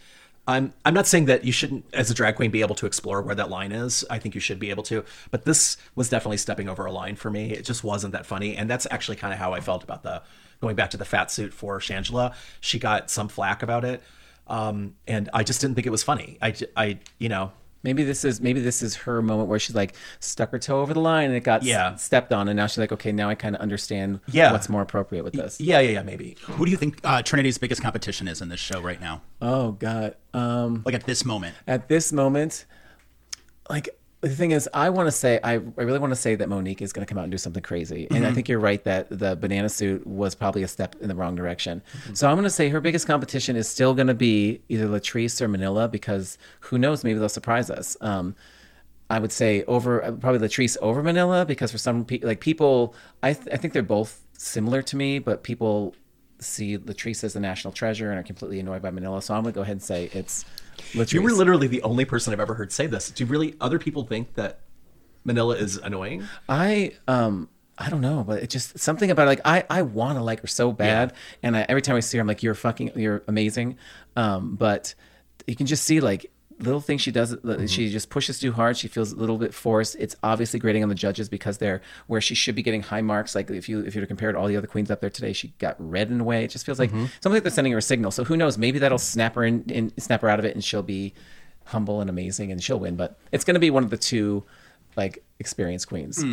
I'm 0.49 0.73
I'm 0.85 0.95
not 0.95 1.07
saying 1.07 1.27
that 1.27 1.45
you 1.45 1.53
shouldn't 1.53 1.85
as 1.93 2.11
a 2.11 2.15
drag 2.15 2.37
queen 2.37 2.51
be 2.51 2.61
able 2.61 2.77
to 2.77 2.87
explore 2.87 3.23
where 3.23 3.35
that 3.35 3.51
line 3.51 3.73
is. 3.73 4.05
I 4.11 4.19
think 4.19 4.35
you 4.35 4.41
should 4.41 4.59
be 4.59 4.71
able 4.71 4.83
to. 4.85 5.05
But 5.31 5.45
this 5.45 5.77
was 5.95 6.09
definitely 6.09 6.37
stepping 6.39 6.69
over 6.69 6.87
a 6.87 6.93
line 6.93 7.17
for 7.17 7.31
me. 7.31 7.53
It 7.53 7.65
just 7.65 7.83
wasn't 7.83 8.13
that 8.13 8.27
funny, 8.27 8.57
and 8.57 8.71
that's 8.71 8.87
actually 8.91 9.17
kind 9.17 9.33
of 9.33 9.39
how 9.39 9.53
I 9.53 9.61
felt 9.61 9.83
about 9.83 10.03
the 10.03 10.23
going 10.61 10.77
back 10.77 10.91
to 10.91 10.97
the 10.97 11.05
fat 11.05 11.31
suit 11.31 11.53
for 11.53 11.79
Shangela. 11.81 12.35
She 12.61 12.79
got 12.79 13.11
some 13.11 13.29
flack 13.29 13.63
about 13.63 13.85
it 13.85 14.03
um, 14.49 14.95
and 15.07 15.29
I 15.33 15.43
just 15.43 15.61
didn't 15.61 15.75
think 15.75 15.87
it 15.87 15.91
was 15.91 16.03
funny. 16.03 16.39
I 16.41 16.55
I 16.77 16.99
you 17.19 17.29
know, 17.29 17.53
maybe 17.83 18.03
this 18.05 18.25
is 18.25 18.41
maybe 18.41 18.61
this 18.61 18.83
is 18.83 18.95
her 18.97 19.23
moment 19.23 19.49
where 19.49 19.59
she's 19.59 19.77
like 19.77 19.95
stuck 20.21 20.51
her 20.51 20.59
toe 20.59 20.81
over 20.81 20.93
the 20.95 21.01
line 21.01 21.27
and 21.29 21.37
it 21.37 21.45
got 21.45 21.61
s- 21.61 21.67
Yeah. 21.67 21.95
stepped 21.97 22.33
on 22.33 22.49
and 22.49 22.57
now 22.57 22.67
she's 22.67 22.79
like 22.79 22.93
okay 22.93 23.13
now 23.13 23.29
i 23.29 23.35
kind 23.35 23.55
of 23.55 23.61
understand 23.61 24.21
Yeah. 24.29 24.51
what's 24.53 24.69
more 24.69 24.83
appropriate 24.83 25.23
with 25.25 25.35
this 25.35 25.61
yeah, 25.61 25.81
yeah, 25.81 25.91
yeah, 25.91 26.03
maybe. 26.03 26.37
Who 26.43 26.65
do 26.65 26.71
you 26.71 26.77
think 26.77 27.01
uh, 27.05 27.23
Trinity's 27.23 27.59
biggest 27.59 27.83
competition 27.83 28.27
is 28.29 28.41
in 28.43 28.49
this 28.49 28.61
show 28.61 28.81
right 28.81 29.01
now? 29.01 29.23
oh 29.41 29.73
god 29.73 30.17
um 30.35 30.83
Like 30.85 30.95
at 30.95 31.05
this 31.05 31.25
moment. 31.25 31.55
at 31.67 31.89
this 31.89 32.13
moment, 32.13 32.65
like 33.71 33.89
the 34.29 34.37
thing 34.37 34.51
is, 34.51 34.69
I 34.73 34.91
want 34.91 35.07
to 35.07 35.13
say, 35.13 35.39
I, 35.43 35.53
I 35.53 35.55
really 35.55 35.99
want 35.99 36.13
to 36.13 36.17
say 36.17 36.35
that 36.35 36.49
Monique 36.49 36.83
is 36.83 36.93
going 36.93 37.07
to 37.07 37.09
come 37.09 37.19
out 37.19 37.25
and 37.25 37.31
do 37.31 37.39
something 37.39 37.63
crazy. 37.63 38.07
And 38.11 38.27
I 38.27 38.33
think 38.33 38.49
you're 38.49 38.59
right 38.59 38.83
that 38.85 39.09
the 39.11 39.37
banana 39.37 39.69
suit 39.69 40.07
was 40.07 40.35
probably 40.35 40.63
a 40.63 40.69
step 40.69 40.97
in 41.01 41.09
the 41.09 41.15
wrong 41.15 41.35
direction. 41.35 41.83
So 42.15 42.29
I'm 42.29 42.35
going 42.35 42.45
to 42.45 42.51
say 42.51 42.69
her 42.69 42.81
biggest 42.81 43.07
competition 43.07 43.57
is 43.57 43.69
still 43.69 43.95
going 43.95 44.07
to 44.09 44.15
be 44.15 44.63
either 44.69 44.87
Latrice 44.87 45.41
or 45.41 45.49
Manila 45.49 45.89
because 45.89 46.39
who 46.61 46.79
knows, 46.79 47.05
maybe 47.05 47.19
they'll 47.19 47.29
surprise 47.29 47.71
us. 47.71 47.97
Um, 48.01 48.35
I 49.09 49.19
would 49.19 49.33
say 49.33 49.63
over 49.65 50.05
uh, 50.05 50.13
probably 50.13 50.47
Latrice 50.47 50.77
over 50.83 51.03
Manila 51.03 51.45
because 51.47 51.71
for 51.71 51.79
some 51.79 52.05
people, 52.05 52.29
like 52.29 52.41
people, 52.41 52.95
I, 53.23 53.35
th- 53.35 53.49
I 53.53 53.57
think 53.57 53.73
they're 53.73 53.83
both 53.83 54.23
similar 54.33 54.83
to 54.83 54.97
me, 54.97 55.19
but 55.21 55.43
people 55.43 55.95
see 56.39 56.77
Latrice 56.79 57.23
as 57.23 57.33
the 57.35 57.41
national 57.41 57.73
treasure 57.73 58.11
and 58.11 58.19
are 58.19 58.25
completely 58.25 58.61
annoyed 58.61 58.83
by 58.83 58.91
Manila. 58.91 59.23
So 59.23 59.35
I'm 59.35 59.43
going 59.43 59.53
to 59.53 59.57
go 59.57 59.63
ahead 59.63 59.73
and 59.73 59.83
say 59.83 60.11
it's 60.13 60.45
Latrice. 60.93 61.13
You 61.13 61.23
were 61.23 61.33
literally 61.33 61.67
the 61.67 61.83
only 61.83 62.05
person 62.05 62.33
I've 62.33 62.41
ever 62.41 62.55
heard 62.55 62.73
say 62.73 62.87
this. 62.87 63.11
Do 63.11 63.25
really 63.27 63.55
other 63.61 63.79
people 63.79 64.05
think 64.05 64.35
that 64.35 64.61
Manila 65.25 65.57
is 65.57 65.77
annoying? 65.77 66.25
I 66.49 66.93
um 67.09 67.49
I 67.79 67.91
don't 67.91 68.01
know, 68.01 68.25
but 68.27 68.43
it 68.43 68.51
just 68.51 68.79
something 68.79 69.11
about 69.11 69.25
it, 69.25 69.27
like 69.27 69.41
I 69.45 69.65
I 69.69 69.83
want 69.83 70.19
to 70.19 70.23
like 70.23 70.41
her 70.41 70.47
so 70.47 70.73
bad, 70.73 71.13
and 71.43 71.57
I, 71.57 71.67
every 71.69 71.83
time 71.83 71.97
I 71.97 72.01
see 72.01 72.17
her, 72.17 72.23
I'm 72.23 72.27
like, 72.27 72.43
you're 72.43 72.55
fucking, 72.55 72.93
you're 72.97 73.23
amazing. 73.29 73.77
Um, 74.17 74.57
but 74.57 74.95
you 75.47 75.55
can 75.57 75.67
just 75.67 75.85
see 75.85 76.01
like 76.01 76.33
little 76.59 76.81
thing 76.81 76.99
she 76.99 77.11
does. 77.11 77.35
Mm-hmm. 77.37 77.67
She 77.67 77.91
just 77.91 78.09
pushes 78.11 78.39
too 78.39 78.53
hard. 78.53 78.77
She 78.77 78.89
feels 78.89 79.13
a 79.13 79.17
little 79.17 79.37
bit 79.39 79.53
forced. 79.53 79.97
It's 79.99 80.17
obviously 80.23 80.59
grading 80.59 80.83
on 80.83 80.89
the 80.89 80.95
judges 80.95 81.29
because 81.29 81.59
they're 81.59 81.83
where 82.07 82.21
she 82.21 82.35
should 82.35 82.55
be 82.55 82.63
getting 82.63 82.83
high 82.83 83.03
marks. 83.03 83.35
Like 83.35 83.51
if 83.51 83.69
you 83.69 83.81
if 83.81 83.95
you 83.95 84.01
were 84.01 84.05
to 84.07 84.09
compare 84.09 84.31
it 84.31 84.35
to 84.35 84.39
all 84.39 84.47
the 84.49 84.57
other 84.57 84.67
queens 84.67 84.91
up 84.91 85.01
there 85.01 85.11
today, 85.11 85.33
she 85.33 85.49
got 85.59 85.77
red 85.79 86.11
in 86.11 86.21
a 86.21 86.25
way. 86.25 86.45
It 86.45 86.51
just 86.51 86.65
feels 86.67 86.79
like 86.79 86.91
Mm-hmm. 86.91 87.07
something 87.21 87.33
like 87.33 87.43
they're 87.43 87.51
sending 87.53 87.73
her 87.73 87.79
a 87.79 87.83
signal. 87.83 88.11
So 88.11 88.25
who 88.25 88.37
knows? 88.37 88.57
Maybe 88.59 88.79
that'll 88.79 88.99
snap 88.99 89.35
her 89.35 89.45
in, 89.45 89.63
in 89.69 89.93
snap 89.99 90.23
her 90.23 90.29
out 90.29 90.39
of 90.39 90.45
it, 90.45 90.55
and 90.55 90.65
she'll 90.65 90.83
be 90.83 91.13
humble 91.65 92.01
and 92.01 92.09
amazing, 92.09 92.53
and 92.53 92.63
she'll 92.63 92.79
win. 92.81 92.97
But 92.97 93.19
it's 93.33 93.45
going 93.45 93.55
to 93.55 93.61
be 93.61 93.71
one 93.71 93.85
of 93.85 93.91
the 93.91 93.97
two 93.99 94.45
like 94.97 95.23
experienced 95.39 95.89
queens. 95.89 96.25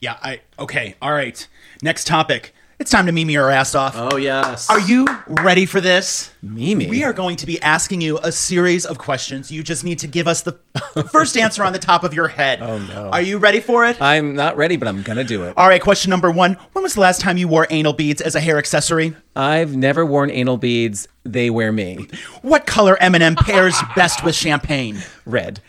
Yeah, 0.00 0.16
I 0.22 0.40
okay, 0.58 0.96
all 1.00 1.12
right. 1.12 1.46
Next 1.82 2.06
topic. 2.06 2.52
It's 2.78 2.90
time 2.90 3.06
to 3.06 3.12
meme 3.12 3.34
our 3.36 3.50
ass 3.50 3.74
off. 3.74 3.94
Oh 3.96 4.18
yes. 4.18 4.68
Are 4.68 4.78
you 4.78 5.06
ready 5.26 5.64
for 5.64 5.80
this? 5.80 6.30
Mimi. 6.42 6.86
We 6.88 7.04
are 7.04 7.14
going 7.14 7.36
to 7.36 7.46
be 7.46 7.60
asking 7.62 8.02
you 8.02 8.18
a 8.22 8.30
series 8.30 8.84
of 8.84 8.98
questions. 8.98 9.50
You 9.50 9.62
just 9.62 9.82
need 9.82 9.98
to 10.00 10.06
give 10.06 10.28
us 10.28 10.42
the 10.42 10.52
first 11.10 11.38
answer 11.38 11.64
on 11.64 11.72
the 11.72 11.78
top 11.78 12.04
of 12.04 12.12
your 12.12 12.28
head. 12.28 12.60
Oh 12.60 12.78
no. 12.78 13.08
Are 13.08 13.22
you 13.22 13.38
ready 13.38 13.60
for 13.60 13.86
it? 13.86 14.00
I'm 14.02 14.34
not 14.34 14.58
ready, 14.58 14.76
but 14.76 14.88
I'm 14.88 15.00
gonna 15.00 15.24
do 15.24 15.44
it. 15.44 15.54
All 15.56 15.68
right, 15.68 15.80
question 15.80 16.10
number 16.10 16.30
one. 16.30 16.52
When 16.74 16.82
was 16.82 16.92
the 16.92 17.00
last 17.00 17.22
time 17.22 17.38
you 17.38 17.48
wore 17.48 17.66
anal 17.70 17.94
beads 17.94 18.20
as 18.20 18.34
a 18.34 18.40
hair 18.40 18.58
accessory? 18.58 19.16
I've 19.34 19.74
never 19.74 20.04
worn 20.04 20.30
anal 20.30 20.58
beads. 20.58 21.08
They 21.24 21.48
wear 21.48 21.72
me. 21.72 22.06
What 22.42 22.66
color 22.66 22.96
M&M 22.98 23.36
pairs 23.36 23.76
best 23.96 24.22
with 24.22 24.34
champagne? 24.34 24.98
Red. 25.24 25.60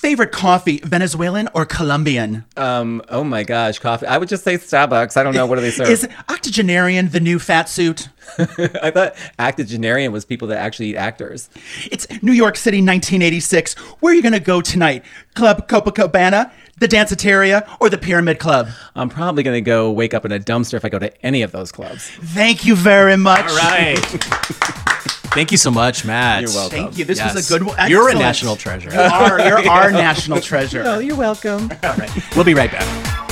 Favorite 0.00 0.32
coffee, 0.32 0.78
Venezuelan 0.78 1.50
or 1.52 1.66
Colombian? 1.66 2.46
Um. 2.56 3.02
Oh 3.10 3.22
my 3.22 3.42
gosh, 3.42 3.78
coffee. 3.78 4.06
I 4.06 4.16
would 4.16 4.30
just 4.30 4.42
say 4.44 4.54
Starbucks. 4.56 5.18
I 5.18 5.22
don't 5.22 5.34
know. 5.34 5.44
What 5.44 5.56
do 5.56 5.60
they 5.60 5.70
serve? 5.70 5.90
Is 5.90 6.08
octogenarian 6.30 7.10
the 7.10 7.20
new 7.20 7.38
fat 7.38 7.68
suit? 7.68 8.08
I 8.38 8.90
thought 8.90 9.14
octogenarian 9.38 10.10
was 10.10 10.24
people 10.24 10.48
that 10.48 10.56
actually 10.56 10.86
eat 10.86 10.96
actors. 10.96 11.50
It's 11.92 12.06
New 12.22 12.32
York 12.32 12.56
City, 12.56 12.78
1986. 12.78 13.74
Where 14.00 14.14
are 14.14 14.16
you 14.16 14.22
going 14.22 14.32
to 14.32 14.40
go 14.40 14.62
tonight? 14.62 15.04
Club 15.34 15.68
Copacabana, 15.68 16.50
the 16.78 16.88
Danceteria, 16.88 17.68
or 17.78 17.90
the 17.90 17.98
Pyramid 17.98 18.38
Club? 18.38 18.68
I'm 18.96 19.10
probably 19.10 19.42
gonna 19.42 19.60
go 19.60 19.90
wake 19.90 20.14
up 20.14 20.24
in 20.24 20.32
a 20.32 20.40
dumpster 20.40 20.74
if 20.74 20.84
I 20.86 20.88
go 20.88 20.98
to 20.98 21.12
any 21.26 21.42
of 21.42 21.52
those 21.52 21.72
clubs. 21.72 22.08
Thank 22.08 22.64
you 22.64 22.74
very 22.74 23.18
much. 23.18 23.46
All 23.50 23.56
right. 23.56 25.16
Thank 25.32 25.52
you 25.52 25.58
so 25.58 25.70
much, 25.70 26.04
Matt. 26.04 26.42
You're 26.42 26.50
welcome. 26.50 26.78
Thank 26.78 26.98
you. 26.98 27.04
This 27.04 27.18
Yes. 27.18 27.34
was 27.34 27.48
a 27.50 27.52
good 27.52 27.62
one. 27.66 27.88
You're 27.90 28.08
a 28.08 28.14
national 28.14 28.56
treasure. 28.56 28.90
You 28.92 28.98
are. 28.98 29.40
You're 29.40 29.68
our 29.68 29.90
national 30.06 30.40
treasure. 30.40 30.82
Oh, 30.84 30.98
you're 30.98 31.16
welcome. 31.16 31.70
All 31.84 31.94
right. 31.94 32.10
We'll 32.34 32.44
be 32.44 32.54
right 32.54 32.70
back. 32.70 33.29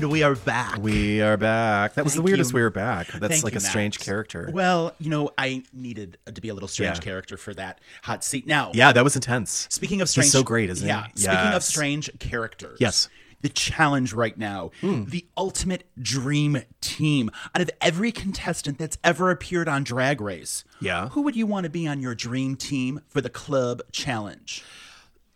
And 0.00 0.10
we 0.10 0.22
are 0.22 0.34
back. 0.34 0.78
We 0.78 1.20
are 1.20 1.36
back. 1.36 1.92
That 1.92 2.04
was 2.04 2.14
the 2.14 2.22
weirdest 2.22 2.52
you. 2.52 2.56
we 2.56 2.62
were 2.62 2.70
back. 2.70 3.08
That's 3.08 3.34
Thank 3.34 3.44
like 3.44 3.52
you, 3.52 3.58
a 3.58 3.60
strange 3.60 3.98
character. 3.98 4.48
Well, 4.50 4.94
you 4.98 5.10
know, 5.10 5.28
I 5.36 5.62
needed 5.74 6.16
to 6.24 6.40
be 6.40 6.48
a 6.48 6.54
little 6.54 6.70
strange 6.70 6.96
Yeah. 6.96 7.02
character 7.02 7.36
for 7.36 7.52
that 7.52 7.80
hot 8.02 8.24
seat. 8.24 8.46
Now, 8.46 8.70
yeah, 8.72 8.92
that 8.92 9.04
was 9.04 9.14
intense. 9.14 9.66
Speaking 9.68 10.00
of 10.00 10.08
strange, 10.08 10.30
so 10.30 10.42
great, 10.42 10.70
isn't 10.70 10.86
he? 10.86 10.88
yeah, 10.88 11.04
Speaking 11.14 11.36
of 11.48 11.52
Yes. 11.52 11.66
strange 11.68 12.10
characters, 12.18 12.78
Yes. 12.80 13.06
Hmm. 13.06 13.12
The 13.42 13.48
challenge 13.50 14.12
right 14.14 14.36
now, 14.38 14.70
the 14.82 15.26
ultimate 15.36 15.84
dream 16.00 16.62
team. 16.80 17.30
Out 17.54 17.60
of 17.60 17.70
every 17.82 18.10
contestant 18.10 18.78
that's 18.78 18.96
ever 19.04 19.30
appeared 19.30 19.68
on 19.68 19.84
Drag 19.84 20.20
Race, 20.22 20.64
Yeah. 20.80 21.10
who 21.10 21.20
would 21.22 21.36
you 21.36 21.46
want 21.46 21.64
to 21.64 21.70
be 21.70 21.86
on 21.86 22.00
your 22.00 22.14
dream 22.14 22.56
team 22.56 23.00
for 23.08 23.20
the 23.20 23.30
club 23.30 23.82
challenge? 23.92 24.62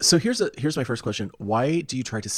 So 0.04 0.18
here's 0.18 0.40
a 0.40 0.50
here's 0.58 0.76
my 0.76 0.84
first 0.84 1.02
question. 1.02 1.30
Why 1.38 1.80
do 1.80 1.96
you 1.96 2.02
try 2.02 2.20
to 2.20 2.30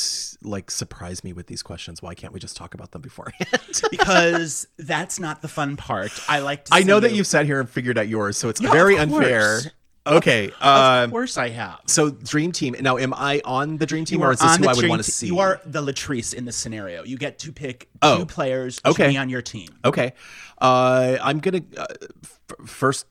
like 0.42 0.70
surprise 0.70 1.24
me 1.24 1.32
with 1.32 1.46
these 1.48 1.62
questions? 1.62 2.00
Why 2.00 2.14
can't 2.14 2.32
we 2.32 2.38
just 2.40 2.56
talk 2.56 2.74
about 2.74 2.92
them 2.92 3.02
beforehand? 3.02 3.48
Because 3.90 4.66
that's 4.78 5.18
not 5.18 5.42
the 5.42 5.48
fun 5.48 5.76
part. 5.76 6.12
I 6.28 6.38
like 6.40 6.66
to. 6.66 6.74
I 6.74 6.82
know 6.82 7.00
that 7.00 7.10
you- 7.10 7.18
you've 7.18 7.26
sat 7.26 7.44
here 7.46 7.58
and 7.60 7.68
figured 7.68 7.98
out 7.98 8.08
yours, 8.08 8.36
so 8.36 8.48
it's 8.48 8.60
Yeah, 8.60 8.70
very 8.70 8.96
unfair. 8.96 9.60
Okay. 10.06 10.50
Of 10.60 10.62
Um, 11.04 11.10
course, 11.10 11.36
I 11.36 11.48
have. 11.48 11.80
so 11.86 12.10
dream 12.10 12.52
team. 12.52 12.76
Now, 12.80 12.96
am 12.98 13.12
I 13.12 13.42
on 13.44 13.76
the 13.78 13.86
dream 13.86 14.04
team, 14.04 14.22
or 14.22 14.28
are 14.28 14.32
is 14.34 14.38
this 14.38 14.52
on 14.52 14.58
who 14.58 14.62
the 14.62 14.68
I 14.68 14.72
would 14.74 14.78
dream 14.80 14.90
want 14.90 15.02
to 15.04 15.10
see? 15.10 15.26
You 15.26 15.40
are 15.40 15.60
the 15.66 15.82
Latrice 15.82 16.32
in 16.32 16.44
this 16.44 16.56
scenario. 16.56 17.02
You 17.02 17.16
get 17.18 17.40
to 17.40 17.52
pick 17.52 17.88
Oh. 18.02 18.18
two 18.18 18.26
players 18.26 18.76
to 18.82 18.90
Okay. 18.90 19.08
be 19.08 19.16
on 19.16 19.28
your 19.28 19.42
team. 19.42 19.68
Okay. 19.84 20.12
Uh, 20.60 21.16
I'm 21.20 21.40
gonna 21.40 21.62
uh, 21.76 21.86
f- 22.22 22.40
first 22.66 23.06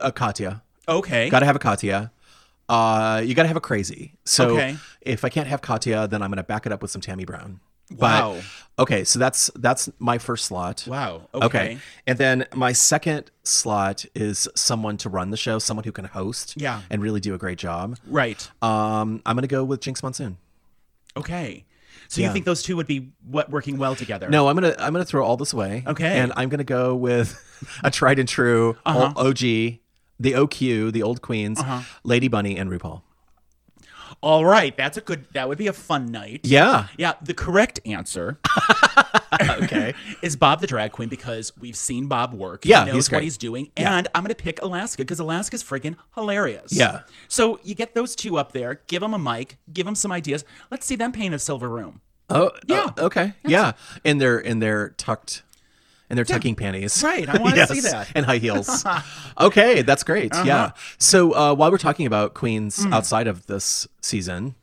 uh, 0.00 0.10
Katya. 0.10 0.62
Okay. 0.88 1.30
Got 1.30 1.40
to 1.40 1.46
have 1.46 1.54
a 1.56 1.60
Katya. 1.60 2.10
Uh, 2.68 3.22
you 3.24 3.34
got 3.34 3.42
to 3.42 3.48
have 3.48 3.56
a 3.56 3.60
crazy. 3.60 4.14
So 4.24 4.50
Okay. 4.50 4.76
if 5.02 5.24
I 5.24 5.28
can't 5.28 5.46
have 5.48 5.60
Katya, 5.60 6.08
then 6.08 6.22
I'm 6.22 6.30
gonna 6.30 6.42
back 6.44 6.66
it 6.66 6.72
up 6.72 6.80
with 6.82 6.90
some 6.90 7.00
Tammy 7.02 7.24
Brown. 7.24 7.60
Wow. 7.98 8.36
But 8.76 8.82
okay, 8.84 9.04
so 9.04 9.18
that's 9.18 9.50
that's 9.56 9.90
my 9.98 10.16
first 10.16 10.46
slot. 10.46 10.84
Wow. 10.88 11.28
Okay. 11.34 11.44
Okay. 11.46 11.78
And 12.06 12.16
then 12.18 12.46
my 12.54 12.72
second 12.72 13.30
slot 13.42 14.06
is 14.14 14.48
someone 14.54 14.96
to 14.98 15.10
run 15.10 15.30
the 15.30 15.36
show, 15.36 15.58
someone 15.58 15.84
who 15.84 15.92
can 15.92 16.06
host 16.06 16.54
Yeah. 16.56 16.80
and 16.88 17.02
really 17.02 17.20
do 17.20 17.34
a 17.34 17.38
great 17.38 17.58
job. 17.58 17.98
Right. 18.06 18.50
Um, 18.62 19.20
I'm 19.26 19.36
gonna 19.36 19.46
go 19.46 19.62
with 19.64 19.80
Jinkx 19.80 20.02
Monsoon. 20.02 20.38
Okay. 21.16 21.64
So 22.08 22.20
Yeah. 22.20 22.28
you 22.28 22.32
think 22.32 22.44
those 22.46 22.62
two 22.62 22.76
would 22.76 22.86
be 22.86 23.12
what 23.24 23.50
working 23.50 23.76
well 23.78 23.94
together? 23.94 24.28
No, 24.30 24.48
I'm 24.48 24.56
gonna 24.56 24.74
I'm 24.78 24.92
gonna 24.94 25.04
throw 25.04 25.24
all 25.24 25.36
this 25.36 25.52
away. 25.52 25.84
Okay. 25.86 26.18
And 26.18 26.32
I'm 26.36 26.48
gonna 26.48 26.64
go 26.64 26.94
with 26.96 27.38
a 27.84 27.90
tried 27.90 28.18
and 28.18 28.28
true 28.28 28.76
Uh-huh. 28.86 29.12
OG, 29.14 29.78
the 30.20 30.32
OQ, 30.32 30.92
the 30.92 31.02
old 31.02 31.22
queens, 31.22 31.58
Uh-huh. 31.60 31.80
Lady 32.04 32.28
Bunny 32.28 32.56
and 32.56 32.70
RuPaul. 32.70 33.02
All 34.20 34.44
right. 34.44 34.76
That's 34.76 34.96
a 34.96 35.00
good. 35.00 35.26
That 35.32 35.48
would 35.48 35.58
be 35.58 35.66
a 35.66 35.72
fun 35.72 36.06
night. 36.12 36.40
Yeah. 36.44 36.86
Yeah. 36.96 37.14
The 37.20 37.34
correct 37.34 37.80
answer 37.84 38.38
Okay. 39.62 39.94
is 40.22 40.36
Bob 40.36 40.60
the 40.60 40.66
drag 40.66 40.92
queen 40.92 41.08
because 41.08 41.52
we've 41.58 41.76
seen 41.76 42.06
Bob 42.06 42.32
work. 42.32 42.64
Yeah, 42.64 42.80
he 42.84 42.86
knows 42.92 42.94
he's 43.06 43.10
what 43.12 43.22
he's 43.22 43.36
doing, 43.36 43.70
and 43.76 44.06
I'm 44.14 44.22
gonna 44.22 44.34
pick 44.34 44.62
Alaska 44.62 45.02
because 45.02 45.18
Alaska's 45.18 45.64
friggin' 45.64 45.96
hilarious. 46.14 46.72
Yeah. 46.72 47.00
So 47.28 47.58
you 47.64 47.74
get 47.74 47.94
those 47.94 48.14
two 48.14 48.38
up 48.38 48.52
there, 48.52 48.80
give 48.86 49.00
them 49.00 49.12
a 49.14 49.18
mic, 49.18 49.56
give 49.72 49.84
them 49.86 49.94
some 49.96 50.12
ideas. 50.12 50.44
Let's 50.70 50.86
see 50.86 50.96
them 50.96 51.10
paint 51.12 51.34
a 51.34 51.38
silver 51.38 51.68
room. 51.68 52.00
Oh 52.30 52.52
Yeah. 52.66 52.90
oh, 52.96 53.06
okay. 53.06 53.34
Yeah. 53.44 53.72
In 54.04 54.18
their 54.18 54.38
in 54.38 54.60
their 54.60 54.90
tucked 54.90 55.42
in 56.14 56.16
their 56.16 56.24
tucking 56.24 56.54
panties. 56.54 57.02
Right, 57.02 57.28
I 57.28 57.38
wanna 57.42 57.66
see 57.74 57.80
that. 57.80 58.12
And 58.14 58.24
high 58.24 58.38
heels. 58.38 58.84
okay, 59.40 59.82
that's 59.82 60.04
great. 60.04 60.32
Uh-huh. 60.32 60.44
Yeah. 60.46 60.70
So 60.98 61.32
uh, 61.34 61.54
while 61.54 61.72
we're 61.72 61.78
talking 61.78 62.06
about 62.06 62.34
queens 62.34 62.84
Hmm. 62.84 62.92
outside 62.92 63.26
of 63.26 63.46
this 63.46 63.88
season, 64.00 64.54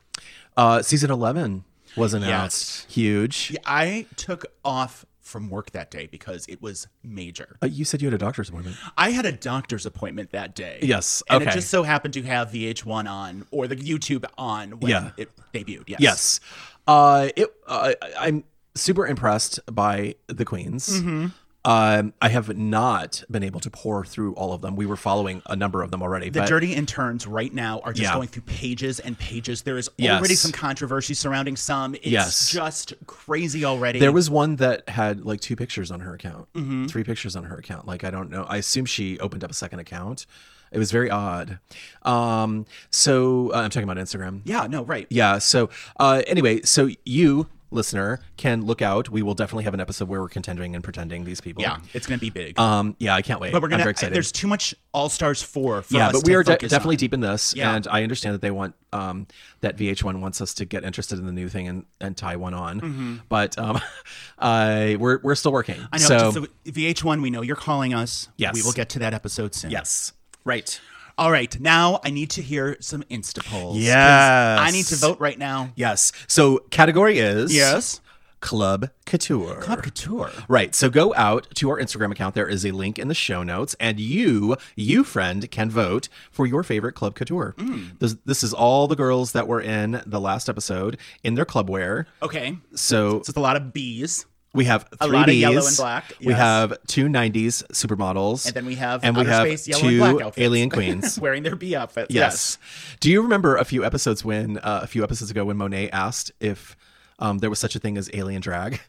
uh, 0.55 0.81
season 0.81 1.11
eleven 1.11 1.65
was 1.97 2.13
announced. 2.13 2.89
Huge. 2.89 3.51
Yeah, 3.51 3.59
I 3.65 4.05
took 4.15 4.45
off 4.63 5.05
from 5.19 5.49
work 5.49 5.71
that 5.71 5.91
day 5.91 6.07
because 6.07 6.45
it 6.47 6.61
was 6.61 6.87
major. 7.03 7.57
Uh, 7.61 7.65
you 7.67 7.83
said 7.85 8.01
you 8.01 8.07
had 8.07 8.13
a 8.13 8.17
doctor's 8.17 8.47
appointment. 8.49 8.77
I 8.97 9.11
had 9.11 9.25
a 9.25 9.31
doctor's 9.31 9.85
appointment 9.85 10.31
that 10.31 10.55
day. 10.55 10.79
Yes, 10.81 11.21
Okay. 11.29 11.43
And 11.43 11.49
it 11.49 11.53
just 11.53 11.69
so 11.69 11.83
happened 11.83 12.13
to 12.15 12.21
have 12.23 12.51
VH1 12.51 13.09
on 13.09 13.45
or 13.51 13.67
the 13.67 13.75
YouTube 13.77 14.25
on 14.37 14.79
when 14.79 14.89
Yeah. 14.91 15.11
it 15.17 15.29
debuted. 15.53 15.83
Yes. 15.87 15.99
Yes. 16.01 16.39
Uh, 16.87 17.29
it. 17.35 17.47
Uh, 17.67 17.93
I'm 18.19 18.43
super 18.75 19.05
impressed 19.07 19.59
by 19.73 20.15
the 20.27 20.43
queens. 20.45 20.99
Mm-hmm. 21.01 21.27
Um, 21.63 22.13
I 22.19 22.29
have 22.29 22.57
not 22.57 23.23
been 23.29 23.43
able 23.43 23.59
to 23.59 23.69
pour 23.69 24.03
through 24.03 24.33
all 24.33 24.51
of 24.51 24.61
them. 24.61 24.75
We 24.75 24.87
were 24.87 24.95
following 24.97 25.43
a 25.45 25.55
number 25.55 25.83
of 25.83 25.91
them 25.91 26.01
already. 26.01 26.29
The 26.29 26.39
but 26.39 26.49
dirty 26.49 26.73
interns 26.73 27.27
right 27.27 27.53
now 27.53 27.81
are 27.83 27.93
just 27.93 28.09
Yeah. 28.09 28.15
going 28.15 28.29
through 28.29 28.41
pages 28.43 28.99
and 28.99 29.15
pages. 29.19 29.61
There 29.61 29.77
is 29.77 29.87
Yes. 29.97 30.17
already 30.17 30.33
some 30.33 30.51
controversy 30.51 31.13
surrounding 31.13 31.55
some. 31.55 31.93
It's 31.95 32.07
Yes. 32.07 32.49
just 32.49 32.93
crazy 33.05 33.63
already. 33.63 33.99
There 33.99 34.11
was 34.11 34.27
one 34.27 34.55
that 34.55 34.89
had 34.89 35.23
like 35.23 35.39
two 35.39 35.55
pictures 35.55 35.91
on 35.91 35.99
her 35.99 36.15
account, 36.15 36.47
Mm-hmm. 36.55 36.87
three 36.87 37.03
pictures 37.03 37.35
on 37.35 37.43
her 37.43 37.57
account. 37.57 37.85
Like 37.85 38.03
I 38.03 38.09
don't 38.09 38.31
know. 38.31 38.43
I 38.49 38.57
assume 38.57 38.85
she 38.85 39.19
opened 39.19 39.43
up 39.43 39.51
a 39.51 39.53
second 39.53 39.77
account. 39.79 40.25
It 40.71 40.79
was 40.79 40.91
very 40.91 41.11
odd. 41.11 41.59
Um, 42.01 42.65
so 42.89 43.51
uh, 43.53 43.57
I'm 43.57 43.69
talking 43.69 43.87
about 43.87 43.97
Instagram. 44.03 44.41
Yeah, 44.45 44.65
no, 44.67 44.83
right. 44.83 45.05
Yeah. 45.11 45.37
So 45.37 45.69
uh, 45.99 46.23
anyway, 46.25 46.61
so 46.63 46.89
you 47.05 47.47
listener 47.71 48.19
can 48.37 48.65
look 48.65 48.81
out. 48.81 49.09
We 49.09 49.21
will 49.21 49.33
definitely 49.33 49.63
have 49.63 49.73
an 49.73 49.79
episode 49.79 50.07
where 50.09 50.21
we're 50.21 50.29
contending 50.29 50.75
and 50.75 50.83
pretending 50.83 51.23
these 51.25 51.41
people. 51.41 51.63
Yeah, 51.63 51.77
it's 51.93 52.05
going 52.05 52.19
to 52.19 52.21
be 52.21 52.29
big. 52.29 52.59
Um. 52.59 52.95
Yeah. 52.99 53.15
I 53.15 53.21
can't 53.21 53.39
wait. 53.39 53.51
but 53.53 53.61
we're 53.61 53.67
I'm 53.67 53.71
going 53.71 53.79
very 53.79 53.93
to 53.93 53.97
excited. 53.97 54.15
there's 54.15 54.31
too 54.31 54.47
much 54.47 54.75
All 54.93 55.09
Stars 55.09 55.41
4 55.41 55.81
for 55.81 55.93
yeah, 55.95 56.11
but 56.11 56.25
we 56.25 56.35
are 56.35 56.43
de- 56.43 56.57
definitely 56.57 56.95
on. 56.95 56.99
deep 56.99 57.13
in 57.13 57.19
this, 57.21 57.55
Yeah. 57.55 57.75
and 57.75 57.87
I 57.87 58.03
understand 58.03 58.33
that 58.35 58.41
they 58.41 58.51
want 58.51 58.75
um, 58.93 59.25
that 59.61 59.77
VH1 59.77 60.19
wants 60.19 60.41
us 60.41 60.53
to 60.55 60.65
get 60.65 60.83
interested 60.83 61.17
in 61.17 61.25
the 61.25 61.31
new 61.31 61.47
thing 61.49 61.67
and, 61.67 61.85
and 62.01 62.15
tie 62.17 62.35
one 62.35 62.53
on, 62.53 63.21
but 63.29 63.57
um, 63.57 63.79
I 64.39 64.97
we're 64.99 65.19
we're 65.23 65.35
still 65.35 65.51
working. 65.53 65.75
Mm-hmm. 65.75 65.85
I 65.93 65.97
know. 65.97 66.05
So, 66.05 66.17
just 66.17 66.33
so 66.35 66.71
VH1, 66.71 67.21
we 67.21 67.29
know 67.29 67.41
you're 67.41 67.55
calling 67.55 67.93
us. 67.93 68.27
Yes. 68.37 68.53
We 68.55 68.61
will 68.63 68.73
get 68.73 68.89
to 68.89 68.99
that 68.99 69.13
episode 69.13 69.55
soon. 69.55 69.71
yes, 69.71 70.13
right. 70.43 70.79
All 71.17 71.31
right. 71.31 71.59
Now 71.59 71.99
I 72.03 72.09
need 72.09 72.29
to 72.31 72.41
hear 72.41 72.77
some 72.79 73.03
Insta 73.03 73.43
polls. 73.45 73.77
'cause 73.77 73.83
Yes. 73.85 74.59
I 74.59 74.71
need 74.71 74.85
to 74.85 74.95
vote 74.95 75.19
right 75.19 75.37
now. 75.37 75.71
Yes. 75.75 76.11
So 76.27 76.59
category 76.71 77.19
is 77.19 77.53
Yes. 77.53 77.99
Club 78.39 78.89
Couture. 79.05 79.57
Club 79.61 79.83
Couture. 79.83 80.31
Right. 80.47 80.73
So 80.73 80.89
go 80.89 81.13
out 81.15 81.45
to 81.55 81.69
our 81.69 81.79
Instagram 81.79 82.11
account. 82.11 82.33
There 82.33 82.47
is 82.47 82.65
a 82.65 82.71
link 82.71 82.97
in 82.97 83.07
the 83.07 83.13
show 83.13 83.43
notes, 83.43 83.75
and 83.79 83.99
you, 83.99 84.55
you 84.75 85.03
friend, 85.03 85.49
can 85.51 85.69
vote 85.69 86.09
for 86.31 86.47
your 86.47 86.63
favorite 86.63 86.93
Club 86.93 87.13
Couture. 87.13 87.53
Mm. 87.59 87.99
This, 87.99 88.15
this 88.25 88.43
is 88.43 88.51
all 88.51 88.87
the 88.87 88.95
girls 88.95 89.33
that 89.33 89.47
were 89.47 89.61
in 89.61 90.01
the 90.07 90.19
last 90.19 90.49
episode 90.49 90.97
in 91.23 91.35
their 91.35 91.45
club 91.45 91.69
wear. 91.69 92.07
Okay. 92.23 92.57
So 92.73 93.11
So 93.11 93.17
it's 93.19 93.29
a 93.29 93.39
lot 93.39 93.57
of 93.57 93.73
bees. 93.73 94.25
We 94.53 94.65
have 94.65 94.85
A 94.99 95.07
three 95.07 95.15
lot 95.17 95.29
of 95.29 95.35
yellow 95.35 95.65
and 95.65 95.77
black, 95.77 96.13
We 96.23 96.33
have 96.33 96.77
two 96.87 97.05
'90s 97.05 97.63
supermodels, 97.71 98.45
And 98.45 98.53
then 98.53 98.65
we 98.65 98.75
have 98.75 99.03
and 99.03 99.15
we 99.15 99.25
have 99.25 99.47
space 99.47 99.67
yellow 99.67 99.81
two 99.81 99.87
and 99.87 99.97
black 99.99 100.25
outfits. 100.27 100.43
alien 100.45 100.69
queens. 100.77 101.17
wearing 101.19 101.43
their 101.43 101.55
bee 101.55 101.75
outfits. 101.75 102.13
Yes. 102.13 102.57
Do 102.99 103.09
you 103.09 103.21
remember 103.21 103.55
a 103.55 103.63
few 103.65 103.83
episodes 103.85 104.25
when 104.25 104.57
uh, 104.57 104.81
a 104.83 104.87
few 104.87 105.03
episodes 105.03 105.31
ago 105.31 105.45
when 105.45 105.57
Monet 105.57 105.89
asked 105.91 106.31
if 106.39 106.75
um, 107.19 107.37
there 107.39 107.49
was 107.49 107.59
such 107.59 107.75
a 107.75 107.79
thing 107.79 107.97
as 107.97 108.09
alien 108.13 108.41
drag, 108.41 108.81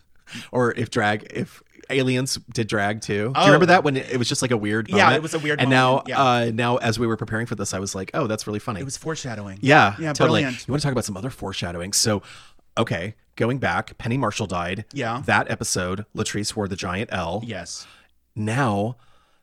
or 0.52 0.72
if 0.72 0.90
drag 0.90 1.26
if 1.32 1.62
aliens 1.88 2.36
did 2.52 2.66
drag 2.66 3.00
too? 3.00 3.14
Do 3.14 3.20
you 3.22 3.32
Oh. 3.36 3.44
remember 3.46 3.66
that 3.66 3.84
when 3.84 3.96
it, 3.96 4.10
it 4.10 4.16
was 4.18 4.28
just 4.28 4.42
like 4.42 4.50
a 4.50 4.56
weird? 4.56 4.88
Yeah, 4.90 5.14
it 5.14 5.22
was 5.22 5.34
a 5.34 5.38
weird 5.38 5.60
And 5.60 5.70
moment, 5.70 6.08
now, 6.08 6.14
yeah. 6.40 6.46
uh, 6.48 6.50
now 6.52 6.76
as 6.78 6.98
we 6.98 7.06
were 7.06 7.16
preparing 7.16 7.46
for 7.46 7.54
this, 7.54 7.72
I 7.72 7.78
was 7.78 7.94
like, 7.94 8.10
oh, 8.12 8.26
that's 8.26 8.46
really 8.46 8.58
funny. 8.58 8.80
It 8.80 8.84
was 8.84 8.96
foreshadowing. 8.96 9.60
yeah, 9.62 9.94
Yeah. 9.98 10.12
totally. 10.12 10.42
Brilliant. 10.42 10.66
You 10.66 10.72
want 10.72 10.80
to 10.82 10.86
talk 10.86 10.92
about 10.92 11.04
some 11.04 11.16
other 11.16 11.30
foreshadowing? 11.30 11.92
So, 11.92 12.22
okay, 12.76 13.14
going 13.36 13.58
back, 13.58 13.96
Penny 13.98 14.16
Marshall 14.16 14.46
died. 14.46 14.84
Yeah. 14.92 15.22
That 15.26 15.50
episode, 15.50 16.06
Latrice 16.16 16.56
wore 16.56 16.68
the 16.68 16.76
giant 16.76 17.10
L 17.12 17.42
Yes. 17.46 17.86
now 18.34 18.96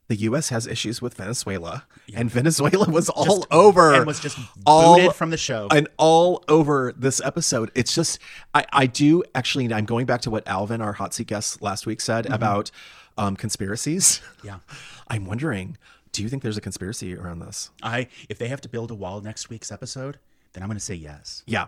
the 0.09 0.15
U.S. 0.17 0.49
has 0.49 0.67
issues 0.67 1.01
with 1.01 1.13
Venezuela, 1.13 1.85
and 2.13 2.29
Venezuela 2.29 2.89
was 2.89 3.07
all 3.09 3.47
over 3.49 3.93
and 3.93 4.05
was 4.05 4.19
just 4.19 4.37
all 4.65 4.97
booted 4.97 5.13
from 5.15 5.29
the 5.29 5.37
show. 5.37 5.69
and 5.71 5.87
all 5.97 6.43
over 6.49 6.93
this 6.95 7.21
episode. 7.21 7.71
It's 7.73 7.95
just 7.95 8.19
I 8.53 8.65
I 8.73 8.85
do 8.85 9.23
actually. 9.33 9.73
I'm 9.73 9.85
going 9.85 10.05
back 10.05 10.19
to 10.21 10.29
what 10.29 10.45
Alvin, 10.45 10.81
our 10.81 10.93
hot 10.93 11.13
seat 11.13 11.27
guest 11.27 11.61
last 11.61 11.85
week, 11.87 12.01
said 12.01 12.25
about 12.25 12.69
um, 13.17 13.37
conspiracies. 13.37 14.19
Mm-hmm. 14.39 14.47
Yeah. 14.47 14.57
I'm 15.07 15.25
wondering, 15.25 15.77
do 16.11 16.21
you 16.21 16.27
think 16.29 16.43
there's 16.43 16.57
a 16.57 16.61
conspiracy 16.61 17.15
around 17.15 17.39
this? 17.39 17.71
I 17.81 18.07
if 18.27 18.37
they 18.37 18.49
have 18.49 18.59
to 18.61 18.69
build 18.69 18.91
a 18.91 18.95
wall 18.95 19.21
next 19.21 19.49
week's 19.49 19.71
episode, 19.71 20.19
then 20.51 20.63
I'm 20.63 20.67
going 20.69 20.77
to 20.77 20.83
say 20.83 20.95
yes. 20.95 21.43
Yeah. 21.47 21.67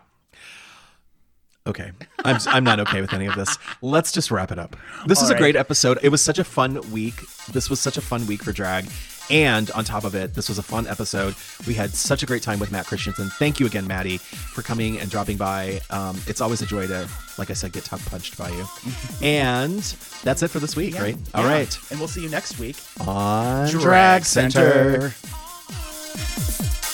Okay. 1.67 1.91
I'm, 2.23 2.38
I'm 2.47 2.63
not 2.63 2.80
okay 2.82 3.01
with 3.01 3.13
any 3.13 3.25
of 3.25 3.36
this. 3.36 3.58
Let's 3.82 4.12
just 4.12 4.30
wrap 4.30 4.51
it 4.51 4.60
up. 4.60 4.75
This 5.08 5.19
was 5.19 5.30
a 5.32 5.34
right. 5.34 5.39
great 5.39 5.56
episode. 5.56 5.97
It 6.04 6.10
was 6.10 6.21
such 6.21 6.38
a 6.38 6.43
fun 6.43 6.80
week. 6.91 7.15
This 7.51 7.69
was 7.69 7.80
such 7.80 7.97
a 7.97 8.01
fun 8.01 8.28
week 8.28 8.43
for 8.43 8.51
drag. 8.51 8.86
And 9.32 9.71
on 9.71 9.84
top 9.84 10.04
of 10.04 10.13
it, 10.13 10.36
this 10.36 10.47
was 10.47 10.60
a 10.60 10.63
fun 10.63 10.86
episode. 10.86 11.34
We 11.65 11.73
had 11.73 11.89
such 11.89 12.21
a 12.21 12.28
great 12.28 12.43
time 12.43 12.60
with 12.60 12.71
Matt 12.71 12.86
Christensen. 12.86 13.30
Thank 13.32 13.60
you 13.60 13.65
again, 13.65 13.88
Maddie, 13.88 14.19
for 14.19 14.62
coming 14.62 14.99
and 14.99 15.10
dropping 15.10 15.38
by. 15.38 15.82
Um, 15.89 16.15
it's 16.28 16.41
always 16.41 16.62
a 16.62 16.67
joy 16.67 16.86
to, 16.86 17.10
like 17.39 17.49
I 17.49 17.54
said, 17.54 17.71
get 17.71 17.86
tongue 17.86 18.01
punched 18.06 18.38
by 18.38 18.49
you. 18.51 18.65
and 19.23 19.80
that's 20.23 20.43
it 20.43 20.49
for 20.49 20.60
this 20.60 20.75
week, 20.75 20.99
right? 20.99 21.17
All 21.34 21.43
Yeah. 21.43 21.49
right. 21.51 21.80
And 21.89 21.97
we'll 21.99 22.08
see 22.08 22.21
you 22.21 22.30
next 22.30 22.60
week. 22.60 22.75
On 23.08 23.67
Drag 23.67 23.82
Drag 23.82 24.25
Center. 24.25 25.10
Center. 25.10 26.85